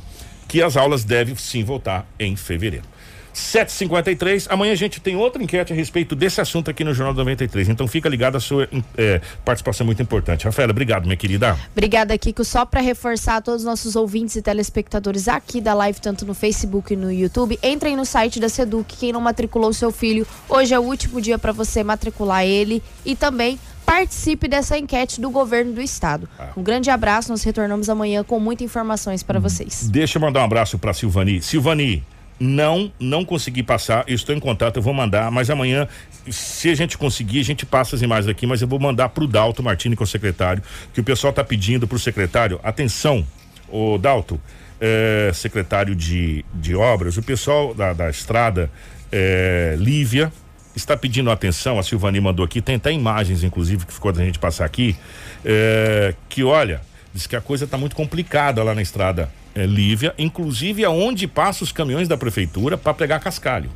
que 0.47 0.63
as 0.63 0.77
aulas 0.77 1.05
devem 1.05 1.35
sim 1.37 1.65
voltar 1.65 2.07
em 2.19 2.37
fevereiro. 2.37 2.85
753. 3.33 4.49
Amanhã 4.51 4.73
a 4.73 4.77
gente 4.77 5.01
tem 5.01 5.17
outra 5.17 5.43
enquete 5.43 5.73
a 5.73 5.77
respeito 5.77 6.15
desse 6.15 6.41
assunto 6.41 6.71
aqui 6.71 6.85
no 6.85 6.93
Jornal 6.95 7.15
93. 7.15 7.69
Então 7.69 7.87
fica 7.87 8.09
ligado, 8.09 8.37
a 8.37 8.41
sua 8.41 8.69
eh, 8.97 9.21
participação 9.45 9.85
é 9.85 9.87
muito 9.87 10.03
importante. 10.03 10.45
Rafaela, 10.45 10.71
obrigado, 10.71 11.05
minha 11.05 11.17
querida. 11.17 11.57
Obrigada, 11.73 12.17
Kiko. 12.17 12.45
Só 12.45 12.65
para 12.65 12.81
reforçar 12.81 13.37
a 13.37 13.41
todos 13.41 13.63
os 13.63 13.67
nossos 13.67 13.97
ouvintes 13.97 14.37
e 14.37 14.43
telespectadores 14.43 15.29
aqui 15.29 15.61
da 15.61 15.75
live, 15.75 16.01
tanto 16.01 16.25
no 16.25 16.35
Facebook 16.35 16.93
e 16.93 16.97
no 16.97 17.11
YouTube, 17.13 17.59
entrem 17.63 17.97
no 17.97 18.05
site 18.05 18.41
da 18.41 18.49
Seduc. 18.49 18.97
Quem 18.97 19.13
não 19.13 19.21
matriculou 19.21 19.73
seu 19.73 19.91
filho, 19.91 20.27
hoje 20.49 20.75
é 20.75 20.79
o 20.79 20.83
último 20.83 21.21
dia 21.21 21.39
para 21.39 21.53
você 21.53 21.83
matricular 21.83 22.45
ele 22.45 22.83
e 23.05 23.15
também 23.15 23.59
participe 23.91 24.47
dessa 24.47 24.79
enquete 24.79 25.21
do 25.21 25.31
governo 25.31 25.73
do 25.73 25.83
estado. 25.83 26.29
Um 26.57 26.63
grande 26.63 26.91
abraço, 26.91 27.29
nós 27.29 27.43
retornamos 27.43 27.89
amanhã 27.91 28.23
com 28.23 28.39
muitas 28.39 28.65
informações 28.65 29.23
para 29.25 29.41
vocês. 29.41 29.89
Deixa 29.91 30.17
eu 30.17 30.23
mandar 30.23 30.43
um 30.43 30.45
abraço 30.45 30.79
para 30.79 30.93
Silvani. 30.93 31.43
Silvani, 31.43 32.05
não, 32.41 32.91
não 32.99 33.23
consegui 33.23 33.63
passar, 33.63 34.03
estou 34.09 34.35
em 34.35 34.41
contato, 34.41 34.79
eu 34.79 34.83
vou 34.83 34.95
mandar, 34.95 35.31
mas 35.31 35.51
amanhã, 35.51 35.87
se 36.31 36.71
a 36.71 36.75
gente 36.75 36.97
conseguir, 36.97 37.39
a 37.39 37.45
gente 37.45 37.67
passa 37.67 37.95
as 37.95 38.01
imagens 38.01 38.29
aqui, 38.29 38.47
mas 38.47 38.63
eu 38.63 38.67
vou 38.67 38.81
mandar 38.81 39.11
para 39.11 39.23
o 39.23 39.27
Dalto 39.27 39.63
Martini, 39.63 39.95
que 39.95 40.03
é 40.03 40.05
o 40.05 40.07
secretário, 40.07 40.63
que 40.95 41.01
o 41.01 41.05
pessoal 41.05 41.31
está 41.31 41.45
pedindo 41.45 41.87
para 41.87 41.97
o 41.97 41.99
secretário, 41.99 42.59
atenção, 42.63 43.27
o 43.69 43.99
Dalto, 43.99 44.41
é, 44.81 45.31
secretário 45.35 45.95
de, 45.95 46.43
de 46.55 46.75
obras, 46.75 47.19
o 47.19 47.23
pessoal 47.23 47.75
da, 47.75 47.93
da 47.93 48.09
estrada, 48.09 48.71
é, 49.13 49.77
Lívia, 49.79 50.33
está 50.75 50.97
pedindo 50.97 51.31
atenção, 51.31 51.79
a 51.79 51.83
Silvani 51.83 52.23
mandou 52.23 52.43
aqui, 52.43 52.63
tem 52.63 52.77
até 52.77 52.91
imagens, 52.91 53.45
inclusive, 53.45 53.85
que 53.85 53.93
ficou 53.93 54.13
da 54.13 54.25
gente 54.25 54.39
passar 54.39 54.65
aqui, 54.65 54.97
é, 55.45 56.15
que 56.27 56.43
olha, 56.43 56.81
diz 57.13 57.27
que 57.27 57.37
a 57.37 57.41
coisa 57.43 57.67
está 57.67 57.77
muito 57.77 57.95
complicada 57.95 58.63
lá 58.63 58.75
na 58.75 58.81
estrada 58.81 59.29
é, 59.55 59.67
Lívia, 59.67 60.15
inclusive 60.19 60.85
aonde 60.85 61.27
passam 61.27 61.65
os 61.65 61.73
caminhões 61.73 62.09
da 62.09 62.17
prefeitura 62.17 62.77
para 62.79 62.95
pegar 62.95 63.21
cascalho. 63.21 63.71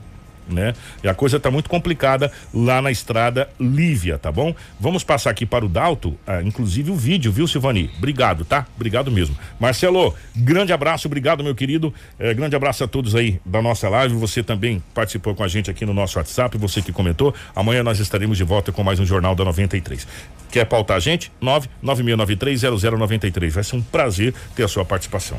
Né? 0.49 0.75
E 1.03 1.09
a 1.09 1.15
coisa 1.15 1.39
está 1.39 1.51
muito 1.51 1.71
complicada 1.71 2.31
lá 2.53 2.83
na 2.83 2.91
estrada 2.91 3.49
Lívia, 3.59 4.19
tá 4.19 4.31
bom? 4.31 4.55
Vamos 4.79 5.03
passar 5.03 5.31
aqui 5.31 5.47
para 5.47 5.65
o 5.65 5.69
Dalto, 5.69 6.19
ah, 6.27 6.43
inclusive 6.43 6.91
o 6.91 6.97
vídeo, 6.97 7.33
viu, 7.33 7.47
Silvani? 7.47 7.91
Obrigado, 7.97 8.45
tá? 8.45 8.67
Obrigado 8.77 9.11
mesmo. 9.11 9.37
Marcelo, 9.59 10.15
grande 10.37 10.73
abraço, 10.73 11.09
obrigado, 11.09 11.43
meu 11.43 11.55
querido. 11.55 11.93
Eh, 12.19 12.35
grande 12.35 12.55
abraço 12.55 12.85
a 12.85 12.89
todos 12.89 13.15
aí 13.15 13.41
da 13.45 13.63
nossa 13.63 13.89
live. 13.89 14.15
Você 14.17 14.43
também 14.43 14.83
participou 14.93 15.35
com 15.35 15.43
a 15.43 15.49
gente 15.49 15.71
aqui 15.71 15.87
no 15.87 15.95
nosso 15.95 16.19
WhatsApp, 16.19 16.59
você 16.59 16.83
que 16.83 16.93
comentou. 16.93 17.35
Amanhã 17.55 17.83
nós 17.83 17.99
estaremos 17.99 18.37
de 18.37 18.45
volta 18.45 18.73
com 18.73 18.83
mais 18.83 19.01
um 19.01 19.07
Jornal 19.07 19.35
da 19.35 19.45
93. 19.45 20.07
Quer 20.51 20.67
pautar 20.67 20.97
a 20.97 21.01
gente? 21.01 21.33
996930093. 21.43 23.51
Vai 23.51 23.65
ser 23.65 23.77
um 23.77 23.83
prazer 23.83 24.35
ter 24.55 24.65
a 24.65 24.69
sua 24.69 24.85
participação. 24.85 25.39